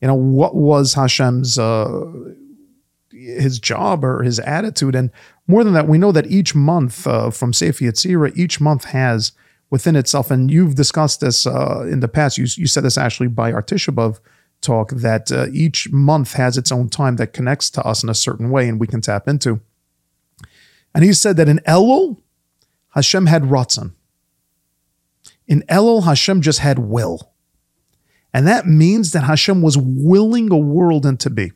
You 0.00 0.08
know, 0.08 0.14
what 0.14 0.54
was 0.54 0.94
Hashem's 0.94 1.58
uh, 1.58 2.04
his 3.10 3.58
job 3.58 4.04
or 4.04 4.22
his 4.22 4.38
attitude?" 4.38 4.94
And 4.94 5.10
more 5.46 5.64
than 5.64 5.74
that, 5.74 5.88
we 5.88 5.98
know 5.98 6.12
that 6.12 6.30
each 6.30 6.54
month 6.54 7.06
uh, 7.06 7.30
from 7.30 7.52
Sefer 7.52 7.84
Yetzirah, 7.84 8.36
each 8.36 8.60
month 8.60 8.84
has 8.84 9.32
within 9.70 9.96
itself, 9.96 10.30
and 10.30 10.50
you've 10.50 10.76
discussed 10.76 11.20
this 11.20 11.46
uh, 11.46 11.86
in 11.90 12.00
the 12.00 12.08
past. 12.08 12.38
You 12.38 12.46
you 12.56 12.66
said 12.66 12.84
this 12.84 12.98
actually 12.98 13.28
by 13.28 13.52
our 13.52 13.62
Tisha 13.62 13.92
B'av 13.94 14.20
talk 14.60 14.90
that 14.90 15.30
uh, 15.30 15.46
each 15.52 15.90
month 15.92 16.34
has 16.34 16.56
its 16.56 16.72
own 16.72 16.88
time 16.88 17.16
that 17.16 17.32
connects 17.32 17.70
to 17.70 17.82
us 17.82 18.02
in 18.02 18.08
a 18.08 18.14
certain 18.14 18.50
way 18.50 18.68
and 18.68 18.80
we 18.80 18.86
can 18.86 19.00
tap 19.00 19.28
into. 19.28 19.60
And 20.94 21.04
he 21.04 21.12
said 21.12 21.36
that 21.36 21.48
in 21.48 21.58
Elul, 21.66 22.22
Hashem 22.94 23.26
had 23.26 23.42
Ratzon. 23.42 23.92
In 25.46 25.62
Elul, 25.68 26.04
Hashem 26.04 26.40
just 26.42 26.58
had 26.58 26.78
will. 26.78 27.32
And 28.32 28.46
that 28.46 28.66
means 28.66 29.12
that 29.12 29.24
Hashem 29.24 29.62
was 29.62 29.78
willing 29.78 30.50
a 30.50 30.58
world 30.58 31.06
into 31.06 31.30
be. 31.30 31.52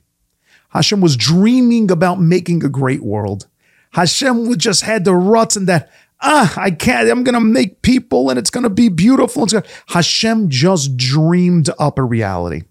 Hashem 0.70 1.00
was 1.00 1.16
dreaming 1.16 1.90
about 1.90 2.20
making 2.20 2.64
a 2.64 2.68
great 2.68 3.02
world. 3.02 3.48
Hashem 3.92 4.56
just 4.56 4.82
had 4.82 5.04
the 5.04 5.12
Ratzon 5.12 5.66
that, 5.66 5.90
ah, 6.22 6.54
I 6.56 6.70
can't, 6.70 7.10
I'm 7.10 7.24
going 7.24 7.34
to 7.34 7.40
make 7.40 7.82
people 7.82 8.30
and 8.30 8.38
it's 8.38 8.50
going 8.50 8.62
to 8.64 8.70
be 8.70 8.88
beautiful. 8.88 9.46
Hashem 9.88 10.48
just 10.48 10.96
dreamed 10.96 11.70
up 11.78 11.98
a 11.98 12.04
reality. 12.04 12.62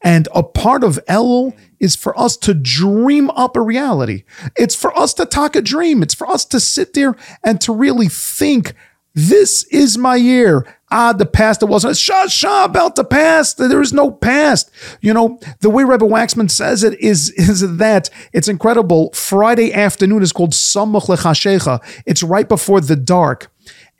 And 0.00 0.28
a 0.34 0.42
part 0.42 0.84
of 0.84 0.98
Elul 1.08 1.56
is 1.78 1.96
for 1.96 2.18
us 2.18 2.36
to 2.38 2.54
dream 2.54 3.30
up 3.30 3.56
a 3.56 3.60
reality. 3.60 4.24
It's 4.56 4.74
for 4.74 4.96
us 4.96 5.12
to 5.14 5.26
talk 5.26 5.56
a 5.56 5.62
dream. 5.62 6.02
It's 6.02 6.14
for 6.14 6.28
us 6.28 6.44
to 6.46 6.60
sit 6.60 6.94
there 6.94 7.16
and 7.44 7.60
to 7.60 7.72
really 7.72 8.08
think, 8.08 8.74
this 9.14 9.64
is 9.64 9.98
my 9.98 10.16
year. 10.16 10.66
Ah, 10.90 11.12
the 11.12 11.26
past, 11.26 11.62
it 11.62 11.66
wasn't. 11.66 11.96
Shah 11.96 12.26
shah 12.26 12.64
about 12.64 12.96
the 12.96 13.04
past. 13.04 13.58
There 13.58 13.80
is 13.80 13.92
no 13.92 14.10
past. 14.10 14.70
You 15.00 15.14
know, 15.14 15.38
the 15.60 15.70
way 15.70 15.84
Rebbe 15.84 16.04
Waxman 16.04 16.50
says 16.50 16.82
it 16.82 16.98
is, 17.00 17.30
is 17.30 17.76
that 17.78 18.10
it's 18.32 18.48
incredible. 18.48 19.10
Friday 19.12 19.72
afternoon 19.72 20.22
is 20.22 20.32
called 20.32 20.52
Samuch 20.52 21.06
Lechashecha. 21.06 21.80
It's 22.06 22.22
right 22.22 22.48
before 22.48 22.80
the 22.80 22.96
dark. 22.96 23.50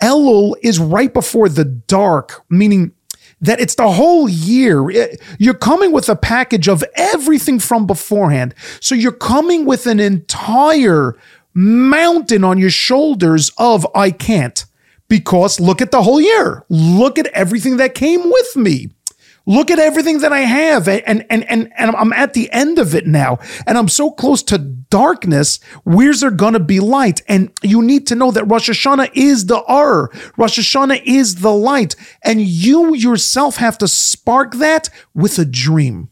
Elul 0.03 0.55
is 0.63 0.79
right 0.79 1.13
before 1.13 1.49
the 1.49 1.65
dark, 1.65 2.45
meaning 2.51 2.93
that 3.41 3.61
it's 3.61 3.75
the 3.75 3.91
whole 3.91 4.29
year. 4.29 4.89
You're 5.39 5.55
coming 5.55 5.93
with 5.93 6.09
a 6.09 6.17
package 6.17 6.69
of 6.69 6.85
everything 6.95 7.59
from 7.59 7.87
beforehand. 7.87 8.55
So 8.81 8.95
you're 8.95 9.13
coming 9.13 9.65
with 9.65 9.87
an 9.87 10.01
entire 10.01 11.17
mountain 11.55 12.45
on 12.45 12.59
your 12.59 12.71
shoulders 12.71 13.51
of 13.59 13.87
I 13.95 14.11
can't. 14.11 14.65
Because 15.13 15.61
look 15.61 15.83
at 15.83 15.91
the 15.91 16.03
whole 16.03 16.23
year. 16.23 16.65
Look 16.71 17.19
at 17.19 17.27
everything 17.35 17.77
that 17.77 17.95
came 17.95 18.31
with 18.31 18.57
me. 18.57 18.89
Look 19.45 19.71
at 19.71 19.79
everything 19.79 20.21
that 20.21 20.33
I 20.33 20.41
have. 20.41 20.89
And, 20.89 21.27
and, 21.29 21.45
and, 21.51 21.71
and 21.77 21.95
I'm 21.95 22.15
at 22.15 22.33
the 22.33 22.51
end 22.51 22.79
of 22.79 22.95
it 22.95 23.07
now. 23.07 23.39
And 23.67 23.77
I'm 23.77 23.89
so 23.89 24.11
close 24.11 24.43
to 24.45 24.57
darkness. 24.57 25.61
Where's 25.85 26.21
there 26.21 26.31
going 26.31 26.55
to 26.55 26.61
be 26.61 26.81
light? 26.81 27.21
And 27.29 27.53
you 27.63 27.83
need 27.83 28.07
to 28.07 28.15
know 28.15 28.31
that 28.31 28.47
Rosh 28.47 28.71
Hashanah 28.71 29.11
is 29.13 29.45
the 29.45 29.63
R. 29.65 30.11
Rosh 30.39 30.59
Hashanah 30.59 31.03
is 31.05 31.43
the 31.43 31.53
light. 31.53 31.95
And 32.25 32.41
you 32.41 32.95
yourself 32.95 33.57
have 33.57 33.77
to 33.79 33.89
spark 33.89 34.55
that 34.55 34.89
with 35.13 35.39
a 35.39 35.45
dream. 35.45 36.09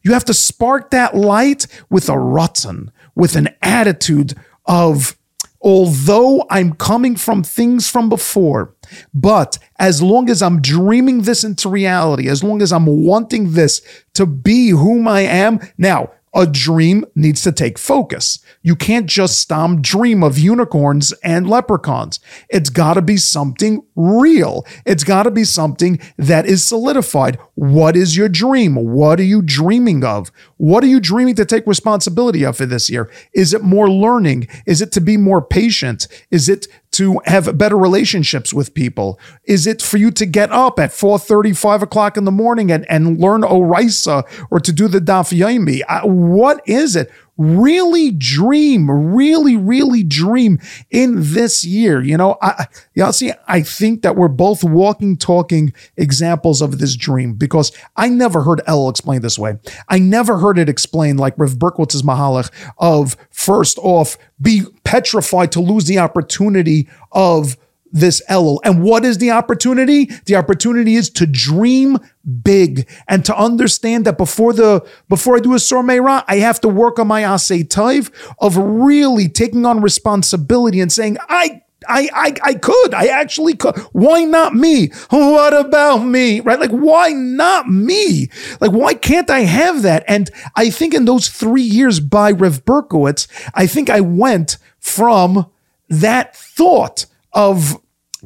You 0.00 0.14
have 0.14 0.24
to 0.24 0.34
spark 0.34 0.92
that 0.92 1.14
light 1.14 1.66
with 1.90 2.08
a 2.08 2.12
ratzon, 2.12 2.88
with 3.14 3.36
an 3.36 3.50
attitude 3.60 4.32
of, 4.64 5.18
although 5.64 6.46
I'm 6.50 6.74
coming 6.74 7.16
from 7.16 7.42
things 7.42 7.88
from 7.88 8.10
before, 8.10 8.74
but 9.14 9.58
as 9.78 10.02
long 10.02 10.28
as 10.28 10.42
I'm 10.42 10.60
dreaming 10.60 11.22
this 11.22 11.42
into 11.42 11.70
reality, 11.70 12.28
as 12.28 12.44
long 12.44 12.60
as 12.60 12.72
I'm 12.72 12.86
wanting 12.86 13.52
this 13.52 13.80
to 14.12 14.26
be 14.26 14.68
whom 14.68 15.08
I 15.08 15.22
am, 15.22 15.58
now 15.78 16.10
a 16.34 16.46
dream 16.46 17.04
needs 17.14 17.42
to 17.42 17.52
take 17.52 17.78
focus. 17.78 18.40
You 18.62 18.74
can't 18.74 19.06
just 19.06 19.38
stom 19.38 19.80
dream 19.80 20.22
of 20.24 20.38
unicorns 20.38 21.12
and 21.22 21.48
leprechauns. 21.48 22.18
It's 22.48 22.70
got 22.70 22.94
to 22.94 23.02
be 23.02 23.16
something 23.16 23.84
real. 23.94 24.66
It's 24.84 25.04
got 25.04 25.24
to 25.24 25.30
be 25.30 25.44
something 25.44 26.00
that 26.16 26.46
is 26.46 26.64
solidified. 26.64 27.38
What 27.54 27.96
is 27.96 28.16
your 28.16 28.28
dream? 28.28 28.74
What 28.74 29.20
are 29.20 29.24
you 29.24 29.42
dreaming 29.42 30.04
of? 30.04 30.32
What 30.56 30.82
are 30.82 30.88
you 30.88 31.00
dreaming 31.00 31.36
to 31.36 31.44
take 31.44 31.66
responsibility 31.66 32.44
of 32.44 32.56
for 32.56 32.66
this 32.66 32.90
year? 32.90 33.10
Is 33.32 33.54
it 33.54 33.62
more 33.62 33.88
learning? 33.88 34.48
Is 34.66 34.82
it 34.82 34.90
to 34.92 35.00
be 35.00 35.16
more 35.16 35.40
patient? 35.40 36.08
Is 36.30 36.48
it 36.48 36.66
to 36.94 37.20
have 37.26 37.56
better 37.58 37.76
relationships 37.76 38.52
with 38.52 38.74
people? 38.74 39.18
Is 39.44 39.66
it 39.66 39.82
for 39.82 39.96
you 39.96 40.10
to 40.12 40.26
get 40.26 40.50
up 40.52 40.78
at 40.78 40.90
4.30, 40.90 41.56
5 41.56 41.82
o'clock 41.82 42.16
in 42.16 42.24
the 42.24 42.30
morning 42.32 42.70
and, 42.70 42.88
and 42.90 43.20
learn 43.20 43.42
Oraisa 43.42 44.24
or 44.50 44.60
to 44.60 44.72
do 44.72 44.88
the 44.88 45.00
Daf 45.00 45.36
Yomi? 45.36 45.82
Uh, 45.88 46.06
what 46.06 46.62
is 46.66 46.96
it? 46.96 47.10
Really 47.36 48.10
dream, 48.10 48.90
really, 48.90 49.56
really 49.56 50.02
dream 50.02 50.58
in 50.90 51.14
this 51.16 51.64
year. 51.64 52.02
You 52.02 52.16
know, 52.16 52.36
I, 52.40 52.66
y'all 52.94 53.12
see, 53.12 53.32
I 53.48 53.62
think 53.62 54.02
that 54.02 54.16
we're 54.16 54.28
both 54.28 54.62
walking, 54.62 55.16
talking 55.16 55.72
examples 55.96 56.62
of 56.62 56.78
this 56.78 56.96
dream 56.96 57.34
because 57.34 57.72
I 57.96 58.08
never 58.08 58.42
heard 58.42 58.62
El 58.66 58.88
explain 58.88 59.22
this 59.22 59.38
way. 59.38 59.58
I 59.88 59.98
never 59.98 60.38
heard 60.38 60.58
it 60.58 60.68
explained 60.68 61.18
like 61.18 61.34
Rav 61.36 61.54
Berkowitz's 61.54 62.02
Mahalach 62.02 62.50
of 62.78 63.16
first 63.30 63.78
off, 63.78 64.16
be 64.40 64.62
petrified 64.84 65.52
to 65.52 65.60
lose 65.60 65.84
the 65.86 65.98
opportunity 65.98 66.88
of 67.12 67.56
this 67.94 68.20
Elul. 68.28 68.58
And 68.64 68.82
what 68.82 69.04
is 69.04 69.18
the 69.18 69.30
opportunity? 69.30 70.06
The 70.26 70.36
opportunity 70.36 70.96
is 70.96 71.08
to 71.10 71.26
dream 71.26 71.98
big 72.42 72.88
and 73.08 73.24
to 73.24 73.34
understand 73.36 74.04
that 74.04 74.18
before 74.18 74.52
the 74.52 74.86
before 75.08 75.36
I 75.36 75.40
do 75.40 75.52
a 75.52 75.56
Sormeira, 75.56 76.24
I 76.26 76.36
have 76.36 76.60
to 76.62 76.68
work 76.68 76.98
on 76.98 77.06
my 77.06 77.22
Asay 77.22 77.66
Taiv 77.66 78.10
of 78.40 78.56
really 78.56 79.28
taking 79.28 79.64
on 79.64 79.80
responsibility 79.80 80.80
and 80.80 80.92
saying, 80.92 81.16
I 81.28 81.62
I, 81.86 82.08
I 82.12 82.34
I 82.42 82.54
could. 82.54 82.94
I 82.94 83.06
actually 83.06 83.54
could. 83.54 83.78
Why 83.92 84.24
not 84.24 84.54
me? 84.54 84.88
What 85.10 85.54
about 85.54 85.98
me? 85.98 86.40
Right? 86.40 86.58
Like, 86.58 86.70
why 86.70 87.10
not 87.10 87.68
me? 87.68 88.30
Like, 88.60 88.72
why 88.72 88.94
can't 88.94 89.30
I 89.30 89.40
have 89.40 89.82
that? 89.82 90.02
And 90.08 90.30
I 90.56 90.70
think 90.70 90.94
in 90.94 91.04
those 91.04 91.28
three 91.28 91.62
years 91.62 92.00
by 92.00 92.32
Rev 92.32 92.64
Berkowitz, 92.64 93.28
I 93.54 93.66
think 93.66 93.88
I 93.88 94.00
went 94.00 94.56
from 94.80 95.46
that 95.88 96.34
thought 96.34 97.06
of 97.32 97.78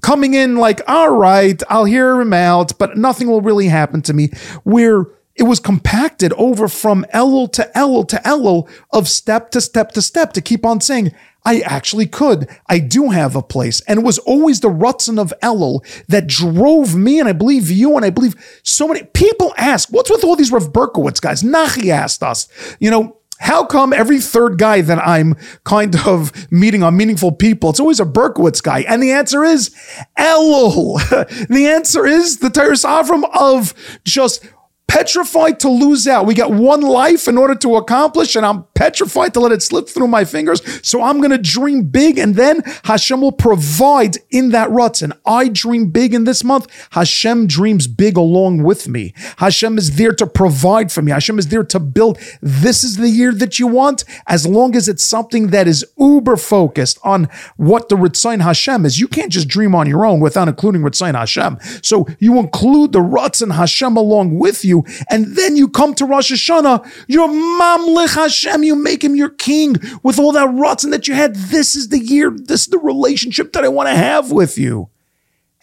coming 0.03 0.34
in 0.34 0.57
like, 0.57 0.80
all 0.88 1.11
right, 1.11 1.61
I'll 1.68 1.84
hear 1.84 2.20
him 2.20 2.32
out, 2.32 2.78
but 2.78 2.96
nothing 2.96 3.28
will 3.28 3.42
really 3.42 3.68
happen 3.68 4.03
to 4.03 4.12
me. 4.12 4.30
Where 4.64 5.07
it 5.38 5.44
was 5.44 5.61
compacted 5.61 6.32
over 6.32 6.66
from 6.66 7.07
Elul 7.14 7.53
to 7.53 7.70
Elul 7.74 8.09
to 8.09 8.16
Elul 8.24 8.68
of 8.92 9.09
step 9.09 9.51
to 9.53 9.61
step 9.61 9.92
to 9.92 10.03
step 10.03 10.32
to 10.32 10.40
keep 10.40 10.66
on 10.66 10.80
saying, 10.80 11.12
I 11.44 11.61
actually 11.61 12.07
could. 12.07 12.49
I 12.66 12.80
do 12.80 13.11
have 13.11 13.36
a 13.36 13.42
place. 13.42 13.80
And 13.82 14.01
it 14.01 14.05
was 14.05 14.18
always 14.18 14.61
the 14.61 14.68
Ratzon 14.68 15.18
of 15.18 15.32
Elul 15.42 15.80
that 16.09 16.26
drove 16.26 16.96
me, 16.96 17.20
and 17.20 17.28
I 17.28 17.32
believe 17.32 17.70
you, 17.70 17.96
and 17.96 18.05
I 18.05 18.11
believe 18.11 18.34
so 18.64 18.88
many 18.88 19.05
people 19.05 19.55
ask, 19.57 19.88
what's 19.90 20.11
with 20.11 20.24
all 20.24 20.36
these 20.36 20.53
Rev 20.53 20.72
Berkowitz 20.72 21.20
guys? 21.20 21.42
Nachi 21.42 21.90
asked 21.90 22.22
us, 22.22 22.49
you 22.80 22.90
know, 22.90 23.17
how 23.39 23.64
come 23.64 23.93
every 23.93 24.20
third 24.20 24.59
guy 24.59 24.80
that 24.80 24.99
I'm 24.99 25.34
kind 25.64 25.97
of 26.07 26.51
meeting 26.51 26.82
on 26.82 26.97
meaningful 26.97 27.32
people, 27.32 27.70
it's 27.70 27.80
always 27.80 28.01
a 28.01 28.05
Berkowitz 28.05 28.62
guy? 28.62 28.80
And 28.80 29.03
the 29.03 29.12
answer 29.12 29.45
is 29.45 29.74
Elul. 30.18 30.99
the 31.49 31.66
answer 31.66 32.07
is 32.07 32.39
the 32.39 32.49
Toras 32.49 32.84
Avram 32.84 33.24
of 33.34 33.74
just 34.05 34.45
petrified 34.89 35.61
to 35.61 35.68
lose 35.68 36.09
out. 36.09 36.26
We 36.26 36.34
got 36.34 36.51
one 36.51 36.80
life 36.80 37.28
in 37.28 37.36
order 37.36 37.55
to 37.57 37.76
accomplish, 37.76 38.34
and 38.34 38.45
I'm 38.45 38.64
petrified 38.74 39.34
to 39.34 39.41
let 39.41 39.53
it 39.53 39.62
slip 39.62 39.89
through 39.89 40.09
my 40.09 40.24
fingers. 40.24 40.61
So 40.86 41.03
I'm 41.03 41.18
going 41.18 41.30
to 41.30 41.39
dream 41.39 41.84
big, 41.84 42.18
and 42.18 42.34
then 42.34 42.62
Hashem 42.84 43.20
will 43.20 43.32
provide 43.32 44.16
in 44.30 44.51
that 44.51 44.70
rut. 44.70 45.03
And 45.03 45.12
I 45.26 45.49
dream 45.49 45.91
big 45.91 46.14
in 46.14 46.24
this 46.24 46.43
month. 46.43 46.66
Hashem 46.93 47.47
dreams 47.47 47.86
big 47.86 48.16
along 48.16 48.62
with 48.62 48.89
me. 48.89 49.12
Hashem 49.36 49.76
is 49.76 49.97
there 49.97 50.14
to 50.14 50.26
provide 50.26 50.91
for 50.91 51.03
me. 51.03 51.12
Hashem 51.12 51.39
is 51.39 51.49
there 51.49 51.64
to 51.64 51.78
build. 51.78 52.18
This 52.41 52.82
is 52.82 52.97
the 52.97 53.11
year 53.11 53.32
that 53.32 53.59
you 53.59 53.66
want, 53.66 54.05
as 54.26 54.47
long 54.47 54.74
as 54.74 54.89
it's 54.89 55.05
something 55.05 55.49
that 55.49 55.68
is 55.68 55.84
uber 55.99 56.36
focused 56.36 56.99
on 57.05 57.28
what 57.57 57.91
the 57.91 57.97
Ratzon 57.97 58.41
Hashem 58.41 58.86
is. 58.86 58.99
You 58.99 59.07
can't 59.07 59.30
just 59.30 59.49
dream 59.49 59.74
on 59.74 59.86
your 59.86 60.07
own 60.07 60.18
without 60.20 60.49
including 60.49 60.80
Ratzon 60.80 61.14
Hashem. 61.14 61.59
So 61.82 62.07
you 62.18 62.39
include 62.39 62.93
the 62.93 63.03
ruts 63.03 63.43
and 63.43 63.53
Hashem 63.53 63.97
along 63.97 64.39
with 64.39 64.64
you 64.64 64.78
and 65.11 65.37
then 65.37 65.57
you 65.57 65.68
come 65.68 65.95
to 65.95 66.05
Rosh 66.05 66.33
Hashanah, 66.33 66.91
you're 67.07 67.29
Mamlich 67.29 68.14
Hashem, 68.14 68.62
you 68.62 68.74
make 68.74 69.03
him 69.03 69.16
your 69.16 69.31
king 69.31 69.76
with 70.03 70.18
all 70.18 70.33
that 70.33 70.49
rotten 70.49 70.91
that 70.91 71.09
you 71.09 71.14
had. 71.14 71.35
This 71.35 71.76
is 71.76 71.89
the 71.89 71.99
year, 71.99 72.31
this 72.31 72.62
is 72.62 72.68
the 72.68 72.79
relationship 72.79 73.53
that 73.53 73.64
I 73.64 73.68
want 73.68 73.89
to 73.89 73.95
have 73.95 74.31
with 74.31 74.59
you. 74.59 74.89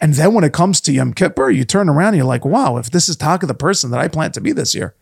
And 0.00 0.14
then 0.14 0.34
when 0.34 0.44
it 0.44 0.52
comes 0.52 0.80
to 0.82 0.92
Yom 0.92 1.14
Kippur, 1.14 1.50
you 1.50 1.64
turn 1.64 1.88
around 1.88 2.08
and 2.08 2.18
you're 2.18 2.26
like, 2.26 2.44
wow, 2.44 2.76
if 2.76 2.90
this 2.90 3.08
is 3.08 3.16
Taka 3.16 3.46
the 3.46 3.54
person 3.54 3.90
that 3.90 4.00
I 4.00 4.08
plan 4.08 4.32
to 4.32 4.40
be 4.40 4.52
this 4.52 4.74
year, 4.74 4.94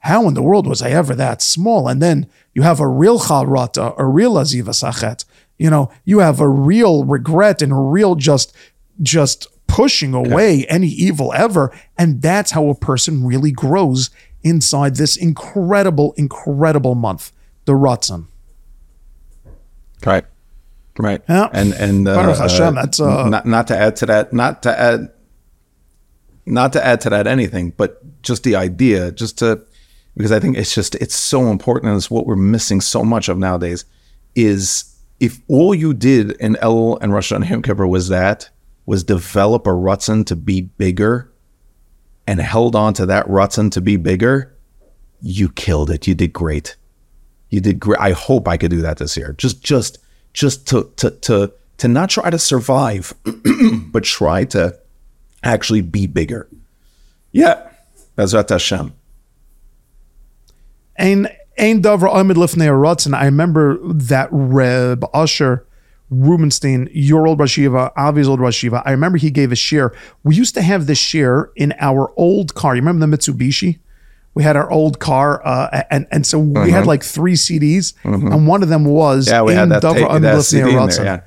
how 0.00 0.28
in 0.28 0.34
the 0.34 0.42
world 0.42 0.66
was 0.66 0.80
I 0.80 0.90
ever 0.90 1.14
that 1.16 1.42
small? 1.42 1.88
And 1.88 2.00
then 2.00 2.28
you 2.54 2.62
have 2.62 2.78
a 2.78 2.86
real 2.86 3.18
Charata, 3.18 3.94
a 3.98 4.06
real 4.06 4.34
Azivas 4.34 5.00
Chet. 5.00 5.24
You 5.58 5.70
know, 5.70 5.90
you 6.04 6.20
have 6.20 6.40
a 6.40 6.48
real 6.48 7.04
regret 7.04 7.62
and 7.62 7.92
real 7.92 8.14
just, 8.14 8.54
just 9.02 9.48
pushing 9.68 10.14
away 10.14 10.54
yeah. 10.54 10.66
any 10.68 10.88
evil 10.88 11.32
ever. 11.32 11.72
And 11.96 12.20
that's 12.20 12.50
how 12.50 12.68
a 12.68 12.74
person 12.74 13.24
really 13.24 13.52
grows 13.52 14.10
inside 14.42 14.96
this 14.96 15.16
incredible, 15.16 16.14
incredible 16.16 16.96
month, 16.96 17.30
the 17.64 17.74
Ratzon. 17.74 18.26
Right. 20.04 20.24
Right. 20.98 21.22
Yeah. 21.28 21.48
And, 21.52 21.74
and, 21.74 22.08
uh, 22.08 22.34
Hashem, 22.34 22.74
that's, 22.74 22.98
uh, 22.98 23.28
not, 23.28 23.46
not 23.46 23.68
to 23.68 23.78
add 23.78 23.94
to 23.96 24.06
that, 24.06 24.32
not 24.32 24.64
to 24.64 24.76
add, 24.76 25.10
not 26.44 26.72
to 26.72 26.84
add 26.84 27.00
to 27.02 27.10
that 27.10 27.28
anything, 27.28 27.70
but 27.76 28.02
just 28.22 28.42
the 28.42 28.56
idea, 28.56 29.12
just 29.12 29.38
to, 29.38 29.62
because 30.16 30.32
I 30.32 30.40
think 30.40 30.56
it's 30.56 30.74
just, 30.74 30.96
it's 30.96 31.14
so 31.14 31.50
important 31.52 31.90
and 31.90 31.96
it's 31.96 32.10
what 32.10 32.26
we're 32.26 32.34
missing 32.34 32.80
so 32.80 33.04
much 33.04 33.28
of 33.28 33.38
nowadays 33.38 33.84
is 34.34 34.96
if 35.20 35.40
all 35.46 35.74
you 35.74 35.94
did 35.94 36.32
in 36.32 36.56
El 36.56 36.96
and 36.96 37.12
Rosh 37.12 37.30
and 37.30 37.48
Yom 37.48 37.62
Kippur 37.62 37.86
was 37.86 38.08
that, 38.08 38.50
was 38.88 39.04
develop 39.04 39.66
a 39.66 39.70
Ratzon 39.70 40.24
to 40.24 40.34
be 40.34 40.62
bigger 40.62 41.30
and 42.26 42.40
held 42.40 42.74
on 42.74 42.94
to 42.94 43.04
that 43.04 43.26
Ratzon 43.26 43.70
to 43.72 43.82
be 43.82 43.96
bigger, 43.96 44.56
you 45.20 45.50
killed 45.50 45.90
it. 45.90 46.06
You 46.06 46.14
did 46.14 46.32
great. 46.32 46.74
You 47.50 47.60
did 47.60 47.78
great. 47.80 48.00
I 48.00 48.12
hope 48.12 48.48
I 48.48 48.56
could 48.56 48.70
do 48.70 48.80
that 48.80 48.96
this 48.96 49.14
year. 49.14 49.34
Just, 49.36 49.62
just, 49.62 49.98
just 50.32 50.66
to, 50.68 50.90
to, 50.96 51.10
to, 51.10 51.52
to 51.76 51.88
not 51.88 52.08
try 52.08 52.30
to 52.30 52.38
survive, 52.38 53.12
but 53.92 54.04
try 54.04 54.46
to 54.46 54.78
actually 55.42 55.82
be 55.82 56.06
bigger. 56.06 56.48
Yeah. 57.30 57.68
Bezrat 58.16 58.48
Hashem. 58.48 58.94
And 60.96 61.30
Ein 61.58 61.82
Davra 61.82 62.18
Amid 62.18 62.38
Lifnei 62.38 62.68
Ratzon. 62.68 63.12
I 63.12 63.26
remember 63.26 63.78
that 63.82 64.30
Reb 64.32 65.04
Usher 65.12 65.67
Rubenstein, 66.10 66.88
your 66.92 67.26
old 67.26 67.38
Rashiva, 67.38 67.92
Avi's 67.94 68.28
old 68.28 68.40
Rashiva. 68.40 68.82
I 68.84 68.92
remember 68.92 69.18
he 69.18 69.30
gave 69.30 69.52
a 69.52 69.54
shiur. 69.54 69.94
We 70.24 70.34
used 70.36 70.54
to 70.54 70.62
have 70.62 70.86
this 70.86 70.98
shiur 70.98 71.48
in 71.56 71.74
our 71.78 72.12
old 72.16 72.54
car. 72.54 72.74
You 72.74 72.80
remember 72.80 73.06
the 73.06 73.16
Mitsubishi? 73.16 73.78
We 74.34 74.42
had 74.42 74.56
our 74.56 74.70
old 74.70 75.00
car, 75.00 75.44
uh, 75.44 75.82
and 75.90 76.06
and 76.12 76.24
so 76.24 76.38
we 76.38 76.54
mm-hmm. 76.54 76.70
had 76.70 76.86
like 76.86 77.02
three 77.02 77.34
CDs, 77.34 77.94
mm-hmm. 78.04 78.28
and 78.28 78.46
one 78.46 78.62
of 78.62 78.68
them 78.68 78.84
was 78.84 79.28
yeah, 79.28 79.42
we 79.42 79.52
had 79.52 79.68
that, 79.70 79.80
tape, 79.80 80.08
that 80.22 80.42
CD 80.42 80.70
in 80.70 80.88
there, 80.88 81.04
yeah. 81.04 81.20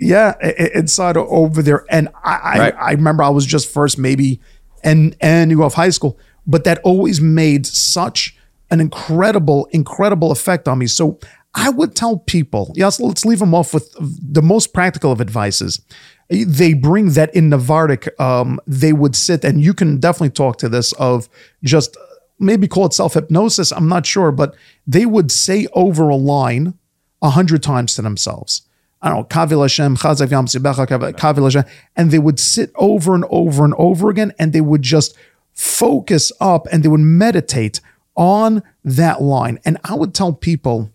Yeah, 0.00 0.50
inside 0.74 1.16
over 1.16 1.60
there, 1.60 1.84
and 1.90 2.08
I, 2.24 2.58
right. 2.58 2.74
I, 2.74 2.78
I 2.78 2.90
remember 2.92 3.22
I 3.22 3.28
was 3.28 3.44
just 3.44 3.70
first 3.70 3.98
maybe, 3.98 4.40
and 4.82 5.14
and 5.20 5.50
you 5.50 5.62
off 5.62 5.74
high 5.74 5.90
school, 5.90 6.18
but 6.46 6.64
that 6.64 6.78
always 6.84 7.20
made 7.20 7.66
such 7.66 8.38
an 8.70 8.80
incredible, 8.80 9.68
incredible 9.72 10.30
effect 10.30 10.68
on 10.68 10.78
me. 10.78 10.86
So 10.86 11.18
I 11.54 11.70
would 11.70 11.94
tell 11.94 12.18
people, 12.18 12.72
yes, 12.76 13.00
let's 13.00 13.24
leave 13.24 13.38
them 13.38 13.54
off 13.54 13.74
with 13.74 13.94
the 13.98 14.42
most 14.42 14.72
practical 14.72 15.10
of 15.10 15.20
advices. 15.20 15.80
They 16.28 16.74
bring 16.74 17.10
that 17.10 17.34
in 17.34 17.48
Novardok, 17.48 18.08
um, 18.20 18.60
they 18.66 18.92
would 18.92 19.16
sit, 19.16 19.44
and 19.44 19.62
you 19.62 19.72
can 19.72 19.98
definitely 19.98 20.30
talk 20.30 20.58
to 20.58 20.68
this 20.68 20.92
of 20.92 21.28
just 21.64 21.96
maybe 22.38 22.68
call 22.68 22.86
it 22.86 22.92
self 22.92 23.14
hypnosis. 23.14 23.72
I'm 23.72 23.88
not 23.88 24.04
sure, 24.04 24.30
but 24.30 24.54
they 24.86 25.06
would 25.06 25.32
say 25.32 25.66
over 25.72 26.08
a 26.08 26.16
line 26.16 26.74
a 27.22 27.30
hundred 27.30 27.62
times 27.62 27.94
to 27.94 28.02
themselves. 28.02 28.62
I 29.00 29.08
don't 29.08 29.18
know, 29.18 29.24
Kavil 29.24 29.62
Hashem, 29.62 29.96
Chazav 29.96 30.30
Yam 30.30 30.46
Kavil 30.46 31.44
Hashem, 31.44 31.64
and 31.96 32.10
they 32.10 32.18
would 32.18 32.40
sit 32.40 32.72
over 32.74 33.14
and 33.14 33.24
over 33.30 33.64
and 33.64 33.74
over 33.78 34.10
again, 34.10 34.32
and 34.38 34.52
they 34.52 34.60
would 34.60 34.82
just 34.82 35.16
focus 35.54 36.30
up 36.40 36.68
and 36.70 36.82
they 36.82 36.88
would 36.88 37.00
meditate 37.00 37.80
on 38.16 38.62
that 38.84 39.22
line. 39.22 39.58
And 39.64 39.78
I 39.84 39.94
would 39.94 40.14
tell 40.14 40.32
people, 40.32 40.92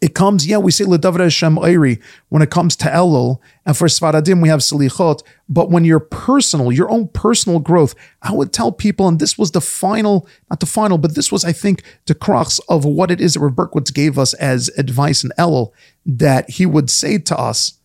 it 0.00 0.14
comes, 0.14 0.46
yeah, 0.46 0.58
we 0.58 0.70
say 0.70 0.84
Ledavra 0.84 1.20
Hashem 1.20 1.56
Oiri 1.56 2.00
when 2.28 2.42
it 2.42 2.50
comes 2.50 2.76
to 2.76 2.86
Elul, 2.86 3.38
and 3.66 3.76
for 3.76 3.88
Sfaradim 3.88 4.40
we 4.40 4.48
have 4.48 4.60
Salichot. 4.60 5.22
But 5.48 5.70
when 5.70 5.84
you're 5.84 5.98
personal, 5.98 6.70
your 6.70 6.90
own 6.90 7.08
personal 7.08 7.58
growth, 7.58 7.94
I 8.22 8.32
would 8.32 8.52
tell 8.52 8.70
people, 8.70 9.08
and 9.08 9.18
this 9.18 9.36
was 9.36 9.50
the 9.50 9.60
final, 9.60 10.28
not 10.50 10.60
the 10.60 10.66
final, 10.66 10.98
but 10.98 11.14
this 11.14 11.32
was, 11.32 11.44
I 11.44 11.52
think, 11.52 11.82
the 12.06 12.14
crux 12.14 12.60
of 12.68 12.84
what 12.84 13.10
it 13.10 13.20
is 13.20 13.34
that 13.34 13.40
Rav 13.40 13.54
Berkowitz 13.54 13.92
gave 13.92 14.18
us 14.18 14.34
as 14.34 14.68
advice 14.78 15.24
in 15.24 15.30
Elul, 15.38 15.72
that 16.06 16.50
he 16.50 16.66
would 16.66 16.90
say 16.90 17.18
to 17.18 17.36
us, 17.36 17.78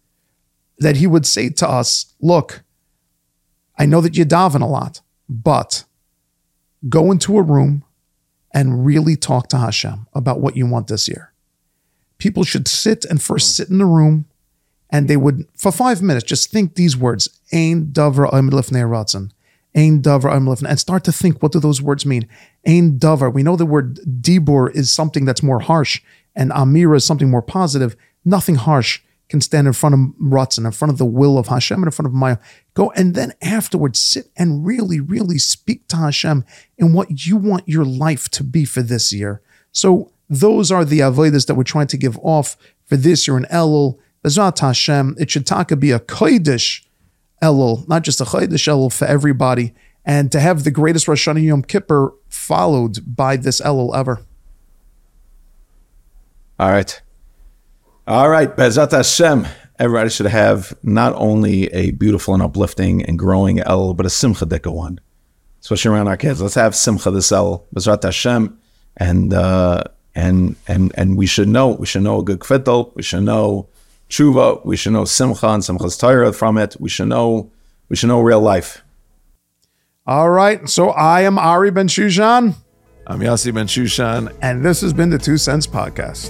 that 0.78 0.97
he 0.97 1.07
would 1.07 1.26
say 1.26 1.49
to 1.49 1.68
us, 1.68 2.14
look, 2.22 2.64
I 3.78 3.86
know 3.86 4.01
that 4.01 4.16
you 4.16 4.26
daven 4.26 4.61
a 4.61 4.66
lot, 4.66 5.01
but 5.28 5.84
go 6.88 7.11
into 7.11 7.38
a 7.38 7.41
room 7.41 7.84
and 8.53 8.86
really 8.86 9.16
talk 9.16 9.47
to 9.49 9.57
Hashem 9.57 10.05
about 10.14 10.41
what 10.41 10.55
you 10.55 10.68
want 10.68 10.88
this 10.88 11.07
year 11.07 11.33
people 12.24 12.45
should 12.45 12.69
sit 12.69 13.03
and 13.03 13.21
first 13.21 13.49
hmm. 13.49 13.63
sit 13.63 13.69
in 13.69 13.80
the 13.80 13.86
room 13.86 14.26
and 14.89 15.09
they 15.09 15.17
would, 15.17 15.45
for 15.57 15.71
five 15.71 16.01
minutes, 16.01 16.24
just 16.24 16.51
think 16.51 16.76
these 16.76 16.95
words, 16.95 17.28
Ein 17.51 17.88
Davar 17.88 18.30
Lifnei 18.32 18.86
Ratzon. 18.88 19.32
Ein 19.76 20.03
Lifnei, 20.03 20.69
and 20.69 20.80
start 20.80 21.03
to 21.03 21.11
think, 21.11 21.41
what 21.41 21.51
do 21.51 21.59
those 21.59 21.82
words 21.82 22.05
mean? 22.05 22.30
Ein 22.65 22.99
Davar. 22.99 23.34
We 23.34 23.43
know 23.43 23.55
the 23.55 23.65
word 23.65 23.95
Dibur 24.21 24.74
is 24.74 24.91
something 24.91 25.26
that's 25.26 25.41
more 25.41 25.59
harsh, 25.59 26.01
and 26.36 26.51
Amira 26.51 26.95
is 26.97 27.03
something 27.03 27.30
more 27.30 27.41
positive. 27.41 27.95
Nothing 28.24 28.55
harsh 28.55 29.01
can 29.30 29.41
stand 29.41 29.65
in 29.65 29.74
front 29.74 29.95
of 29.95 29.99
Ratzon, 30.21 30.65
in 30.65 30.71
front 30.71 30.91
of 30.91 30.99
the 30.99 31.05
will 31.05 31.39
of 31.39 31.47
Hashem, 31.47 31.78
and 31.78 31.88
in 31.88 31.91
front 31.91 32.07
of 32.07 32.13
Maya. 32.13 32.38
Go 32.76 32.91
and 32.91 33.15
then 33.15 33.34
afterwards 33.41 33.99
sit 33.99 34.30
and 34.38 34.63
really, 34.63 34.99
really 34.99 35.39
speak 35.39 35.88
to 35.88 35.97
Hashem 35.97 36.45
in 36.78 36.93
what 36.93 37.26
you 37.26 37.36
want 37.36 37.67
your 37.67 37.84
life 37.84 38.30
to 38.30 38.43
be 38.43 38.63
for 38.63 38.84
this 38.84 39.11
year. 39.11 39.41
So 39.71 40.11
those 40.36 40.72
are 40.72 40.86
the 40.86 41.00
avodas 41.00 41.48
that 41.48 41.56
we're 41.56 41.64
trying 41.64 41.88
to 41.88 41.98
give 41.98 42.18
off 42.20 42.58
for 42.86 42.98
this 42.98 43.28
year 43.28 43.38
in 43.38 43.46
Elul. 43.46 43.98
Bezrat 44.24 44.60
Hashem, 44.60 45.16
it 45.20 45.30
should 45.30 45.46
taka 45.46 45.76
be 45.76 45.92
a 45.92 46.00
kodesh 46.00 46.86
Elul, 47.42 47.88
not 47.88 48.04
just 48.04 48.22
a 48.22 48.26
kodesh 48.26 48.68
Elul 48.68 48.92
for 48.92 49.06
everybody, 49.06 49.74
and 50.06 50.32
to 50.32 50.40
have 50.40 50.64
the 50.64 50.72
greatest 50.72 51.08
Rosh 51.08 51.28
Hashanah 51.28 51.44
Yom 51.44 51.64
Kippur 51.64 52.14
followed 52.30 53.16
by 53.16 53.38
this 53.38 53.60
Elul 53.62 53.96
ever. 53.96 54.22
All 56.60 56.72
right. 56.72 57.02
All 58.08 58.30
right, 58.30 58.56
Bezrat 58.56 58.92
Hashem. 58.92 59.48
Everybody 59.80 60.10
should 60.10 60.28
have 60.28 60.78
not 60.84 61.14
only 61.16 61.66
a 61.74 61.92
beautiful 61.92 62.34
and 62.34 62.44
uplifting 62.44 63.04
and 63.04 63.18
growing 63.18 63.58
elul, 63.58 63.96
but 63.98 64.06
a 64.06 64.10
Simcha 64.10 64.46
Dika 64.46 64.72
one, 64.72 65.00
especially 65.62 65.92
around 65.92 66.08
our 66.08 66.18
kids. 66.18 66.42
Let's 66.42 66.56
have 66.56 66.76
Simcha 66.76 67.12
this 67.12 67.32
El, 67.32 67.66
Bezrat 67.76 68.04
Hashem. 68.04 68.58
And 68.98 69.34
uh, 69.34 69.84
and 70.16 70.55
and 70.68 70.91
and 70.95 71.18
we 71.18 71.26
should 71.26 71.47
know 71.47 71.70
we 71.70 71.86
should 71.86 72.03
know 72.03 72.20
a 72.20 72.24
good 72.24 72.39
kvittel, 72.39 72.93
we 72.95 73.03
should 73.03 73.24
know 73.24 73.68
tshuva, 74.09 74.64
we 74.66 74.78
should 74.78 74.93
know 74.93 75.05
simcha 75.05 75.47
and 75.47 75.64
simchas 75.64 75.99
Torah 75.99 76.34
from 76.34 76.57
it. 76.57 76.76
We 76.80 76.89
should 76.89 77.07
know 77.07 77.51
we 77.89 77.95
should 77.95 78.07
know 78.07 78.22
real 78.22 78.41
life. 78.41 78.84
All 80.05 80.30
right, 80.30 80.68
so 80.68 80.89
I 80.89 81.22
am 81.22 81.38
Ari 81.38 81.72
Bensoussan. 81.72 82.55
I'm 83.07 83.20
Yossi 83.20 83.51
Bensoussan, 83.51 84.36
and 84.41 84.64
this 84.64 84.82
has 84.82 84.93
been 84.93 85.09
the 85.09 85.18
Two 85.18 85.38
Cents 85.38 85.68
Podcast. 85.68 86.30